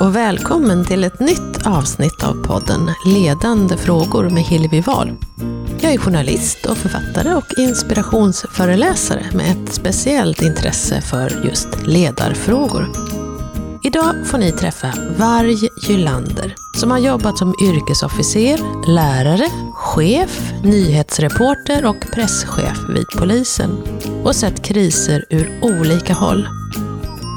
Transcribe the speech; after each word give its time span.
och 0.00 0.16
välkommen 0.16 0.84
till 0.84 1.04
ett 1.04 1.20
nytt 1.20 1.66
avsnitt 1.66 2.22
av 2.24 2.34
podden 2.46 2.90
Ledande 3.06 3.76
frågor 3.76 4.30
med 4.30 4.42
Hillevi 4.42 4.80
Wahl. 4.80 5.12
Jag 5.80 5.92
är 5.92 5.98
journalist 5.98 6.66
och 6.66 6.76
författare 6.76 7.34
och 7.34 7.58
inspirationsföreläsare 7.58 9.26
med 9.34 9.50
ett 9.50 9.74
speciellt 9.74 10.42
intresse 10.42 11.00
för 11.00 11.44
just 11.44 11.68
ledarfrågor. 11.86 12.90
Idag 13.84 14.26
får 14.26 14.38
ni 14.38 14.52
träffa 14.52 14.92
Varg 15.18 15.68
Gylander 15.88 16.54
som 16.80 16.90
har 16.90 16.98
jobbat 16.98 17.38
som 17.38 17.54
yrkesofficer, 17.62 18.88
lärare, 18.88 19.48
chef, 19.74 20.52
nyhetsreporter 20.62 21.86
och 21.86 22.06
presschef 22.12 22.78
vid 22.88 23.06
polisen 23.18 23.70
och 24.24 24.36
sett 24.36 24.64
kriser 24.64 25.24
ur 25.30 25.60
olika 25.62 26.14
håll. 26.14 26.48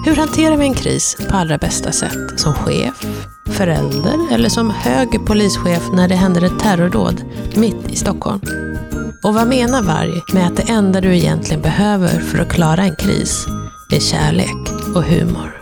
Hur 0.05 0.15
hanterar 0.15 0.57
vi 0.57 0.65
en 0.65 0.73
kris 0.73 1.17
på 1.29 1.37
allra 1.37 1.57
bästa 1.57 1.91
sätt? 1.91 2.39
Som 2.39 2.53
chef, 2.53 3.05
förälder 3.45 4.33
eller 4.33 4.49
som 4.49 4.69
hög 4.69 5.25
polischef 5.25 5.83
när 5.93 6.07
det 6.07 6.15
händer 6.15 6.41
ett 6.41 6.59
terrordåd 6.59 7.23
mitt 7.55 7.91
i 7.91 7.95
Stockholm? 7.95 8.41
Och 9.23 9.33
vad 9.33 9.47
menar 9.47 9.81
Varg 9.81 10.21
med 10.33 10.47
att 10.47 10.55
det 10.55 10.71
enda 10.71 11.01
du 11.01 11.15
egentligen 11.15 11.61
behöver 11.61 12.19
för 12.19 12.39
att 12.39 12.49
klara 12.49 12.83
en 12.83 12.95
kris 12.95 13.45
är 13.91 13.99
kärlek 13.99 14.71
och 14.95 15.03
humor? 15.03 15.61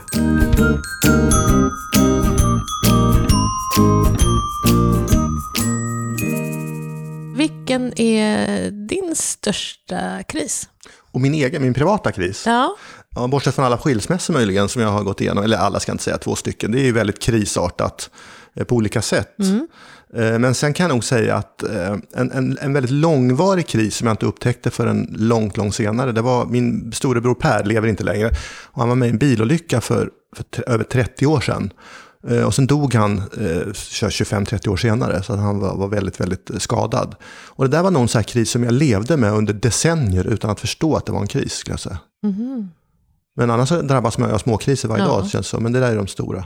Vilken 7.38 8.00
är 8.00 8.72
din 8.72 9.16
största 9.16 10.24
kris? 10.24 10.70
Och 11.12 11.22
min 11.22 11.34
egen, 11.34 11.62
min 11.62 11.74
privata 11.74 12.12
kris? 12.12 12.44
Ja. 12.46 12.76
Ja, 13.18 13.28
bortsett 13.28 13.56
från 13.56 13.66
alla 13.66 13.78
skilsmässor 13.78 14.34
möjligen 14.34 14.70
som 14.70 14.82
jag 14.82 14.90
har 14.90 15.04
gått 15.04 15.22
igenom, 15.22 15.44
eller 15.44 15.58
alla 15.58 15.80
ska 15.80 15.90
jag 15.90 15.94
inte 15.94 16.04
säga, 16.04 16.18
två 16.18 16.36
stycken. 16.36 16.72
Det 16.72 16.80
är 16.80 16.84
ju 16.84 16.92
väldigt 16.92 17.20
krisartat 17.22 18.10
eh, 18.56 18.64
på 18.64 18.76
olika 18.76 19.02
sätt. 19.02 19.40
Mm. 19.40 19.68
Eh, 20.14 20.40
Men 20.40 20.56
sen 20.56 20.74
kan 20.74 20.84
jag 20.84 20.94
nog 20.94 21.04
säga 21.04 21.36
att 21.36 21.64
eh, 21.64 21.92
en, 22.16 22.32
en, 22.32 22.58
en 22.62 22.74
väldigt 22.74 22.92
långvarig 22.92 23.68
kris 23.68 23.96
som 23.96 24.08
jag 24.08 24.14
inte 24.14 24.26
upptäckte 24.26 24.72
förrän 24.72 25.16
långt, 25.18 25.58
långt 25.58 25.76
senare, 25.76 26.12
det 26.12 26.22
var 26.22 26.46
min 26.46 26.92
storebror 26.92 27.36
Per, 27.36 27.64
lever 27.64 27.88
inte 27.88 28.04
längre, 28.04 28.32
och 28.66 28.80
han 28.82 28.90
var 28.90 28.96
med 28.96 29.08
i 29.08 29.12
en 29.12 29.18
bilolycka 29.18 29.82
för, 29.82 30.10
för 30.36 30.70
över 30.70 30.84
30 30.84 31.26
år 31.26 31.40
sedan. 31.40 31.74
Och 32.46 32.56
sen 32.56 32.68
dog 32.68 32.94
han 32.94 33.18
eh, 33.18 33.68
25-30 33.68 34.68
år 34.68 34.78
senare, 34.78 35.24
så 35.24 35.36
han 35.36 35.60
var, 35.60 35.76
var 35.76 35.88
väldigt, 35.88 36.20
väldigt 36.20 36.52
skadad. 36.58 37.16
Och 37.48 37.66
det 37.70 37.78
där 37.78 37.84
var 37.84 37.92
sån 37.92 38.20
här 38.20 38.24
kris 38.24 38.50
som 38.50 38.64
jag 38.64 38.74
levde 38.74 39.18
med 39.18 39.34
under 39.34 39.54
decennier 39.54 40.28
utan 40.28 40.50
att 40.50 40.60
förstå 40.60 40.96
att 40.96 41.06
det 41.06 41.12
var 41.12 41.22
en 41.22 41.28
kris, 41.28 41.54
skulle 41.54 41.74
jag 41.74 41.80
säga. 41.80 41.98
Mhm. 42.24 42.70
Men 43.38 43.52
annars 43.52 43.70
så 43.70 43.82
drabbas 43.82 44.18
man 44.18 44.32
av 44.32 44.38
småkriser 44.38 44.90
varje 44.90 45.04
Ja. 45.04 45.08
dag, 45.10 45.30
känns 45.30 45.48
som. 45.48 45.64
Men 45.64 45.72
det 45.74 45.80
där 45.80 45.92
är 45.92 45.96
de 45.96 46.08
stora. 46.08 46.46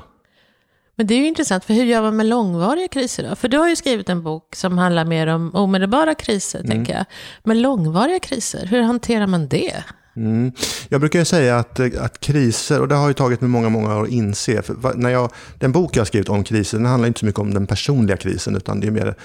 Men 0.95 1.07
det 1.07 1.13
är 1.13 1.17
ju 1.19 1.27
intressant, 1.27 1.65
för 1.65 1.73
hur 1.73 1.83
gör 1.83 2.01
man 2.01 2.15
med 2.17 2.25
långvariga 2.25 2.87
kriser 2.87 3.29
då? 3.29 3.35
För 3.35 3.47
du 3.47 3.57
har 3.57 3.69
ju 3.69 3.75
skrivit 3.75 4.09
en 4.09 4.23
bok 4.23 4.55
som 4.55 4.77
handlar 4.77 5.05
mer 5.05 5.27
om 5.27 5.55
omedelbara 5.55 6.15
kriser, 6.15 6.59
Mm. 6.59 6.71
tänker 6.71 6.93
jag. 6.93 7.05
Men 7.43 7.61
långvariga 7.61 8.19
kriser, 8.19 8.65
hur 8.65 8.81
hanterar 8.81 9.27
man 9.27 9.47
det? 9.47 9.83
Mm. 10.15 10.51
Jag 10.89 10.99
brukar 11.01 11.23
säga 11.23 11.57
att, 11.59 11.79
eh, 11.79 11.89
att 11.99 12.19
kriser, 12.19 12.81
och 12.81 12.87
det 12.87 12.95
har 12.95 13.07
ju 13.07 13.13
tagit 13.13 13.41
mig 13.41 13.49
många, 13.49 13.69
många 13.69 13.95
år 13.97 14.03
att 14.03 14.09
inse. 14.09 14.61
När 14.95 15.09
jag, 15.09 15.31
den 15.59 15.71
bok 15.71 15.95
jag 15.95 16.01
har 16.01 16.05
skrivit 16.05 16.29
om 16.29 16.43
kriser, 16.43 16.77
den 16.77 16.85
handlar 16.87 17.07
inte 17.07 17.19
så 17.19 17.25
mycket 17.25 17.39
om 17.39 17.53
den 17.53 17.67
personliga 17.67 18.17
krisen, 18.17 18.55
utan 18.55 18.79
det 18.79 18.87
är 18.87 18.91
mer 18.91 19.15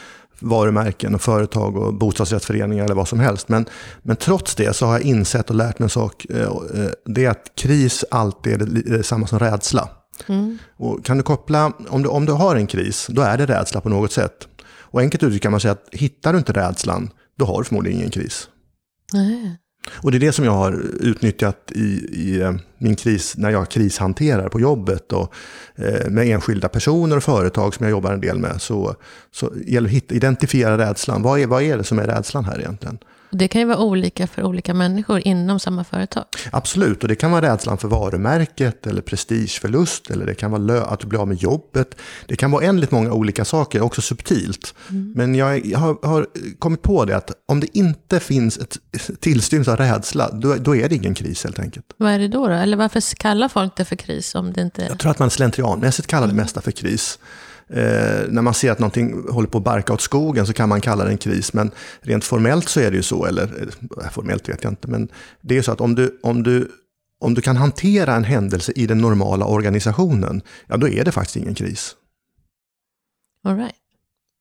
varumärken 0.40 1.14
och 1.14 1.20
företag 1.22 1.76
och 1.76 1.94
bostadsrättsföreningar 1.94 2.84
eller 2.84 2.94
vad 2.94 3.08
som 3.08 3.20
helst. 3.20 3.48
Men, 3.48 3.66
men 4.02 4.16
trots 4.16 4.54
det 4.54 4.76
så 4.76 4.86
har 4.86 4.92
jag 4.92 5.02
insett 5.02 5.50
och 5.50 5.56
lärt 5.56 5.78
mig 5.78 5.84
en 5.86 5.90
sak. 5.90 6.26
eh, 6.30 6.40
eh, 6.42 6.90
Det 7.04 7.24
är 7.24 7.30
att 7.30 7.52
kris 7.56 8.04
alltid 8.10 8.52
är 8.52 8.58
det- 8.66 8.96
detsamma 8.96 9.26
som 9.26 9.38
rädsla. 9.38 9.88
Och 10.76 11.04
kan 11.04 11.16
du 11.16 11.22
koppla, 11.22 11.72
om 11.88 12.02
du, 12.02 12.08
om 12.08 12.26
du 12.26 12.32
har 12.32 12.56
en 12.56 12.66
kris, 12.66 13.06
då 13.10 13.22
är 13.22 13.38
det 13.38 13.46
rädsla 13.46 13.80
på 13.80 13.88
något 13.88 14.12
sätt. 14.12 14.48
Och 14.80 15.00
enkelt 15.00 15.22
uttryckt 15.22 15.42
kan 15.42 15.50
man 15.52 15.60
säga 15.60 15.72
att 15.72 15.88
hittar 15.92 16.32
du 16.32 16.38
inte 16.38 16.52
rädslan, 16.52 17.10
då 17.38 17.44
har 17.44 17.58
du 17.58 17.64
förmodligen 17.64 17.98
ingen 17.98 18.10
kris. 18.10 18.48
Nej. 19.12 19.56
Och 19.91 20.10
det 20.10 20.19
är 20.19 20.20
det 20.20 20.32
som 20.32 20.44
jag 20.44 20.52
har 20.52 20.72
utnyttjat 21.00 21.72
i, 21.74 22.08
i 22.12 22.41
eh, 22.41 22.54
min 22.78 22.97
kris, 22.97 23.36
när 23.36 23.50
jag 23.50 23.69
krishanterar 23.69 24.48
på 24.48 24.60
jobbet 24.60 25.12
och 25.12 25.34
eh, 25.74 26.08
med 26.10 26.26
enskilda 26.26 26.69
personer 26.69 27.16
och 27.16 27.22
företag 27.22 27.74
som 27.74 27.84
jag 27.84 27.91
jobbar 27.91 28.12
en 28.12 28.20
del 28.20 28.38
med. 28.38 28.62
Så, 28.62 28.94
så 29.32 29.52
gäller 29.66 29.96
att 29.96 30.12
identifiera 30.12 30.78
rädslan. 30.78 31.22
Vad 31.22 31.41
är, 31.41 31.46
vad 31.46 31.62
är 31.62 31.78
det 31.78 31.84
som 31.84 31.98
är 31.98 32.06
rädslan 32.06 32.44
här 32.44 32.58
egentligen? 32.58 32.98
Det 33.38 33.48
kan 33.48 33.60
ju 33.60 33.66
vara 33.66 33.78
olika 33.78 34.26
för 34.26 34.42
olika 34.42 34.74
människor 34.74 35.20
inom 35.24 35.60
samma 35.60 35.84
företag. 35.84 36.24
Absolut, 36.52 37.02
och 37.02 37.08
det 37.08 37.14
kan 37.14 37.30
vara 37.30 37.52
rädslan 37.52 37.78
för 37.78 37.88
varumärket 37.88 38.86
eller 38.86 39.02
prestigeförlust 39.02 40.10
eller 40.10 40.26
det 40.26 40.34
kan 40.34 40.50
vara 40.50 40.84
att 40.84 41.00
du 41.00 41.06
blir 41.06 41.20
av 41.20 41.28
med 41.28 41.36
jobbet. 41.36 41.94
Det 42.26 42.36
kan 42.36 42.50
vara 42.50 42.64
oändligt 42.64 42.91
många 42.91 43.12
olika 43.12 43.44
saker, 43.44 43.80
också 43.80 44.02
subtilt. 44.02 44.75
Men 44.88 45.34
jag, 45.34 45.66
jag 45.66 45.78
har, 45.78 46.06
har 46.06 46.26
kommit 46.58 46.82
på 46.82 47.04
det 47.04 47.16
att 47.16 47.30
om 47.46 47.60
det 47.60 47.78
inte 47.78 48.20
finns 48.20 48.58
ett 48.58 48.78
tillstymmelse 49.20 49.72
av 49.72 49.76
rädsla, 49.76 50.30
då, 50.32 50.54
då 50.54 50.76
är 50.76 50.88
det 50.88 50.94
ingen 50.94 51.14
kris 51.14 51.44
helt 51.44 51.58
enkelt. 51.58 51.86
Vad 51.96 52.12
är 52.12 52.19
det 52.19 52.28
då, 52.28 52.48
då? 52.48 52.54
Eller 52.54 52.76
varför 52.76 53.16
kallar 53.16 53.48
folk 53.48 53.76
det 53.76 53.84
för 53.84 53.96
kris 53.96 54.34
om 54.34 54.52
det 54.52 54.60
inte... 54.60 54.86
Jag 54.88 54.98
tror 54.98 55.10
att 55.10 55.19
man 55.19 55.30
slentrianmässigt 55.30 56.08
kallar 56.08 56.26
det 56.26 56.34
mesta 56.34 56.60
för 56.60 56.70
kris. 56.70 57.19
Eh, 57.71 58.28
när 58.28 58.43
man 58.43 58.54
ser 58.54 58.71
att 58.71 58.78
någonting 58.78 59.28
håller 59.31 59.49
på 59.49 59.59
att 59.59 59.65
barka 59.65 59.93
åt 59.93 60.00
skogen 60.00 60.47
så 60.47 60.53
kan 60.53 60.69
man 60.69 60.81
kalla 60.81 61.04
det 61.04 61.10
en 61.10 61.19
kris. 61.19 61.53
Men 61.53 61.71
rent 62.00 62.25
formellt 62.25 62.69
så 62.69 62.81
är 62.81 62.91
det 62.91 62.97
ju 62.97 63.03
så, 63.03 63.27
eller 63.27 63.43
eh, 63.43 64.10
formellt 64.10 64.49
vet 64.49 64.65
jag 64.65 64.72
inte, 64.72 64.88
men 64.88 65.09
det 65.41 65.59
är 65.59 65.62
så 65.62 65.72
att 65.72 65.81
om 65.81 65.94
du, 65.94 66.21
om 66.22 66.43
du, 66.43 66.71
om 67.21 67.34
du 67.34 67.41
kan 67.41 67.56
hantera 67.56 68.15
en 68.15 68.25
händelse 68.25 68.72
i 68.76 68.87
den 68.87 68.99
normala 68.99 69.47
organisationen, 69.47 70.43
ja 70.66 70.76
då 70.76 70.88
är 70.88 71.05
det 71.05 71.12
faktiskt 71.12 71.37
ingen 71.37 71.55
kris. 71.55 71.97
All 73.44 73.56
right. 73.56 73.75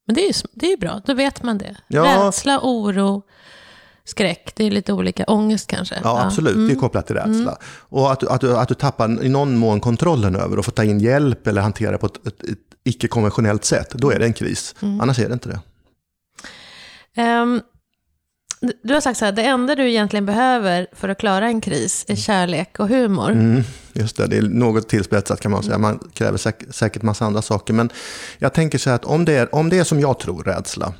Men 0.06 0.16
det 0.16 0.22
är 0.22 0.28
ju 0.28 0.34
det 0.53 0.74
är 0.74 0.78
bra, 0.78 1.02
då 1.06 1.14
vet 1.14 1.44
man 1.44 1.58
det. 1.58 1.78
Ja. 1.88 2.25
Rädsla, 2.28 2.59
oro, 2.64 3.24
skräck, 4.05 4.51
det 4.55 4.63
är 4.63 4.71
lite 4.71 4.93
olika. 4.93 5.23
Ångest 5.23 5.67
kanske. 5.67 5.95
Ja, 6.03 6.23
absolut. 6.25 6.67
Det 6.69 6.73
är 6.73 6.79
kopplat 6.79 7.07
till 7.07 7.16
rädsla. 7.16 7.57
Och 7.66 8.11
att, 8.11 8.23
att, 8.23 8.43
att 8.43 8.67
du 8.67 8.73
tappar 8.75 9.23
i 9.23 9.29
någon 9.29 9.57
mån 9.57 9.79
kontrollen 9.79 10.35
över 10.35 10.59
och 10.59 10.66
får 10.66 10.71
ta 10.71 10.83
in 10.83 10.99
hjälp 10.99 11.47
eller 11.47 11.61
hantera 11.61 11.97
på 11.97 12.05
ett, 12.05 12.27
ett, 12.27 12.43
ett 12.43 12.57
icke-konventionellt 12.83 13.66
sätt, 13.66 13.89
då 13.93 14.11
är 14.11 14.19
det 14.19 14.25
en 14.25 14.33
kris. 14.33 14.75
Annars 14.79 15.19
är 15.19 15.27
det 15.27 15.33
inte 15.33 15.49
det. 15.49 15.59
Ehm, 17.21 17.61
du 18.83 18.93
har 18.93 19.01
sagt 19.01 19.19
så 19.19 19.25
här, 19.25 19.31
det 19.31 19.43
enda 19.43 19.75
du 19.75 19.89
egentligen 19.89 20.25
behöver 20.25 20.87
för 20.93 21.09
att 21.09 21.17
klara 21.19 21.47
en 21.47 21.61
kris 21.61 22.05
är 22.07 22.16
kärlek 22.16 22.79
och 22.79 22.87
humor. 22.87 23.31
Mm, 23.31 23.63
just 23.93 24.17
det, 24.17 24.27
det 24.27 24.37
är 24.37 24.41
något 24.41 24.89
tillspetsat 24.89 25.39
kan 25.41 25.51
man 25.51 25.63
säga. 25.63 25.77
Man 25.77 25.99
kräver 26.13 26.37
säk- 26.37 26.72
säkert 26.72 27.01
massa 27.01 27.25
andra 27.25 27.41
saker. 27.41 27.73
Men 27.73 27.89
jag 28.37 28.53
tänker 28.53 28.77
så 28.77 28.89
här 28.89 28.95
att 28.95 29.05
om 29.05 29.25
det, 29.25 29.33
är, 29.33 29.55
om 29.55 29.69
det 29.69 29.77
är 29.79 29.83
som 29.83 29.99
jag 29.99 30.19
tror, 30.19 30.43
rädsla, 30.43 30.93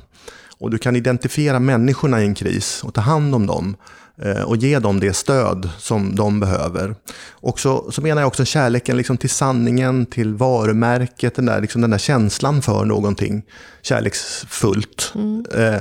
och 0.58 0.70
du 0.70 0.78
kan 0.78 0.96
identifiera 0.96 1.58
människorna 1.58 2.22
i 2.22 2.24
en 2.24 2.34
kris 2.34 2.84
och 2.84 2.94
ta 2.94 3.00
hand 3.00 3.34
om 3.34 3.46
dem 3.46 3.76
eh, 4.22 4.42
och 4.42 4.56
ge 4.56 4.78
dem 4.78 5.00
det 5.00 5.12
stöd 5.12 5.70
som 5.78 6.14
de 6.14 6.40
behöver. 6.40 6.94
Och 7.30 7.60
så, 7.60 7.92
så 7.92 8.02
menar 8.02 8.22
jag 8.22 8.28
också 8.28 8.44
kärleken 8.44 8.96
liksom 8.96 9.16
till 9.16 9.30
sanningen, 9.30 10.06
till 10.06 10.34
varumärket, 10.34 11.34
den 11.34 11.46
där, 11.46 11.60
liksom 11.60 11.80
den 11.80 11.90
där 11.90 11.98
känslan 11.98 12.62
för 12.62 12.84
någonting 12.84 13.42
kärleksfullt. 13.82 15.12
Eh, 15.54 15.76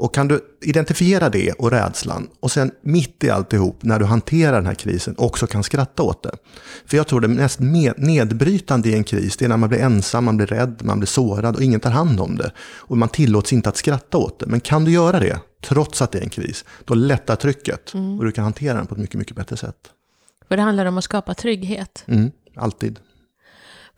och 0.00 0.14
kan 0.14 0.28
du 0.28 0.40
identifiera 0.60 1.28
det 1.28 1.52
och 1.52 1.70
rädslan 1.70 2.28
och 2.40 2.50
sen 2.50 2.70
mitt 2.82 3.24
i 3.24 3.30
alltihop 3.30 3.82
när 3.82 3.98
du 3.98 4.04
hanterar 4.04 4.52
den 4.52 4.66
här 4.66 4.74
krisen 4.74 5.14
också 5.18 5.46
kan 5.46 5.62
skratta 5.62 6.02
åt 6.02 6.22
det. 6.22 6.30
För 6.86 6.96
jag 6.96 7.06
tror 7.06 7.20
det 7.20 7.28
mest 7.28 7.60
nedbrytande 7.96 8.88
i 8.88 8.94
en 8.94 9.04
kris 9.04 9.36
det 9.36 9.44
är 9.44 9.48
när 9.48 9.56
man 9.56 9.68
blir 9.68 9.78
ensam, 9.78 10.24
man 10.24 10.36
blir 10.36 10.46
rädd, 10.46 10.80
man 10.84 10.98
blir 10.98 11.06
sårad 11.06 11.56
och 11.56 11.62
ingen 11.62 11.80
tar 11.80 11.90
hand 11.90 12.20
om 12.20 12.36
det. 12.36 12.52
Och 12.60 12.96
man 12.96 13.08
tillåts 13.08 13.52
inte 13.52 13.68
att 13.68 13.76
skratta 13.76 14.18
åt 14.18 14.38
det. 14.38 14.46
Men 14.46 14.60
kan 14.60 14.84
du 14.84 14.90
göra 14.90 15.20
det, 15.20 15.40
trots 15.60 16.02
att 16.02 16.12
det 16.12 16.18
är 16.18 16.22
en 16.22 16.30
kris, 16.30 16.64
då 16.84 16.94
lättar 16.94 17.36
trycket 17.36 17.94
och 18.18 18.24
du 18.24 18.32
kan 18.32 18.44
hantera 18.44 18.76
den 18.76 18.86
på 18.86 18.94
ett 18.94 19.00
mycket, 19.00 19.18
mycket 19.18 19.36
bättre 19.36 19.56
sätt. 19.56 19.76
För 20.48 20.56
det 20.56 20.62
handlar 20.62 20.86
om 20.86 20.98
att 20.98 21.04
skapa 21.04 21.34
trygghet. 21.34 22.04
Mm, 22.06 22.30
alltid. 22.56 22.98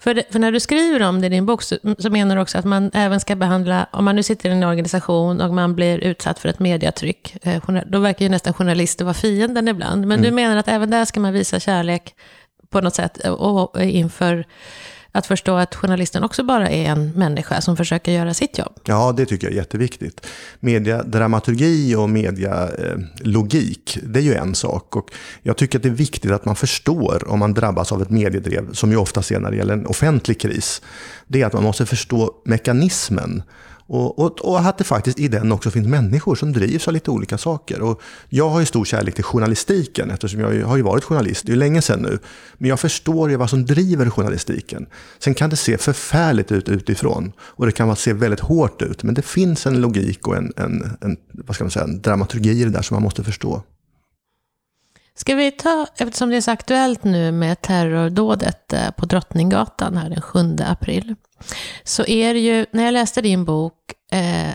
För, 0.03 0.15
det, 0.15 0.25
för 0.31 0.39
när 0.39 0.53
du 0.53 0.61
skriver 0.61 1.03
om 1.03 1.21
det 1.21 1.27
i 1.27 1.31
din 1.31 1.47
bok 1.47 1.63
så, 1.63 1.77
så 1.99 2.11
menar 2.11 2.37
du 2.37 2.43
också 2.43 2.59
att 2.59 2.65
man 2.65 2.91
även 2.95 3.21
ska 3.21 3.37
behandla, 3.37 3.87
om 3.93 4.05
man 4.05 4.17
nu 4.17 4.23
sitter 4.23 4.49
i 4.49 4.53
en 4.53 4.65
organisation 4.65 5.41
och 5.41 5.55
man 5.55 5.75
blir 5.75 5.99
utsatt 5.99 6.39
för 6.39 6.49
ett 6.49 6.59
mediatryck, 6.59 7.37
eh, 7.43 7.63
då 7.87 7.99
verkar 7.99 8.25
ju 8.25 8.29
nästan 8.29 8.55
journalister 8.55 9.05
vara 9.05 9.15
fienden 9.15 9.69
ibland. 9.69 10.07
Men 10.07 10.23
du 10.23 10.31
menar 10.31 10.57
att 10.57 10.69
även 10.69 10.91
där 10.91 11.05
ska 11.05 11.21
man 11.21 11.33
visa 11.33 11.61
kärlek 11.61 12.15
på 12.71 12.81
något 12.81 12.95
sätt 12.95 13.25
eh, 13.25 13.33
och, 13.33 13.75
och 13.75 13.83
inför 13.83 14.45
att 15.13 15.27
förstå 15.27 15.57
att 15.57 15.75
journalisten 15.75 16.25
också 16.25 16.43
bara 16.43 16.69
är 16.69 16.85
en 16.85 17.11
människa 17.11 17.61
som 17.61 17.77
försöker 17.77 18.13
göra 18.13 18.35
sitt 18.35 18.59
jobb. 18.59 18.81
Ja, 18.85 19.13
det 19.17 19.27
tycker 19.27 19.47
jag 19.47 19.53
är 19.53 19.57
jätteviktigt. 19.57 20.27
Mediadramaturgi 20.61 21.95
och 21.95 22.11
medialogik, 22.11 23.99
det 24.03 24.19
är 24.21 24.23
ju 24.23 24.35
en 24.35 24.55
sak. 24.55 24.97
Och 24.97 25.11
jag 25.43 25.57
tycker 25.57 25.79
att 25.79 25.83
det 25.83 25.89
är 25.89 25.91
viktigt 25.91 26.31
att 26.31 26.45
man 26.45 26.57
förstår 26.57 27.29
om 27.29 27.39
man 27.39 27.55
drabbas 27.55 27.93
av 27.93 28.03
ett 28.03 28.11
mediedrev, 28.11 28.73
som 28.73 28.91
ju 28.91 28.97
ofta 28.97 29.23
ser 29.23 29.41
när 29.41 29.51
det 29.51 29.57
gäller 29.57 29.75
en 29.75 29.87
offentlig 29.87 30.41
kris. 30.41 30.83
Det 31.27 31.43
är 31.43 31.47
att 31.47 31.53
man 31.53 31.63
måste 31.63 31.87
förstå 31.87 32.31
mekanismen. 32.45 33.43
Och, 33.93 34.19
och, 34.19 34.41
och, 34.41 34.61
att 34.61 34.79
det 34.79 34.85
faktiskt 34.85 35.19
i 35.19 35.29
den 35.29 35.53
också 35.53 35.71
finns 35.71 35.87
människor 35.87 36.35
som 36.35 36.53
drivs 36.53 36.89
av 36.89 36.95
lite 36.95 37.11
olika 37.11 37.39
saker. 37.39 37.83
Och 37.83 38.03
jag 38.29 38.49
har 38.49 38.61
ju 38.61 38.67
stor 38.67 38.85
kärlek 38.85 39.15
till 39.15 39.25
journalistiken 39.25 40.11
eftersom 40.11 40.41
jag 40.41 40.67
har 40.67 40.77
ju 40.77 40.83
varit 40.83 41.05
journalist, 41.05 41.47
det 41.47 41.51
är 41.51 41.55
ju 41.55 41.59
länge 41.59 41.83
sedan 41.83 42.01
nu. 42.03 42.19
Men 42.59 42.69
jag 42.69 42.81
förstår 42.81 43.31
ju 43.31 43.37
vad 43.37 43.51
som 43.51 43.67
driver 43.67 44.11
journalistiken. 44.11 44.87
Sen 45.19 45.35
kan 45.35 45.51
det 45.51 45.57
se 45.57 45.79
förfärligt 45.79 46.53
ut 46.53 46.69
utifrån 46.69 47.33
och 47.41 47.67
det 47.67 47.73
kan 47.73 47.97
se 47.97 48.13
väldigt 48.13 48.41
hårt 48.41 48.83
ut. 48.83 49.03
Men 49.03 49.15
det 49.15 49.23
finns 49.23 49.67
en 49.67 49.81
logik 49.81 50.29
och 50.29 50.37
en, 50.37 50.53
en, 50.57 50.97
en, 51.01 51.17
vad 51.33 51.55
ska 51.55 51.65
man 51.65 51.71
säga, 51.71 51.85
en 51.85 52.03
dramaturgi 52.03 52.51
i 52.51 52.65
det 52.65 52.71
där 52.71 52.83
som 52.83 52.95
man 52.95 53.03
måste 53.03 53.25
förstå. 53.25 53.63
Ska 55.15 55.35
vi 55.35 55.51
ta, 55.51 55.87
eftersom 55.97 56.31
det 56.31 56.37
är 56.37 56.41
så 56.41 56.51
aktuellt 56.51 57.05
nu 57.05 57.33
med 57.33 57.61
terrordådet 57.63 58.73
eh, 58.73 58.91
på 58.91 59.07
Drottninggatan 59.07 59.97
här 59.97 60.11
den 60.11 60.21
7 60.21 60.57
april. 60.61 61.15
Så 61.85 62.05
är 62.05 62.35
det 62.35 62.41
ju, 62.41 62.67
när 62.71 62.85
jag 62.85 62.93
läste 62.93 63.21
din 63.21 63.45
bok 63.45 63.75
eh, 64.13 64.55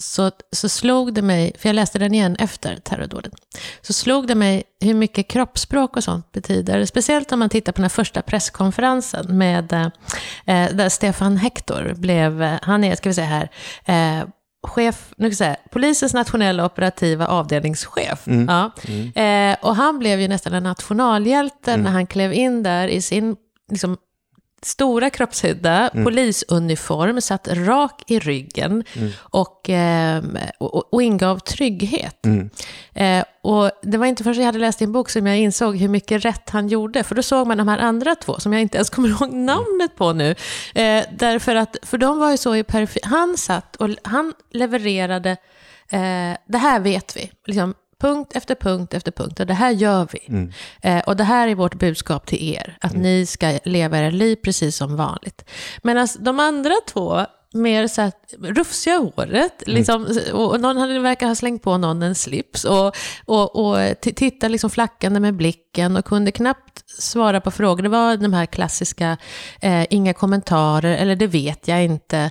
så, 0.00 0.30
så 0.52 0.68
slog 0.68 1.14
det 1.14 1.22
mig, 1.22 1.52
för 1.58 1.68
jag 1.68 1.74
läste 1.74 1.98
den 1.98 2.14
igen 2.14 2.36
efter 2.36 2.76
terrordådet, 2.76 3.32
så 3.82 3.92
slog 3.92 4.26
det 4.26 4.34
mig 4.34 4.62
hur 4.80 4.94
mycket 4.94 5.28
kroppsspråk 5.28 5.96
och 5.96 6.04
sånt 6.04 6.32
betyder. 6.32 6.84
Speciellt 6.84 7.32
om 7.32 7.38
man 7.38 7.48
tittar 7.48 7.72
på 7.72 7.80
den 7.80 7.90
första 7.90 8.22
presskonferensen 8.22 9.38
med, 9.38 9.72
eh, 9.72 9.90
där 10.46 10.88
Stefan 10.88 11.36
Hector 11.36 11.94
blev, 11.96 12.42
eh, 12.42 12.58
han 12.62 12.84
är, 12.84 12.96
ska 12.96 13.08
vi 13.08 13.14
säga 13.14 13.26
här, 13.26 13.48
eh, 13.84 14.28
chef, 14.66 15.12
nu 15.16 15.30
ska 15.30 15.36
säga, 15.36 15.56
polisens 15.70 16.14
nationella 16.14 16.66
operativa 16.66 17.26
avdelningschef. 17.26 18.26
Mm. 18.26 18.48
Ja. 18.48 18.70
Mm. 18.88 19.52
Eh, 19.52 19.56
och 19.62 19.76
han 19.76 19.98
blev 19.98 20.20
ju 20.20 20.28
nästan 20.28 20.54
en 20.54 20.62
nationalhjälte 20.62 21.72
mm. 21.72 21.84
när 21.84 21.90
han 21.90 22.06
klev 22.06 22.32
in 22.32 22.62
där 22.62 22.88
i 22.88 23.02
sin 23.02 23.36
liksom, 23.70 23.96
stora 24.66 25.10
kroppshydda, 25.10 25.88
mm. 25.88 26.04
polisuniform, 26.04 27.20
satt 27.20 27.48
rak 27.48 28.02
i 28.06 28.18
ryggen 28.18 28.84
mm. 28.94 29.10
och, 29.18 29.70
eh, 29.70 30.24
och, 30.58 30.94
och, 30.94 31.02
ingav 31.02 31.38
trygghet. 31.38 32.26
Mm. 32.26 32.50
Eh, 32.94 33.24
och 33.42 33.70
det 33.82 33.98
var 33.98 34.06
inte 34.06 34.24
förrän 34.24 34.38
jag 34.38 34.46
hade 34.46 34.58
läst 34.58 34.78
din 34.78 34.92
bok 34.92 35.10
som 35.10 35.26
jag 35.26 35.38
insåg 35.38 35.76
hur 35.76 35.88
mycket 35.88 36.24
rätt 36.24 36.50
han 36.50 36.68
gjorde. 36.68 37.02
För 37.02 37.14
då 37.14 37.22
såg 37.22 37.46
man 37.46 37.58
de 37.58 37.68
här 37.68 37.78
andra 37.78 38.14
två, 38.14 38.40
som 38.40 38.52
jag 38.52 38.62
inte 38.62 38.76
ens 38.76 38.90
kommer 38.90 39.08
ihåg 39.08 39.32
namnet 39.32 39.96
på 39.96 40.12
nu. 40.12 40.30
Eh, 40.74 41.04
därför 41.12 41.54
att, 41.54 41.76
för 41.82 41.98
de 41.98 42.18
var 42.18 42.30
ju 42.30 42.36
så 42.36 42.56
i 42.56 42.62
perfekt... 42.62 43.06
Han 43.06 43.36
satt 43.36 43.76
och 43.76 43.90
han 44.02 44.32
levererade, 44.52 45.30
eh, 45.88 46.36
det 46.46 46.58
här 46.58 46.80
vet 46.80 47.16
vi. 47.16 47.30
Liksom, 47.46 47.74
punkt 48.04 48.36
efter 48.36 48.54
punkt 48.54 48.94
efter 48.94 49.12
punkt. 49.12 49.40
Och 49.40 49.46
det 49.46 49.54
här 49.54 49.70
gör 49.70 50.08
vi. 50.12 50.20
Mm. 50.28 50.52
Eh, 50.82 51.04
och 51.04 51.16
det 51.16 51.24
här 51.24 51.48
är 51.48 51.54
vårt 51.54 51.74
budskap 51.74 52.26
till 52.26 52.54
er. 52.54 52.76
Att 52.80 52.92
mm. 52.92 53.02
ni 53.02 53.26
ska 53.26 53.58
leva 53.64 53.98
era 53.98 54.10
liv 54.10 54.36
precis 54.36 54.76
som 54.76 54.96
vanligt. 54.96 55.50
Medan 55.82 56.08
de 56.18 56.40
andra 56.40 56.74
två, 56.86 57.26
mer 57.52 57.86
så 57.86 58.02
här, 58.02 58.12
rufsiga 58.40 58.96
håret. 58.96 59.62
Mm. 59.66 59.76
Liksom, 59.76 60.18
och 60.32 60.60
någon 60.60 60.76
hade, 60.76 60.98
verkar 60.98 61.26
ha 61.26 61.34
slängt 61.34 61.62
på 61.62 61.78
någon 61.78 62.02
en 62.02 62.14
slips. 62.14 62.64
Och, 62.64 62.96
och, 63.24 63.56
och 63.56 64.00
tittade 64.00 64.48
liksom 64.48 64.70
flackande 64.70 65.20
med 65.20 65.34
blicken 65.34 65.96
och 65.96 66.04
kunde 66.04 66.32
knappt 66.32 66.90
svara 67.00 67.40
på 67.40 67.50
frågor. 67.50 67.82
Det 67.82 67.88
var 67.88 68.16
de 68.16 68.32
här 68.32 68.46
klassiska, 68.46 69.16
eh, 69.60 69.86
inga 69.90 70.14
kommentarer, 70.14 70.96
eller 70.96 71.16
det 71.16 71.26
vet 71.26 71.68
jag 71.68 71.84
inte. 71.84 72.30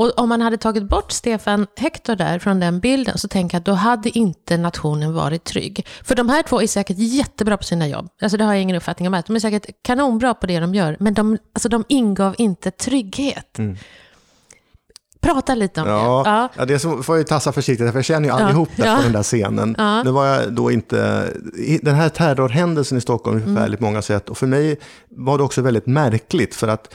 Och 0.00 0.18
om 0.18 0.28
man 0.28 0.40
hade 0.40 0.56
tagit 0.56 0.88
bort 0.88 1.12
Stefan 1.12 1.66
Hector 1.76 2.16
där 2.16 2.38
från 2.38 2.60
den 2.60 2.80
bilden 2.80 3.18
så 3.18 3.28
tänker 3.28 3.54
jag 3.54 3.60
att 3.60 3.66
då 3.66 3.72
hade 3.72 4.18
inte 4.18 4.56
nationen 4.56 5.14
varit 5.14 5.44
trygg. 5.44 5.86
För 6.04 6.14
de 6.14 6.28
här 6.28 6.42
två 6.42 6.62
är 6.62 6.66
säkert 6.66 6.96
jättebra 6.98 7.56
på 7.56 7.62
sina 7.62 7.88
jobb. 7.88 8.08
Alltså 8.22 8.36
det 8.36 8.44
har 8.44 8.52
jag 8.52 8.62
ingen 8.62 8.76
uppfattning 8.76 9.08
om. 9.08 9.22
De 9.26 9.36
är 9.36 9.40
säkert 9.40 9.82
kanonbra 9.82 10.34
på 10.34 10.46
det 10.46 10.60
de 10.60 10.74
gör. 10.74 10.96
Men 11.00 11.14
de, 11.14 11.38
alltså 11.52 11.68
de 11.68 11.84
ingav 11.88 12.34
inte 12.38 12.70
trygghet. 12.70 13.58
Mm. 13.58 13.76
Prata 15.20 15.54
lite 15.54 15.80
om 15.80 15.88
ja, 15.88 16.22
det. 16.24 16.30
Ja, 16.30 16.48
ja 16.56 16.64
det 16.64 16.78
så 16.78 17.02
får 17.02 17.16
jag 17.16 17.26
tassa 17.26 17.52
försiktigt, 17.52 17.90
för 17.90 17.98
jag 17.98 18.04
känner 18.04 18.28
ju 18.28 18.34
allihop 18.34 18.68
ja, 18.76 18.86
ja. 18.86 18.96
på 18.96 19.02
den 19.02 19.12
där 19.12 19.22
scenen. 19.22 19.74
Ja. 19.78 20.02
Nu 20.02 20.10
var 20.10 20.26
jag 20.26 20.52
då 20.52 20.70
inte... 20.70 21.28
Den 21.82 21.94
här 21.94 22.08
terrorhändelsen 22.08 22.98
i 22.98 23.00
Stockholm 23.00 23.36
är 23.36 23.40
förfärligt 23.40 23.80
mm. 23.80 23.92
många 23.92 24.02
sätt. 24.02 24.28
Och 24.28 24.38
för 24.38 24.46
mig 24.46 24.80
var 25.08 25.38
det 25.38 25.44
också 25.44 25.62
väldigt 25.62 25.86
märkligt, 25.86 26.54
för 26.54 26.68
att 26.68 26.94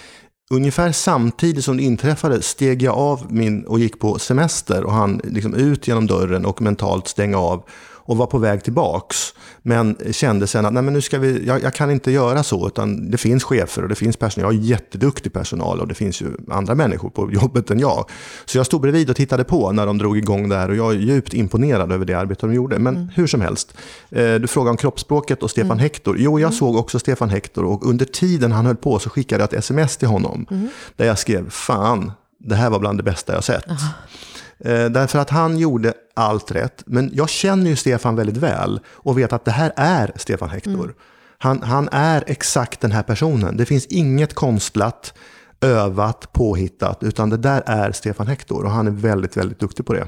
Ungefär 0.50 0.92
samtidigt 0.92 1.66
som 1.66 1.78
det 1.78 1.84
inträffade 1.84 2.42
steg 2.42 2.82
jag 2.82 2.96
av 2.96 3.26
min 3.30 3.66
och 3.66 3.80
gick 3.80 4.00
på 4.00 4.20
semester 4.20 4.84
och 4.84 4.94
han 4.94 5.22
liksom 5.24 5.54
ut 5.54 5.88
genom 5.88 6.08
dörren 6.08 6.46
och 6.46 6.62
mentalt 6.62 7.08
stänga 7.08 7.38
av 7.38 7.64
och 8.06 8.18
var 8.18 8.26
på 8.26 8.38
väg 8.38 8.64
tillbaks. 8.64 9.34
Men 9.62 9.98
kände 10.12 10.48
sen 10.48 10.66
att 10.66 10.74
nej, 10.74 10.84
men 10.84 10.94
nu 10.94 11.02
ska 11.02 11.20
vi, 11.20 11.46
jag, 11.46 11.64
jag, 11.64 11.74
kan 11.74 11.92
inte 11.92 12.12
göra 12.12 12.44
så, 12.44 12.68
utan 12.68 13.12
det 13.12 13.18
finns 13.18 13.44
chefer 13.44 13.84
och 13.84 13.90
det 13.90 13.96
finns 13.96 14.18
personal. 14.18 14.54
Jag 14.54 14.60
har 14.60 14.66
jätteduktig 14.66 15.34
personal 15.34 15.80
och 15.80 15.88
det 15.88 15.94
finns 15.94 16.22
ju 16.22 16.28
andra 16.50 16.76
människor 16.76 17.10
på 17.10 17.32
jobbet 17.32 17.72
än 17.72 17.80
jag. 17.80 18.10
Så 18.46 18.58
jag 18.58 18.66
stod 18.66 18.82
bredvid 18.82 19.10
och 19.10 19.16
tittade 19.16 19.44
på 19.44 19.72
när 19.72 19.86
de 19.86 19.98
drog 19.98 20.18
igång 20.18 20.50
det 20.50 20.56
här 20.56 20.70
och 20.70 20.76
jag 20.76 20.92
är 20.92 21.00
djupt 21.00 21.34
imponerad 21.34 21.92
över 21.92 22.06
det 22.06 22.14
arbete 22.14 22.48
de 22.48 22.54
gjorde. 22.54 22.80
Men 22.80 22.96
mm. 22.96 23.10
hur 23.16 23.28
som 23.28 23.42
helst, 23.42 23.78
eh, 24.10 24.36
du 24.36 24.48
frågar 24.48 24.72
om 24.72 24.78
kroppsspråket 24.78 25.44
och 25.44 25.52
Stefan 25.52 25.72
mm. 25.72 25.80
Hector. 25.80 26.18
Jo, 26.20 26.40
jag 26.40 26.48
mm. 26.48 26.58
såg 26.58 26.76
också 26.76 27.00
Stefan 27.00 27.30
Hector 27.30 27.66
och 27.66 27.90
under 27.90 28.06
tiden 28.06 28.52
han 28.52 28.66
höll 28.66 28.76
på 28.76 29.00
så 29.00 29.10
skickade 29.10 29.44
jag 29.44 29.54
ett 29.54 29.60
sms 29.60 29.98
till 29.98 30.08
honom. 30.08 30.46
Mm. 30.52 30.68
Där 30.96 31.06
jag 31.06 31.20
skrev, 31.20 31.50
fan, 31.50 32.12
det 32.40 32.56
här 32.56 32.70
var 32.70 32.80
bland 32.80 33.00
det 33.00 33.04
bästa 33.04 33.34
jag 33.34 33.44
sett. 33.44 33.70
Aha. 33.70 33.90
Eh, 34.60 34.86
därför 34.86 35.20
att 35.20 35.30
han 35.30 35.58
gjorde 35.58 35.94
allt 36.14 36.52
rätt. 36.52 36.84
Men 36.86 37.10
jag 37.14 37.30
känner 37.30 37.70
ju 37.70 37.76
Stefan 37.76 38.16
väldigt 38.16 38.38
väl 38.38 38.80
och 38.88 39.18
vet 39.18 39.34
att 39.34 39.46
det 39.46 39.52
här 39.52 39.74
är 39.76 40.12
Stefan 40.16 40.50
Hector. 40.50 40.84
Mm. 40.84 40.96
Han, 41.38 41.62
han 41.62 41.90
är 41.92 42.24
exakt 42.28 42.82
den 42.82 42.92
här 42.92 43.04
personen. 43.04 43.58
Det 43.58 43.66
finns 43.66 43.86
inget 43.86 44.34
konstlat, 44.34 45.14
övat, 45.62 46.34
påhittat, 46.34 47.04
utan 47.04 47.30
det 47.30 47.38
där 47.38 47.64
är 47.66 47.92
Stefan 47.92 48.28
Hector 48.28 48.64
och 48.64 48.72
han 48.72 48.88
är 48.88 48.92
väldigt, 48.92 49.38
väldigt 49.38 49.60
duktig 49.60 49.86
på 49.86 49.94
det. 49.94 50.08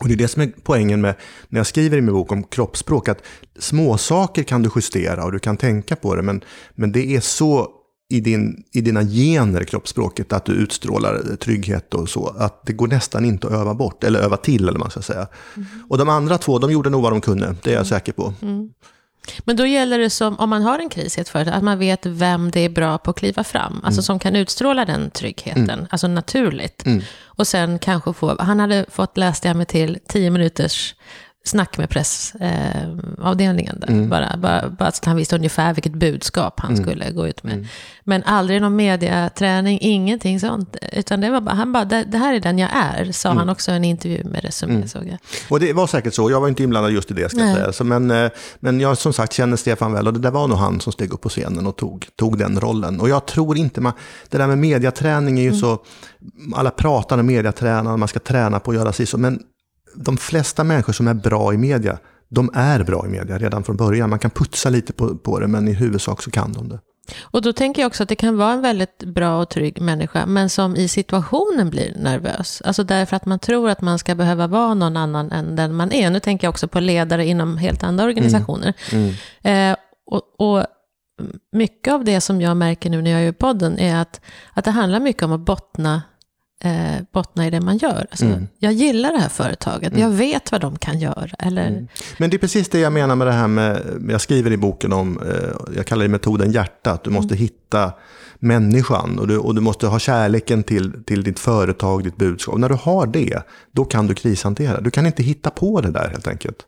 Och 0.00 0.08
Det 0.08 0.14
är 0.14 0.18
det 0.18 0.28
som 0.28 0.42
är 0.42 0.52
poängen 0.62 1.00
med 1.00 1.14
när 1.48 1.60
jag 1.60 1.66
skriver 1.66 1.98
i 1.98 2.00
min 2.00 2.14
bok 2.14 2.32
om 2.32 2.44
kroppsspråk, 2.44 3.08
att 3.08 3.22
småsaker 3.58 4.42
kan 4.42 4.62
du 4.62 4.70
justera 4.76 5.24
och 5.24 5.32
du 5.32 5.38
kan 5.38 5.56
tänka 5.56 5.96
på 5.96 6.14
det, 6.14 6.22
men, 6.22 6.44
men 6.74 6.92
det 6.92 7.16
är 7.16 7.20
så 7.20 7.68
i, 8.10 8.20
din, 8.20 8.64
i 8.72 8.80
dina 8.80 9.02
gener, 9.04 9.64
kroppsspråket, 9.64 10.32
att 10.32 10.44
du 10.44 10.52
utstrålar 10.52 11.36
trygghet 11.36 11.94
och 11.94 12.08
så. 12.08 12.34
Att 12.38 12.66
det 12.66 12.72
går 12.72 12.86
nästan 12.86 13.24
inte 13.24 13.46
att 13.46 13.52
öva 13.52 13.74
bort, 13.74 14.04
eller 14.04 14.20
öva 14.20 14.36
till, 14.36 14.68
eller 14.68 14.78
man 14.78 14.90
ska 14.90 15.02
säga. 15.02 15.26
Mm. 15.56 15.68
Och 15.88 15.98
de 15.98 16.08
andra 16.08 16.38
två, 16.38 16.58
de 16.58 16.72
gjorde 16.72 16.90
nog 16.90 17.02
vad 17.02 17.12
de 17.12 17.20
kunde, 17.20 17.56
det 17.62 17.70
är 17.70 17.74
jag 17.74 17.80
mm. 17.80 17.88
säker 17.88 18.12
på. 18.12 18.34
Mm. 18.42 18.70
Men 19.44 19.56
då 19.56 19.66
gäller 19.66 19.98
det 19.98 20.10
som, 20.10 20.38
om 20.38 20.50
man 20.50 20.62
har 20.62 20.78
en 20.78 20.88
kris 20.88 21.18
i 21.18 21.20
ett 21.20 21.28
företag, 21.28 21.54
att 21.54 21.62
man 21.62 21.78
vet 21.78 22.06
vem 22.06 22.50
det 22.50 22.60
är 22.60 22.68
bra 22.68 22.98
på 22.98 23.10
att 23.10 23.16
kliva 23.18 23.44
fram. 23.44 23.72
Alltså 23.84 23.98
mm. 23.98 24.02
som 24.02 24.18
kan 24.18 24.36
utstråla 24.36 24.84
den 24.84 25.10
tryggheten, 25.10 25.70
mm. 25.70 25.86
alltså 25.90 26.08
naturligt. 26.08 26.86
Mm. 26.86 27.02
Och 27.24 27.46
sen 27.46 27.78
kanske 27.78 28.12
få, 28.12 28.42
han 28.42 28.60
hade 28.60 28.86
fått, 28.90 29.16
läste 29.16 29.48
jag 29.48 29.56
mig 29.56 29.66
till, 29.66 29.98
tio 30.06 30.30
minuters 30.30 30.94
snack 31.44 31.78
med 31.78 31.90
pressavdelningen. 31.90 33.82
Eh, 33.88 33.94
mm. 33.94 34.08
bara, 34.08 34.36
bara, 34.36 34.68
bara 34.68 34.92
så 34.92 34.98
att 34.98 35.04
han 35.04 35.16
visste 35.16 35.36
ungefär 35.36 35.74
vilket 35.74 35.92
budskap 35.94 36.60
han 36.60 36.70
mm. 36.70 36.82
skulle 36.82 37.10
gå 37.10 37.26
ut 37.26 37.42
med. 37.42 37.52
Mm. 37.52 37.66
Men 38.04 38.22
aldrig 38.22 38.60
någon 38.60 38.76
mediaträning, 38.76 39.78
ingenting 39.80 40.40
sånt. 40.40 40.76
Utan 40.92 41.20
det 41.20 41.30
var 41.30 41.40
bara, 41.40 41.54
han 41.54 41.72
bara, 41.72 41.84
det, 41.84 42.18
här 42.18 42.34
är 42.34 42.40
den 42.40 42.58
jag 42.58 42.70
är, 42.72 43.12
sa 43.12 43.28
mm. 43.28 43.38
han 43.38 43.48
också 43.48 43.72
i 43.72 43.76
en 43.76 43.84
intervju 43.84 44.24
med 44.24 44.44
Resumé, 44.44 44.74
mm. 44.74 44.88
såg 44.88 45.06
jag. 45.06 45.18
Och 45.48 45.60
det 45.60 45.72
var 45.72 45.86
säkert 45.86 46.14
så, 46.14 46.30
jag 46.30 46.40
var 46.40 46.48
inte 46.48 46.62
inblandad 46.62 46.92
just 46.92 47.10
i 47.10 47.14
det, 47.14 47.28
ska 47.28 47.40
jag 47.40 47.56
säga. 47.56 47.72
Så, 47.72 47.84
men, 47.84 48.10
eh, 48.10 48.30
men 48.60 48.80
jag 48.80 48.98
som 48.98 49.12
sagt 49.12 49.32
känner 49.32 49.56
Stefan 49.56 49.92
väl, 49.92 50.06
och 50.06 50.12
det 50.12 50.20
där 50.20 50.30
var 50.30 50.48
nog 50.48 50.58
han 50.58 50.80
som 50.80 50.92
steg 50.92 51.12
upp 51.12 51.20
på 51.20 51.28
scenen 51.28 51.66
och 51.66 51.76
tog, 51.76 52.06
tog 52.16 52.38
den 52.38 52.60
rollen. 52.60 53.00
Och 53.00 53.08
jag 53.08 53.26
tror 53.26 53.56
inte 53.56 53.80
man, 53.80 53.92
det 54.28 54.38
där 54.38 54.46
med 54.46 54.58
mediaträning 54.58 55.38
är 55.38 55.42
ju 55.42 55.48
mm. 55.48 55.60
så, 55.60 55.78
alla 56.54 56.70
pratar 56.70 57.18
om 57.18 57.26
mediatränare, 57.26 57.96
man 57.96 58.08
ska 58.08 58.20
träna 58.20 58.60
på 58.60 58.70
att 58.70 58.76
göra 58.76 58.92
sig 58.92 59.06
så, 59.06 59.18
men 59.18 59.42
de 60.04 60.16
flesta 60.16 60.64
människor 60.64 60.92
som 60.92 61.08
är 61.08 61.14
bra 61.14 61.54
i 61.54 61.56
media, 61.56 61.98
de 62.28 62.50
är 62.54 62.84
bra 62.84 63.06
i 63.06 63.08
media 63.08 63.38
redan 63.38 63.64
från 63.64 63.76
början. 63.76 64.10
Man 64.10 64.18
kan 64.18 64.30
putsa 64.30 64.70
lite 64.70 64.92
på, 64.92 65.16
på 65.16 65.40
det, 65.40 65.46
men 65.46 65.68
i 65.68 65.72
huvudsak 65.72 66.22
så 66.22 66.30
kan 66.30 66.52
de 66.52 66.68
det. 66.68 66.80
Och 67.20 67.42
då 67.42 67.52
tänker 67.52 67.82
jag 67.82 67.86
också 67.86 68.02
att 68.02 68.08
det 68.08 68.14
kan 68.14 68.36
vara 68.36 68.52
en 68.52 68.62
väldigt 68.62 68.98
bra 68.98 69.42
och 69.42 69.48
trygg 69.48 69.80
människa, 69.80 70.26
men 70.26 70.50
som 70.50 70.76
i 70.76 70.88
situationen 70.88 71.70
blir 71.70 71.94
nervös. 71.98 72.62
Alltså 72.64 72.84
därför 72.84 73.16
att 73.16 73.26
man 73.26 73.38
tror 73.38 73.70
att 73.70 73.80
man 73.80 73.98
ska 73.98 74.14
behöva 74.14 74.46
vara 74.46 74.74
någon 74.74 74.96
annan 74.96 75.32
än 75.32 75.56
den 75.56 75.74
man 75.74 75.92
är. 75.92 76.10
Nu 76.10 76.20
tänker 76.20 76.46
jag 76.46 76.50
också 76.52 76.68
på 76.68 76.80
ledare 76.80 77.26
inom 77.26 77.56
helt 77.56 77.82
andra 77.82 78.04
organisationer. 78.04 78.74
Mm. 78.92 79.14
Mm. 79.42 79.72
Eh, 79.72 79.76
och, 80.10 80.22
och, 80.38 80.66
mycket 81.52 81.94
av 81.94 82.04
det 82.04 82.20
som 82.20 82.40
jag 82.40 82.56
märker 82.56 82.90
nu 82.90 83.02
när 83.02 83.10
jag 83.10 83.22
gör 83.22 83.32
podden 83.32 83.78
är 83.78 83.96
att, 83.96 84.20
att 84.52 84.64
det 84.64 84.70
handlar 84.70 85.00
mycket 85.00 85.22
om 85.22 85.32
att 85.32 85.40
bottna 85.40 86.02
eh, 86.64 87.02
bottna 87.12 87.46
i 87.46 87.50
det 87.50 87.60
man 87.60 87.76
gör. 87.76 88.06
Alltså, 88.10 88.24
mm. 88.24 88.48
Jag 88.58 88.72
gillar 88.72 89.12
det 89.12 89.18
här 89.18 89.28
företaget, 89.28 89.92
mm. 89.92 90.02
jag 90.02 90.10
vet 90.10 90.52
vad 90.52 90.60
de 90.60 90.78
kan 90.78 90.98
göra. 90.98 91.30
Eller... 91.38 91.66
Mm. 91.66 91.88
Men 92.18 92.30
det 92.30 92.36
är 92.36 92.38
precis 92.38 92.68
det 92.68 92.78
jag 92.78 92.92
menar 92.92 93.16
med 93.16 93.26
det 93.26 93.32
här 93.32 93.48
med, 93.48 93.82
jag 94.08 94.20
skriver 94.20 94.50
i 94.50 94.56
boken 94.56 94.92
om, 94.92 95.20
eh, 95.22 95.74
jag 95.76 95.86
kallar 95.86 96.02
det 96.02 96.08
metoden 96.08 96.52
hjärta, 96.52 96.90
att 96.90 97.04
du 97.04 97.10
måste 97.10 97.34
mm. 97.34 97.42
hitta 97.42 97.92
människan 98.38 99.18
och 99.18 99.28
du, 99.28 99.38
och 99.38 99.54
du 99.54 99.60
måste 99.60 99.86
ha 99.86 99.98
kärleken 99.98 100.62
till, 100.62 101.04
till 101.04 101.22
ditt 101.22 101.38
företag, 101.38 102.04
ditt 102.04 102.16
budskap. 102.16 102.54
Och 102.54 102.60
när 102.60 102.68
du 102.68 102.74
har 102.74 103.06
det, 103.06 103.42
då 103.72 103.84
kan 103.84 104.06
du 104.06 104.14
krishantera. 104.14 104.80
Du 104.80 104.90
kan 104.90 105.06
inte 105.06 105.22
hitta 105.22 105.50
på 105.50 105.80
det 105.80 105.90
där 105.90 106.08
helt 106.08 106.28
enkelt. 106.28 106.58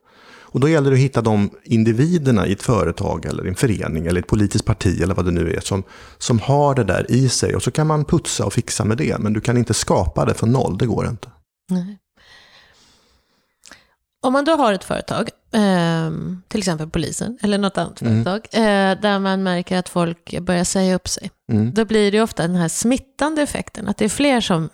Och 0.53 0.61
då 0.61 0.69
gäller 0.69 0.91
det 0.91 0.95
att 0.97 1.01
hitta 1.03 1.23
de 1.23 1.51
individerna 1.65 2.47
i 2.47 2.53
ett 2.53 2.63
företag 2.63 3.27
eller 3.27 3.45
en 3.45 3.55
förening 3.55 4.07
eller 4.07 4.21
ett 4.21 4.27
politiskt 4.27 4.65
parti 4.65 5.01
eller 5.03 5.15
vad 5.15 5.25
det 5.25 5.31
nu 5.31 5.53
är 5.53 5.61
som, 5.61 5.83
som 6.19 6.39
har 6.39 6.75
det 6.75 6.85
där 6.85 7.07
i 7.11 7.29
sig. 7.29 7.57
Och 7.57 7.63
så 7.63 7.71
kan 7.71 7.87
man 7.87 8.05
putsa 8.05 8.47
och 8.47 8.53
fixa 8.53 8.85
med 8.85 8.97
det, 8.99 9.19
men 9.19 9.33
du 9.33 9.41
kan 9.41 9.57
inte 9.59 9.75
skapa 9.75 10.25
det 10.25 10.35
från 10.35 10.53
noll, 10.53 10.79
det 10.79 10.87
går 10.87 11.07
inte. 11.09 11.29
Nej. 11.69 11.99
Om 14.23 14.33
man 14.33 14.45
då 14.45 14.53
har 14.57 14.73
ett 14.73 14.85
företag, 14.85 15.29
eh, 15.53 16.11
till 16.49 16.59
exempel 16.59 16.91
polisen 16.91 17.39
eller 17.43 17.59
något 17.59 17.79
annat 17.79 18.03
Mm. 18.03 18.25
företag, 18.25 18.47
eh, 18.53 19.01
där 19.01 19.19
man 19.19 19.43
märker 19.43 19.77
att 19.79 19.89
folk 19.89 20.41
börjar 20.41 20.65
säga 20.65 20.95
upp 20.95 21.09
sig, 21.09 21.31
Mm. 21.53 21.75
då 21.75 21.85
blir 21.85 22.13
det 22.13 22.21
ofta 22.23 22.43
den 22.43 22.57
här 22.57 22.69
smittande 22.69 23.43
effekten, 23.43 23.89
att 23.89 23.97
det 23.97 24.05
är 24.05 24.09
fler 24.09 24.41
som 24.41 24.69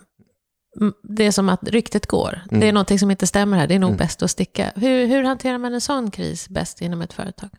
det 1.03 1.25
är 1.25 1.31
som 1.31 1.49
att 1.49 1.63
ryktet 1.63 2.05
går. 2.07 2.41
Mm. 2.51 2.59
Det 2.59 2.67
är 2.67 2.73
någonting 2.73 2.99
som 2.99 3.11
inte 3.11 3.27
stämmer 3.27 3.57
här, 3.57 3.67
det 3.67 3.75
är 3.75 3.79
nog 3.79 3.89
Mm. 3.89 3.97
bäst 3.97 4.23
att 4.23 4.31
sticka. 4.31 4.71
Hur, 4.75 5.07
hur 5.07 5.23
hanterar 5.23 5.57
man 5.57 5.73
en 5.73 5.81
sån 5.81 6.11
kris 6.11 6.49
bäst 6.49 6.81
inom 6.81 7.01
ett 7.01 7.13
företag? 7.13 7.49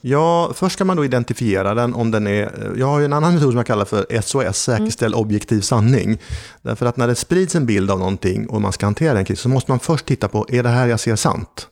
Ja, 0.00 0.52
först 0.54 0.74
ska 0.74 0.84
man 0.84 0.96
då 0.96 1.04
identifiera 1.04 1.74
den 1.74 1.94
om 1.94 2.10
den 2.10 2.26
är... 2.26 2.72
Jag 2.76 2.86
har 2.86 2.98
ju 2.98 3.04
en 3.04 3.12
annan 3.12 3.34
metod 3.34 3.48
som 3.50 3.56
jag 3.56 3.66
kallar 3.66 3.84
för 3.84 4.20
SOS, 4.22 4.56
säkerställ 4.58 5.14
objektiv 5.14 5.60
sanning. 5.60 6.18
Därför 6.62 6.86
att 6.86 6.96
när 6.96 7.06
det 7.08 7.14
sprids 7.14 7.54
en 7.54 7.66
bild 7.66 7.90
av 7.90 7.98
någonting 7.98 8.48
och 8.48 8.60
man 8.62 8.72
ska 8.72 8.86
hantera 8.86 9.18
en 9.18 9.24
kris 9.24 9.40
så 9.40 9.48
måste 9.48 9.70
man 9.70 9.78
först 9.80 10.06
titta 10.06 10.28
på, 10.28 10.46
är 10.48 10.62
det 10.62 10.68
här 10.68 10.86
jag 10.86 11.00
ser 11.00 11.16
sant? 11.16 11.68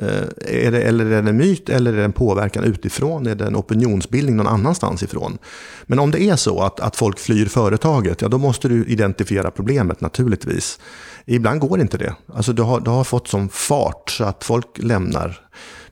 Eh, 0.00 0.64
är 0.66 0.70
det, 0.70 0.82
eller 0.82 1.06
är 1.06 1.22
det 1.22 1.30
en 1.30 1.36
myt 1.36 1.68
eller 1.68 1.92
är 1.92 1.96
det 1.96 2.04
en 2.04 2.12
påverkan 2.12 2.64
utifrån? 2.64 3.26
Är 3.26 3.34
det 3.34 3.46
en 3.46 3.56
opinionsbildning 3.56 4.36
någon 4.36 4.46
annanstans 4.46 5.02
ifrån? 5.02 5.38
Men 5.86 5.98
om 5.98 6.10
det 6.10 6.22
är 6.22 6.36
så 6.36 6.62
att, 6.62 6.80
att 6.80 6.96
folk 6.96 7.18
flyr 7.18 7.46
företaget, 7.46 8.22
ja 8.22 8.28
då 8.28 8.38
måste 8.38 8.68
du 8.68 8.84
identifiera 8.84 9.50
problemet 9.50 10.00
naturligtvis. 10.00 10.78
Ibland 11.24 11.60
går 11.60 11.80
inte 11.80 11.98
det. 11.98 12.14
Alltså 12.34 12.52
du 12.52 12.62
har, 12.62 12.80
du 12.80 12.90
har 12.90 13.04
fått 13.04 13.28
sån 13.28 13.48
fart 13.48 14.10
så 14.10 14.24
att 14.24 14.44
folk 14.44 14.78
lämnar. 14.78 15.40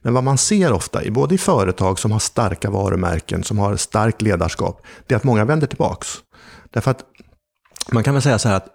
Men 0.03 0.15
vad 0.15 0.25
man 0.25 0.39
ser 0.39 0.73
ofta, 0.73 1.01
både 1.11 1.35
i 1.35 1.39
företag 1.39 1.99
som 1.99 2.13
har 2.13 2.19
starka 2.19 2.71
varumärken, 2.71 3.45
som 3.45 3.59
har 3.59 3.77
starkt 3.77 4.23
ledarskap, 4.23 4.87
det 5.07 5.15
är 5.15 5.17
att 5.17 5.25
många 5.25 5.45
vänder 5.45 5.67
tillbaks. 5.67 6.09
Därför 6.71 6.91
att 6.91 7.05
man 7.93 8.05
kan 8.05 8.15
väl 8.15 8.23
säga 8.23 8.39
så 8.39 8.49
här 8.49 8.57
att 8.57 8.69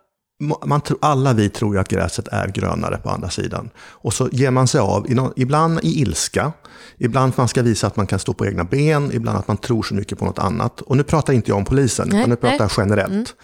man 0.66 0.82
tror, 0.82 0.98
alla 1.02 1.34
vi 1.34 1.50
tror 1.50 1.76
ju 1.76 1.82
att 1.82 1.88
gräset 1.88 2.28
är 2.28 2.48
grönare 2.48 2.98
på 2.98 3.10
andra 3.10 3.30
sidan. 3.30 3.70
Och 3.78 4.14
så 4.14 4.30
ger 4.32 4.52
man 4.52 4.68
sig 4.68 4.82
av, 4.82 5.32
ibland 5.36 5.80
i 5.84 6.02
ilska, 6.02 6.52
ibland 6.98 7.34
för 7.34 7.36
att 7.36 7.44
man 7.44 7.48
ska 7.48 7.62
visa 7.62 7.88
att 7.88 7.96
man 7.96 8.08
kan 8.08 8.20
stå 8.20 8.34
på 8.34 8.46
egna 8.46 8.64
ben, 8.64 9.12
ibland 9.14 9.38
att 9.38 9.48
man 9.48 9.58
tror 9.58 9.84
så 9.84 9.94
mycket 9.94 10.20
på 10.20 10.26
något 10.26 10.40
annat. 10.40 10.82
Och 10.82 10.98
nu 10.98 11.04
pratar 11.04 11.34
inte 11.34 11.52
jag 11.52 11.58
om 11.58 11.66
polisen, 11.66 12.08
utan 12.08 12.30
nu 12.30 12.36
pratar 12.36 12.64
jag 12.64 12.72
generellt. 12.78 13.36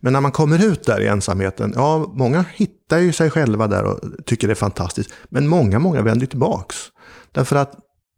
Men 0.00 0.12
när 0.12 0.20
man 0.20 0.32
kommer 0.32 0.64
ut 0.64 0.84
där 0.84 1.00
i 1.00 1.06
ensamheten, 1.06 1.72
ja, 1.76 2.12
många 2.14 2.44
hittar 2.54 2.98
ju 2.98 3.12
sig 3.12 3.30
själva 3.30 3.66
där 3.66 3.84
och 3.84 4.00
tycker 4.26 4.46
det 4.46 4.52
är 4.52 4.54
fantastiskt. 4.54 5.10
Men 5.28 5.48
många, 5.48 5.78
många 5.78 6.02
vänder 6.02 6.26
tillbaks. 6.26 6.76
Därför 7.32 7.56
att 7.56 7.72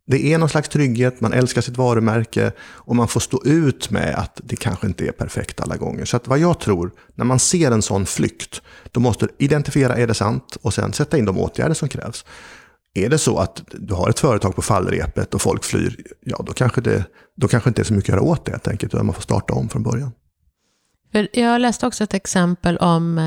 det 0.07 0.33
är 0.33 0.39
någon 0.39 0.49
slags 0.49 0.69
trygghet, 0.69 1.21
man 1.21 1.33
älskar 1.33 1.61
sitt 1.61 1.77
varumärke 1.77 2.53
och 2.61 2.97
man 2.97 3.09
får 3.09 3.21
stå 3.21 3.45
ut 3.45 3.91
med 3.91 4.15
att 4.15 4.41
det 4.45 4.57
kanske 4.57 4.87
inte 4.87 5.07
är 5.07 5.13
perfekt 5.13 5.61
alla 5.61 5.77
gånger. 5.77 6.05
Så 6.05 6.17
att 6.17 6.29
vad 6.29 6.39
jag 6.39 6.61
tror, 6.61 6.93
när 7.15 7.25
man 7.25 7.39
ser 7.39 7.71
en 7.71 7.83
sån 7.83 8.07
flykt, 8.07 8.63
då 8.93 9.01
måste 9.01 9.27
du 9.27 9.33
identifiera, 9.39 9.97
är 9.97 10.07
det 10.07 10.15
sant? 10.15 10.57
Och 10.63 10.75
sen 10.75 10.93
sätta 10.93 11.19
in 11.19 11.25
de 11.25 11.39
åtgärder 11.39 11.75
som 11.75 11.89
krävs. 11.89 12.25
Är 12.95 13.09
det 13.09 13.19
så 13.19 13.39
att 13.39 13.63
du 13.73 13.95
har 13.95 14.11
ett 14.11 14.21
företag 14.21 14.57
på 14.57 14.63
fallrepet 14.63 15.35
och 15.35 15.43
folk 15.43 15.65
flyr, 15.65 15.97
ja 16.21 16.43
då 16.47 16.53
kanske 16.53 16.81
det 16.81 17.05
då 17.37 17.49
kanske 17.49 17.71
inte 17.71 17.83
är 17.83 17.85
så 17.85 17.95
mycket 17.95 18.15
att 18.15 18.21
göra 18.21 18.31
åt 18.31 18.45
det 18.45 18.51
helt 18.51 18.69
enkelt, 18.69 18.95
utan 18.95 19.07
man 19.07 19.15
får 19.15 19.23
starta 19.23 19.55
om 19.55 19.69
från 19.69 19.83
början. 19.83 20.13
Jag 21.33 21.61
läste 21.61 21.87
också 21.87 22.05
ett 22.05 22.15
exempel 22.15 22.77
om 22.77 23.19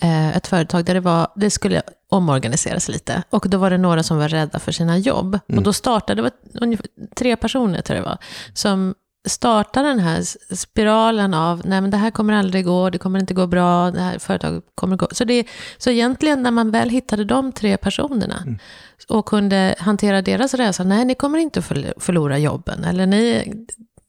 eh, 0.00 0.36
ett 0.36 0.46
företag 0.46 0.84
där 0.84 0.94
det, 0.94 1.00
var, 1.00 1.28
det 1.36 1.50
skulle 1.50 1.82
omorganiseras 2.08 2.88
lite. 2.88 3.22
Och 3.30 3.46
då 3.48 3.58
var 3.58 3.70
det 3.70 3.78
några 3.78 4.02
som 4.02 4.18
var 4.18 4.28
rädda 4.28 4.58
för 4.58 4.72
sina 4.72 4.98
jobb. 4.98 5.38
Och 5.56 5.62
då 5.62 5.72
startade, 5.72 6.22
det 6.22 6.22
var 6.22 6.32
ungefär 6.62 6.86
tre 7.16 7.36
personer 7.36 7.80
tror 7.82 7.96
jag 7.96 8.04
det 8.04 8.08
var, 8.08 8.18
som 8.54 8.94
startade 9.28 9.88
den 9.88 9.98
här 9.98 10.22
spiralen 10.56 11.34
av, 11.34 11.62
nej 11.64 11.80
men 11.80 11.90
det 11.90 11.96
här 11.96 12.10
kommer 12.10 12.34
aldrig 12.34 12.64
gå, 12.64 12.90
det 12.90 12.98
kommer 12.98 13.20
inte 13.20 13.34
gå 13.34 13.46
bra, 13.46 13.90
det 13.90 14.00
här 14.00 14.18
företaget 14.18 14.64
kommer 14.74 14.96
gå. 14.96 15.08
Så, 15.10 15.24
det, 15.24 15.46
så 15.78 15.90
egentligen 15.90 16.42
när 16.42 16.50
man 16.50 16.70
väl 16.70 16.90
hittade 16.90 17.24
de 17.24 17.52
tre 17.52 17.76
personerna 17.76 18.44
och 19.08 19.26
kunde 19.26 19.74
hantera 19.78 20.22
deras 20.22 20.54
rädsla, 20.54 20.84
nej 20.84 21.04
ni 21.04 21.14
kommer 21.14 21.38
inte 21.38 21.60
förl- 21.60 21.92
förlora 22.00 22.38
jobben, 22.38 22.84
eller 22.84 23.06
ni, 23.06 23.52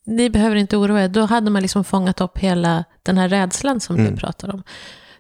ni 0.06 0.30
behöver 0.30 0.56
inte 0.56 0.78
oroa 0.78 1.04
er. 1.04 1.08
Då 1.08 1.26
hade 1.26 1.52
man 1.52 1.62
liksom 1.62 1.84
fångat 1.84 2.22
upp 2.22 2.38
hela 2.38 2.84
den 3.04 3.18
här 3.18 3.30
rädslan 3.30 3.80
som 3.80 3.96
du 4.06 4.16
pratar 4.16 4.54
om. 4.54 4.64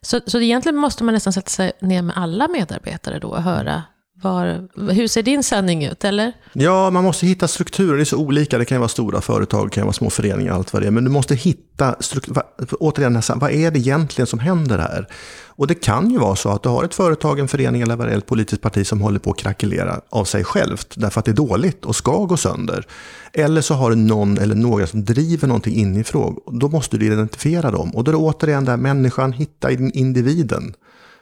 Så, 0.01 0.19
så 0.25 0.39
egentligen 0.39 0.75
måste 0.75 1.03
man 1.03 1.13
nästan 1.13 1.33
sätta 1.33 1.49
sig 1.49 1.71
ner 1.81 2.01
med 2.01 2.17
alla 2.17 2.47
medarbetare 2.47 3.19
då 3.19 3.27
och 3.27 3.43
höra 3.43 3.83
var, 4.21 4.67
hur 4.91 5.07
ser 5.07 5.23
din 5.23 5.43
sändning 5.43 5.85
ut, 5.85 6.03
eller? 6.03 6.33
Ja, 6.53 6.89
man 6.89 7.03
måste 7.03 7.25
hitta 7.27 7.47
strukturer. 7.47 7.95
Det 7.95 8.03
är 8.03 8.05
så 8.05 8.17
olika. 8.17 8.57
Det 8.57 8.65
kan 8.65 8.75
ju 8.75 8.79
vara 8.79 8.89
stora 8.89 9.21
företag, 9.21 9.67
det 9.67 9.69
kan 9.69 9.81
ju 9.81 9.85
vara 9.85 9.93
små 9.93 10.09
föreningar, 10.09 10.53
allt 10.53 10.73
vad 10.73 10.81
det 10.81 10.87
är. 10.87 10.91
Men 10.91 11.03
du 11.03 11.09
måste 11.09 11.35
hitta 11.35 11.95
strukturer. 11.99 12.43
Återigen, 12.79 13.21
vad 13.35 13.51
är 13.51 13.71
det 13.71 13.79
egentligen 13.79 14.27
som 14.27 14.39
händer 14.39 14.77
här? 14.77 15.07
Och 15.45 15.67
det 15.67 15.75
kan 15.75 16.11
ju 16.11 16.17
vara 16.17 16.35
så 16.35 16.49
att 16.49 16.63
du 16.63 16.69
har 16.69 16.83
ett 16.83 16.93
företag, 16.93 17.39
en 17.39 17.47
förening 17.47 17.81
eller 17.81 17.95
vad 17.95 18.07
det 18.07 18.13
är, 18.13 18.17
ett 18.17 18.25
politiskt 18.25 18.61
parti 18.61 18.87
som 18.87 19.01
håller 19.01 19.19
på 19.19 19.31
att 19.31 19.37
krackelera 19.37 20.01
av 20.09 20.25
sig 20.25 20.43
självt. 20.43 20.93
Därför 20.95 21.19
att 21.19 21.25
det 21.25 21.31
är 21.31 21.33
dåligt 21.33 21.85
och 21.85 21.95
ska 21.95 22.25
gå 22.25 22.37
sönder. 22.37 22.85
Eller 23.33 23.61
så 23.61 23.73
har 23.73 23.89
du 23.89 23.95
någon 23.95 24.37
eller 24.37 24.55
några 24.55 24.87
som 24.87 25.05
driver 25.05 25.47
någonting 25.47 25.75
inifrån. 25.75 26.37
Då 26.51 26.69
måste 26.69 26.97
du 26.97 27.05
identifiera 27.05 27.71
dem. 27.71 27.95
Och 27.95 28.03
då 28.03 28.11
är 28.11 28.13
det 28.13 28.17
återigen 28.17 28.65
där 28.65 28.77
människan, 28.77 29.33
hitta 29.33 29.71
individen. 29.71 30.73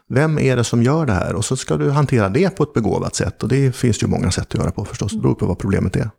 Vem 0.09 0.39
är 0.39 0.55
det 0.55 0.63
som 0.63 0.83
gör 0.83 1.05
det 1.05 1.13
här? 1.13 1.33
Och 1.35 1.45
så 1.45 1.55
ska 1.57 1.77
du 1.77 1.91
hantera 1.91 2.29
det 2.29 2.50
på 2.50 2.63
ett 2.63 2.74
begåvat 2.74 3.15
sätt. 3.15 3.43
Och 3.43 3.50
det 3.50 3.75
finns 3.75 4.03
ju 4.03 4.07
många 4.07 4.31
sätt 4.31 4.47
att 4.47 4.59
göra 4.62 4.71
på 4.71 4.85
förstås. 4.85 5.12
Det 5.12 5.17
beror 5.19 5.35
på 5.35 5.45
vad 5.45 5.59
problemet 5.59 5.95
är. 5.95 6.09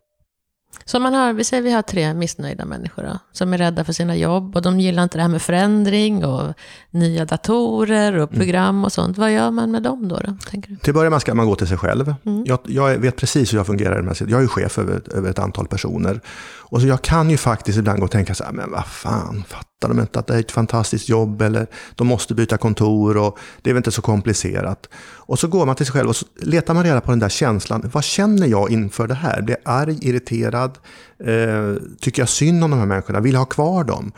Så 0.85 0.99
man 0.99 1.13
har, 1.13 1.33
vi 1.33 1.43
säger 1.43 1.63
vi 1.63 1.71
har 1.71 1.81
tre 1.81 2.13
missnöjda 2.13 2.65
människor 2.65 3.03
då, 3.03 3.19
som 3.31 3.53
är 3.53 3.57
rädda 3.57 3.83
för 3.83 3.93
sina 3.93 4.15
jobb 4.15 4.55
och 4.55 4.61
de 4.61 4.79
gillar 4.79 5.03
inte 5.03 5.17
det 5.17 5.21
här 5.21 5.29
med 5.29 5.41
förändring 5.41 6.25
och 6.25 6.53
nya 6.91 7.25
datorer 7.25 8.17
och 8.17 8.31
program 8.31 8.85
och 8.85 8.91
sånt. 8.91 9.17
Vad 9.17 9.31
gör 9.33 9.51
man 9.51 9.71
med 9.71 9.83
dem 9.83 10.07
då? 10.07 10.15
då 10.25 10.37
tänker 10.49 10.69
du? 10.69 10.75
Till 10.75 10.89
att 10.89 10.95
börja 10.95 11.09
med 11.09 11.21
ska 11.21 11.33
man 11.33 11.45
gå 11.47 11.55
till 11.55 11.67
sig 11.67 11.77
själv. 11.77 12.13
Jag, 12.45 12.59
jag 12.63 12.97
vet 12.97 13.15
precis 13.15 13.53
hur 13.53 13.57
jag 13.57 13.67
fungerar 13.67 13.93
i 13.95 13.97
de 13.97 14.07
här. 14.07 14.25
Jag 14.29 14.43
är 14.43 14.47
chef 14.47 14.79
över, 14.79 14.97
ett- 14.97 15.07
över 15.07 15.29
ett 15.29 15.39
antal 15.39 15.67
personer. 15.67 16.21
Och 16.59 16.81
så 16.81 16.87
jag 16.87 17.01
kan 17.01 17.29
ju 17.29 17.37
faktiskt 17.37 17.77
ibland 17.77 17.99
gå 17.99 18.05
och 18.05 18.11
tänka 18.11 18.35
så 18.35 18.43
här, 18.43 18.51
men 18.51 18.71
vad 18.71 18.85
fan, 18.85 19.43
fattar 19.81 19.93
de 19.93 20.01
inte 20.01 20.19
att 20.19 20.27
det 20.27 20.35
är 20.35 20.39
ett 20.39 20.51
fantastiskt 20.51 21.09
jobb? 21.09 21.41
Eller 21.41 21.67
de 21.95 22.07
måste 22.07 22.35
byta 22.35 22.57
kontor 22.57 23.17
och 23.17 23.37
det 23.61 23.69
är 23.69 23.73
väl 23.73 23.79
inte 23.79 23.91
så 23.91 24.01
komplicerat. 24.01 24.89
Och 25.27 25.39
så 25.39 25.47
går 25.47 25.65
man 25.65 25.75
till 25.75 25.85
sig 25.85 25.93
själv 25.93 26.09
och 26.09 26.15
så 26.15 26.25
letar 26.41 26.73
man 26.73 26.83
reda 26.83 27.01
på 27.01 27.11
den 27.11 27.19
där 27.19 27.29
känslan. 27.29 27.89
Vad 27.93 28.03
känner 28.03 28.47
jag 28.47 28.71
inför 28.71 29.07
det 29.07 29.15
här? 29.15 29.41
Blir 29.41 29.57
jag 29.63 29.73
arg, 29.73 29.97
irriterad? 30.01 30.77
Eh, 31.23 31.75
tycker 31.99 32.21
jag 32.21 32.29
synd 32.29 32.63
om 32.63 32.71
de 32.71 32.79
här 32.79 32.85
människorna? 32.85 33.19
Vill 33.19 33.33
jag 33.33 33.39
ha 33.39 33.45
kvar 33.45 33.83
dem? 33.83 34.11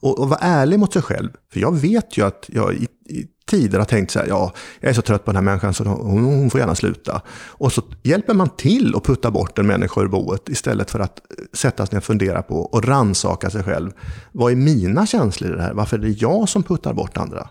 Och, 0.00 0.18
och 0.18 0.28
vara 0.28 0.40
ärlig 0.40 0.78
mot 0.78 0.92
sig 0.92 1.02
själv. 1.02 1.30
För 1.52 1.60
jag 1.60 1.76
vet 1.76 2.18
ju 2.18 2.26
att 2.26 2.44
jag 2.48 2.74
i, 2.74 2.88
i 3.08 3.26
tider 3.48 3.78
har 3.78 3.86
tänkt 3.86 4.10
så 4.10 4.18
här, 4.18 4.26
ja, 4.26 4.52
jag 4.80 4.90
är 4.90 4.94
så 4.94 5.02
trött 5.02 5.24
på 5.24 5.30
den 5.30 5.36
här 5.36 5.42
människan 5.42 5.74
så 5.74 5.84
hon, 5.84 6.24
hon 6.24 6.50
får 6.50 6.60
gärna 6.60 6.74
sluta. 6.74 7.22
Och 7.48 7.72
så 7.72 7.82
hjälper 8.02 8.34
man 8.34 8.48
till 8.48 8.94
att 8.96 9.04
putta 9.04 9.30
bort 9.30 9.58
en 9.58 9.66
människa 9.66 10.00
ur 10.00 10.08
boet 10.08 10.48
istället 10.48 10.90
för 10.90 11.00
att 11.00 11.20
sätta 11.52 11.86
sig 11.86 11.94
ner 11.94 11.98
och 11.98 12.04
fundera 12.04 12.42
på 12.42 12.60
och 12.60 12.84
ransaka 12.84 13.50
sig 13.50 13.62
själv. 13.62 13.90
Vad 14.32 14.52
är 14.52 14.56
mina 14.56 15.06
känslor 15.06 15.52
i 15.52 15.56
det 15.56 15.62
här? 15.62 15.74
Varför 15.74 15.98
är 15.98 16.02
det 16.02 16.08
jag 16.22 16.48
som 16.48 16.62
puttar 16.62 16.92
bort 16.92 17.16
andra? 17.16 17.48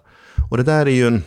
Och 0.50 0.58
det 0.58 0.64
där 0.64 0.86
är 0.86 0.92
ju 0.92 1.08
en, 1.08 1.24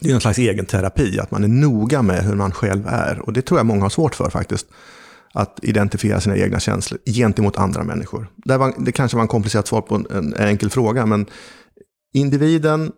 det 0.00 0.10
är 0.10 0.14
en 0.14 0.20
slags 0.20 0.38
egen 0.38 0.66
terapi, 0.66 1.18
att 1.18 1.30
man 1.30 1.44
är 1.44 1.48
noga 1.48 2.02
med 2.02 2.24
hur 2.24 2.34
man 2.34 2.52
själv 2.52 2.86
är. 2.86 3.20
Och 3.20 3.32
det 3.32 3.42
tror 3.42 3.58
jag 3.58 3.66
många 3.66 3.82
har 3.82 3.90
svårt 3.90 4.14
för 4.14 4.30
faktiskt. 4.30 4.66
Att 5.36 5.58
identifiera 5.62 6.20
sina 6.20 6.36
egna 6.36 6.60
känslor 6.60 7.00
gentemot 7.06 7.56
andra 7.56 7.84
människor. 7.84 8.26
Det, 8.36 8.56
var, 8.56 8.74
det 8.78 8.92
kanske 8.92 9.16
var 9.16 9.22
en 9.22 9.28
komplicerat 9.28 9.66
svar 9.66 9.80
på 9.80 9.94
en, 9.94 10.06
en 10.10 10.34
enkel 10.34 10.70
fråga, 10.70 11.06
men 11.06 11.26
individen, 12.12 12.92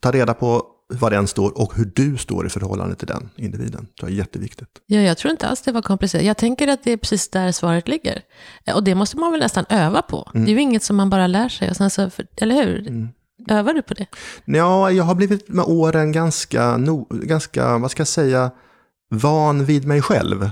ta 0.00 0.10
reda 0.10 0.34
på 0.34 0.66
var 0.92 1.10
den 1.10 1.26
står 1.26 1.58
och 1.60 1.72
hur 1.76 1.92
du 1.94 2.16
står 2.16 2.46
i 2.46 2.48
förhållande 2.48 2.94
till 2.94 3.06
den 3.06 3.30
individen. 3.36 3.86
Det 4.00 4.06
är 4.06 4.10
jätteviktigt. 4.10 4.68
Ja, 4.86 5.00
jag 5.00 5.18
tror 5.18 5.30
inte 5.30 5.46
alls 5.48 5.62
det 5.62 5.72
var 5.72 5.82
komplicerat. 5.82 6.24
Jag 6.24 6.36
tänker 6.36 6.68
att 6.68 6.84
det 6.84 6.92
är 6.92 6.96
precis 6.96 7.28
där 7.28 7.52
svaret 7.52 7.88
ligger. 7.88 8.22
Eh, 8.64 8.74
Och 8.76 8.84
det 8.84 8.94
måste 8.94 9.16
man 9.18 9.30
väl 9.32 9.40
nästan 9.40 9.64
öva 9.68 10.02
på. 10.02 10.30
Det 10.32 10.38
är 10.38 10.46
ju 10.46 10.60
inget 10.60 10.82
som 10.82 10.96
man 10.96 11.10
bara 11.10 11.26
lär 11.26 11.48
sig. 11.48 11.70
Och 11.70 11.76
sen 11.76 11.90
så, 11.90 12.10
eller 12.36 12.54
hur? 12.64 13.08
Övar 13.48 13.74
du 13.74 13.82
på 13.82 13.94
det? 13.94 14.06
Ja, 14.44 14.90
jag 14.90 15.04
har 15.04 15.14
blivit 15.14 15.48
med 15.48 15.64
åren 15.64 16.12
ganska, 16.12 16.76
no, 16.76 17.06
ganska, 17.10 17.78
vad 17.78 17.90
ska 17.90 18.00
jag 18.00 18.08
säga, 18.08 18.50
van 19.10 19.64
vid 19.64 19.84
mig 19.86 20.02
själv. 20.02 20.50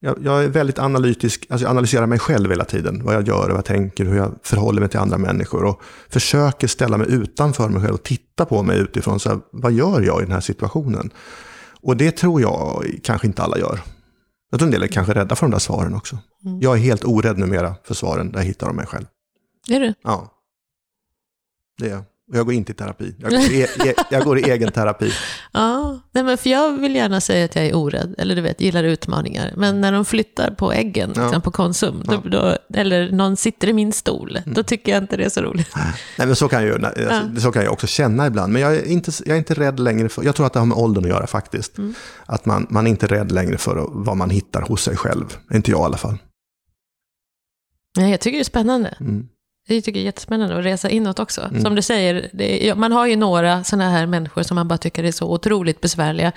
Jag, 0.00 0.18
jag 0.22 0.44
är 0.44 0.48
väldigt 0.48 0.78
analytisk, 0.78 1.46
alltså 1.50 1.64
jag 1.64 1.70
analyserar 1.70 2.06
mig 2.06 2.18
själv 2.18 2.50
hela 2.50 2.64
tiden. 2.64 3.04
Vad 3.04 3.14
jag 3.14 3.28
gör, 3.28 3.48
vad 3.48 3.56
jag 3.56 3.64
tänker, 3.64 4.04
hur 4.04 4.16
jag 4.16 4.34
förhåller 4.42 4.80
mig 4.80 4.88
till 4.90 4.98
andra 4.98 5.18
människor. 5.18 5.64
Och 5.64 5.82
försöker 6.08 6.66
ställa 6.66 6.96
mig 6.96 7.06
utanför 7.10 7.68
mig 7.68 7.82
själv 7.82 7.94
och 7.94 8.02
titta 8.02 8.44
på 8.44 8.62
mig 8.62 8.78
utifrån. 8.78 9.20
Så 9.20 9.28
här, 9.28 9.38
vad 9.52 9.72
gör 9.72 10.00
jag 10.00 10.20
i 10.20 10.24
den 10.24 10.32
här 10.32 10.40
situationen? 10.40 11.10
Och 11.80 11.96
det 11.96 12.10
tror 12.10 12.40
jag 12.40 12.84
kanske 13.02 13.26
inte 13.26 13.42
alla 13.42 13.58
gör. 13.58 13.80
Jag 14.50 14.60
tror 14.60 14.66
en 14.66 14.72
del 14.72 14.82
är 14.82 14.86
kanske 14.86 15.14
rädda 15.14 15.36
för 15.36 15.46
de 15.46 15.50
där 15.50 15.58
svaren 15.58 15.94
också. 15.94 16.18
Jag 16.60 16.76
är 16.76 16.80
helt 16.80 17.04
orädd 17.04 17.38
numera 17.38 17.74
för 17.84 17.94
svaren, 17.94 18.32
där 18.32 18.38
jag 18.38 18.46
hittar 18.46 18.66
dem 18.66 18.76
mig 18.76 18.86
själv. 18.86 19.06
Är 19.70 19.80
du? 19.80 19.94
Ja. 20.02 20.32
Det 21.78 21.86
är 21.86 21.90
jag. 21.90 22.02
Jag 22.32 22.46
går 22.46 22.54
inte 22.54 22.72
i 22.72 22.74
terapi. 22.74 23.14
Jag 23.18 23.30
går 23.30 23.40
i, 23.40 23.62
e 23.62 23.94
jag 24.10 24.24
går 24.24 24.38
i 24.38 24.50
egen 24.50 24.72
terapi. 24.72 25.12
Ja, 25.52 26.00
nej 26.12 26.24
men 26.24 26.38
för 26.38 26.50
jag 26.50 26.80
vill 26.80 26.94
gärna 26.94 27.20
säga 27.20 27.44
att 27.44 27.56
jag 27.56 27.66
är 27.66 27.76
orädd, 27.76 28.14
eller 28.18 28.36
du 28.36 28.42
vet, 28.42 28.60
gillar 28.60 28.84
utmaningar. 28.84 29.52
Men 29.56 29.80
när 29.80 29.92
de 29.92 30.04
flyttar 30.04 30.50
på 30.50 30.72
äggen, 30.72 31.12
ja. 31.16 31.22
liksom 31.22 31.42
på 31.42 31.50
Konsum, 31.50 32.02
ja. 32.06 32.22
då, 32.24 32.28
då, 32.28 32.56
eller 32.74 33.12
någon 33.12 33.36
sitter 33.36 33.68
i 33.68 33.72
min 33.72 33.92
stol, 33.92 34.36
mm. 34.36 34.54
då 34.54 34.62
tycker 34.62 34.92
jag 34.92 35.02
inte 35.02 35.16
det 35.16 35.24
är 35.24 35.28
så 35.28 35.40
roligt. 35.40 35.70
Nej, 36.18 36.26
men 36.26 36.36
så 36.36 36.48
kan 36.48 36.66
jag, 36.66 36.84
alltså, 36.84 37.02
ja. 37.02 37.40
så 37.40 37.52
kan 37.52 37.62
jag 37.64 37.72
också 37.72 37.86
känna 37.86 38.26
ibland. 38.26 38.52
Men 38.52 38.62
jag 38.62 38.76
är 38.76 38.86
inte, 38.86 39.12
jag 39.26 39.34
är 39.34 39.38
inte 39.38 39.54
rädd 39.54 39.80
längre 39.80 40.08
för, 40.08 40.24
jag 40.24 40.34
tror 40.34 40.46
att 40.46 40.52
det 40.52 40.58
har 40.58 40.66
med 40.66 40.78
åldern 40.78 41.04
att 41.04 41.10
göra 41.10 41.26
faktiskt. 41.26 41.78
Mm. 41.78 41.94
Att 42.26 42.46
man, 42.46 42.66
man 42.70 42.86
är 42.86 42.90
inte 42.90 43.06
rädd 43.06 43.32
längre 43.32 43.58
för 43.58 43.86
vad 43.88 44.16
man 44.16 44.30
hittar 44.30 44.62
hos 44.62 44.82
sig 44.82 44.96
själv. 44.96 45.36
Inte 45.54 45.70
jag 45.70 45.80
i 45.80 45.84
alla 45.84 45.96
fall. 45.96 46.18
Nej, 47.96 48.10
jag 48.10 48.20
tycker 48.20 48.38
det 48.38 48.42
är 48.42 48.44
spännande. 48.44 48.96
Mm. 49.00 49.28
Jag 49.74 49.84
tycker 49.84 50.00
det 50.00 50.02
är 50.02 50.04
jättespännande 50.04 50.58
att 50.58 50.64
resa 50.64 50.90
inåt 50.90 51.18
också. 51.18 51.40
Mm. 51.40 51.62
Som 51.62 51.74
du 51.74 51.82
säger, 51.82 52.40
är, 52.42 52.74
man 52.74 52.92
har 52.92 53.06
ju 53.06 53.16
några 53.16 53.64
sådana 53.64 53.90
här 53.90 54.06
människor 54.06 54.42
som 54.42 54.54
man 54.54 54.68
bara 54.68 54.78
tycker 54.78 55.04
är 55.04 55.12
så 55.12 55.32
otroligt 55.32 55.80
besvärliga. 55.80 56.32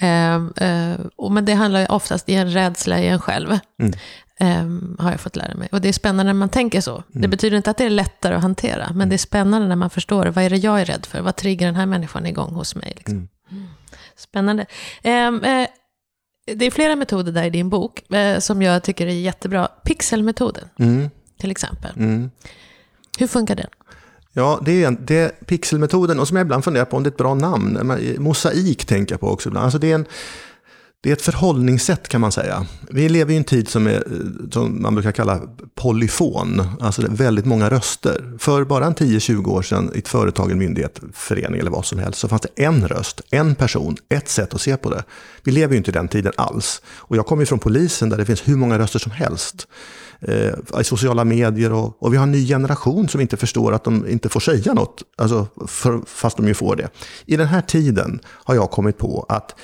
Mm. 0.00 0.52
Eh, 0.58 0.68
eh, 0.68 0.96
och, 1.16 1.32
men 1.32 1.44
det 1.44 1.54
handlar 1.54 1.80
ju 1.80 1.86
oftast 1.86 2.28
i 2.28 2.34
en 2.34 2.52
rädsla 2.52 3.00
i 3.00 3.08
en 3.08 3.20
själv. 3.20 3.58
Mm. 3.82 3.92
Eh, 4.40 5.04
har 5.04 5.10
jag 5.10 5.20
fått 5.20 5.36
lära 5.36 5.54
mig. 5.54 5.68
Och 5.72 5.80
det 5.80 5.88
är 5.88 5.92
spännande 5.92 6.32
när 6.32 6.38
man 6.38 6.48
tänker 6.48 6.80
så. 6.80 7.02
Det 7.08 7.18
mm. 7.18 7.30
betyder 7.30 7.56
inte 7.56 7.70
att 7.70 7.76
det 7.76 7.84
är 7.84 7.90
lättare 7.90 8.34
att 8.34 8.42
hantera. 8.42 8.86
Men 8.86 8.96
mm. 8.96 9.08
det 9.08 9.16
är 9.16 9.18
spännande 9.18 9.68
när 9.68 9.76
man 9.76 9.90
förstår, 9.90 10.26
vad 10.26 10.44
är 10.44 10.50
det 10.50 10.56
jag 10.56 10.80
är 10.80 10.84
rädd 10.84 11.06
för? 11.06 11.20
Vad 11.20 11.36
triggar 11.36 11.66
den 11.66 11.76
här 11.76 11.86
människan 11.86 12.26
igång 12.26 12.54
hos 12.54 12.74
mig? 12.74 12.92
Liksom. 12.96 13.28
Mm. 13.50 13.66
Spännande. 14.16 14.66
Ehm, 15.02 15.44
eh, 15.44 15.68
det 16.54 16.64
är 16.66 16.70
flera 16.70 16.96
metoder 16.96 17.32
där 17.32 17.44
i 17.44 17.50
din 17.50 17.68
bok 17.68 18.12
eh, 18.12 18.38
som 18.38 18.62
jag 18.62 18.82
tycker 18.82 19.06
är 19.06 19.10
jättebra. 19.10 19.68
Pixelmetoden, 19.84 20.68
till 21.38 21.50
exempel. 21.50 21.90
Hur 23.18 23.26
funkar 23.26 23.56
den? 23.56 23.66
Ja, 24.32 24.60
det 24.64 24.84
är, 24.84 24.96
det 25.00 25.16
är 25.16 25.28
pixelmetoden 25.28 26.20
och 26.20 26.28
som 26.28 26.36
jag 26.36 26.44
ibland 26.44 26.64
funderar 26.64 26.84
på 26.84 26.96
om 26.96 27.02
det 27.02 27.08
är 27.08 27.10
ett 27.10 27.16
bra 27.16 27.34
namn. 27.34 27.98
Mosaik 28.18 28.84
tänker 28.84 29.12
jag 29.12 29.20
på 29.20 29.30
också 29.30 29.48
ibland. 29.48 29.64
Alltså 29.64 29.78
det 29.78 29.90
är 29.90 29.94
en, 29.94 30.06
det 31.00 31.10
är 31.10 31.12
ett 31.12 31.22
förhållningssätt 31.22 32.08
kan 32.08 32.20
man 32.20 32.32
säga. 32.32 32.66
Vi 32.90 33.08
lever 33.08 33.34
i 33.34 33.36
en 33.36 33.44
tid 33.44 33.68
som, 33.68 33.86
är, 33.86 33.94
eh, 33.94 34.50
som 34.50 34.82
man 34.82 34.94
brukar 34.94 35.12
kalla 35.12 35.40
polyfon, 35.74 36.62
alltså 36.80 37.02
väldigt 37.08 37.44
många 37.44 37.70
röster. 37.70 38.36
För 38.38 38.64
bara 38.64 38.86
en 38.86 38.94
10-20 38.94 39.46
år 39.46 39.62
sedan 39.62 39.90
i 39.94 39.98
ett 39.98 40.08
företag, 40.08 40.50
en 40.50 40.58
myndighet, 40.58 41.00
förening 41.12 41.60
eller 41.60 41.70
vad 41.70 41.84
som 41.84 41.98
helst, 41.98 42.18
så 42.18 42.28
fanns 42.28 42.42
det 42.42 42.64
en 42.64 42.88
röst, 42.88 43.20
en 43.30 43.54
person, 43.54 43.96
ett 44.08 44.28
sätt 44.28 44.54
att 44.54 44.60
se 44.60 44.76
på 44.76 44.90
det. 44.90 45.04
Vi 45.42 45.52
lever 45.52 45.72
ju 45.72 45.78
inte 45.78 45.90
i 45.90 45.94
den 45.94 46.08
tiden 46.08 46.32
alls. 46.36 46.82
Och 46.86 47.16
jag 47.16 47.26
kommer 47.26 47.42
ju 47.42 47.46
från 47.46 47.58
polisen 47.58 48.08
där 48.08 48.16
det 48.16 48.24
finns 48.24 48.48
hur 48.48 48.56
många 48.56 48.78
röster 48.78 48.98
som 48.98 49.12
helst 49.12 49.66
eh, 50.20 50.80
i 50.80 50.84
sociala 50.84 51.24
medier 51.24 51.72
och, 51.72 52.02
och, 52.02 52.12
vi 52.12 52.16
har 52.16 52.22
en 52.22 52.32
ny 52.32 52.46
generation 52.46 53.08
som 53.08 53.20
inte 53.20 53.36
förstår 53.36 53.72
att 53.72 53.84
de 53.84 54.08
inte 54.08 54.28
får 54.28 54.40
säga 54.40 54.74
något, 54.74 55.02
alltså 55.16 55.46
för, 55.66 56.00
fast 56.06 56.36
de 56.36 56.48
ju 56.48 56.54
får 56.54 56.76
det. 56.76 56.88
I 57.26 57.36
den 57.36 57.46
här 57.46 57.62
tiden 57.62 58.20
har 58.26 58.54
jag 58.54 58.70
kommit 58.70 58.98
på 58.98 59.26
att 59.28 59.54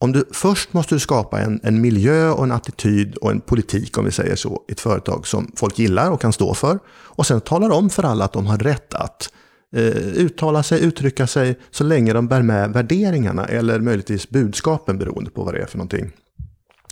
om 0.00 0.12
du, 0.12 0.24
först 0.32 0.72
måste 0.72 0.94
du 0.94 0.98
skapa 0.98 1.40
en, 1.40 1.60
en 1.62 1.80
miljö 1.80 2.30
och 2.30 2.44
en 2.44 2.52
attityd 2.52 3.16
och 3.16 3.30
en 3.30 3.40
politik, 3.40 3.98
om 3.98 4.04
vi 4.04 4.10
säger 4.10 4.36
så, 4.36 4.64
i 4.68 4.72
ett 4.72 4.80
företag 4.80 5.26
som 5.26 5.52
folk 5.56 5.78
gillar 5.78 6.10
och 6.10 6.20
kan 6.20 6.32
stå 6.32 6.54
för. 6.54 6.78
Och 6.88 7.26
sen 7.26 7.40
talar 7.40 7.70
om 7.70 7.90
för 7.90 8.02
alla 8.02 8.24
att 8.24 8.32
de 8.32 8.46
har 8.46 8.58
rätt 8.58 8.94
att 8.94 9.32
eh, 9.76 9.82
uttala 9.96 10.62
sig, 10.62 10.84
uttrycka 10.84 11.26
sig, 11.26 11.58
så 11.70 11.84
länge 11.84 12.12
de 12.12 12.28
bär 12.28 12.42
med 12.42 12.72
värderingarna 12.72 13.44
eller 13.44 13.80
möjligtvis 13.80 14.28
budskapen 14.28 14.98
beroende 14.98 15.30
på 15.30 15.44
vad 15.44 15.54
det 15.54 15.60
är 15.60 15.66
för 15.66 15.78
någonting. 15.78 16.12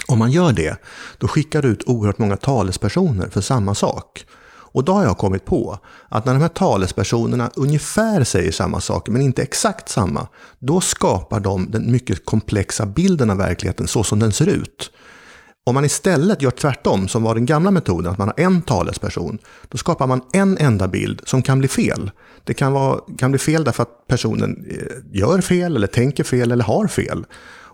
Om 0.09 0.19
man 0.19 0.31
gör 0.31 0.53
det, 0.53 0.77
då 1.19 1.29
skickar 1.29 1.63
du 1.63 1.69
ut 1.69 1.83
oerhört 1.87 2.19
många 2.19 2.37
talespersoner 2.37 3.29
för 3.29 3.41
samma 3.41 3.75
sak. 3.75 4.27
Och 4.77 4.85
då 4.85 4.93
har 4.93 5.05
jag 5.05 5.19
kommit 5.19 5.45
på 5.45 5.79
att 6.09 6.25
när 6.25 6.33
de 6.33 6.43
här 6.43 6.49
talespersonerna 6.49 7.51
ungefär 7.55 8.25
säger 8.25 8.53
samma 8.53 8.81
saker, 8.81 9.13
men 9.13 9.23
inte 9.23 9.43
exakt 9.43 9.89
samma, 9.89 10.29
då 10.59 10.81
skapar 10.81 11.41
de 11.41 11.71
den 11.71 11.93
mycket 11.93 12.25
komplexa 12.25 12.87
bilden 12.87 13.31
av 13.31 13.37
verkligheten 13.37 13.89
så 13.89 14.05
som 14.05 14.19
den 14.19 14.33
ser 14.33 14.47
ut. 14.47 14.91
Om 15.67 15.75
man 15.75 15.85
istället 15.85 16.43
gör 16.43 16.51
tvärtom, 16.51 17.09
som 17.09 17.23
var 17.23 17.35
den 17.35 17.47
gamla 17.47 17.71
metoden, 17.71 18.13
att 18.13 18.19
man 18.19 18.29
har 18.29 18.45
en 18.45 18.63
talesperson, 18.63 19.39
då 19.69 19.79
skapar 19.79 20.07
man 20.07 20.23
en 20.33 20.59
enda 20.59 20.89
bild 20.89 21.23
som 21.25 21.43
kan 21.43 21.59
bli 21.59 21.69
fel. 21.69 22.11
Det 22.45 22.55
kan, 22.55 22.73
vara, 22.73 23.01
kan 23.19 23.31
bli 23.31 23.39
fel 23.39 23.65
därför 23.65 23.83
att 23.83 24.07
personen 24.09 24.67
eh, 24.71 25.19
gör 25.21 25.41
fel, 25.41 25.77
eller 25.77 25.87
tänker 25.87 26.25
fel, 26.25 26.53
eller 26.53 26.65
har 26.65 26.87
fel. 26.87 27.25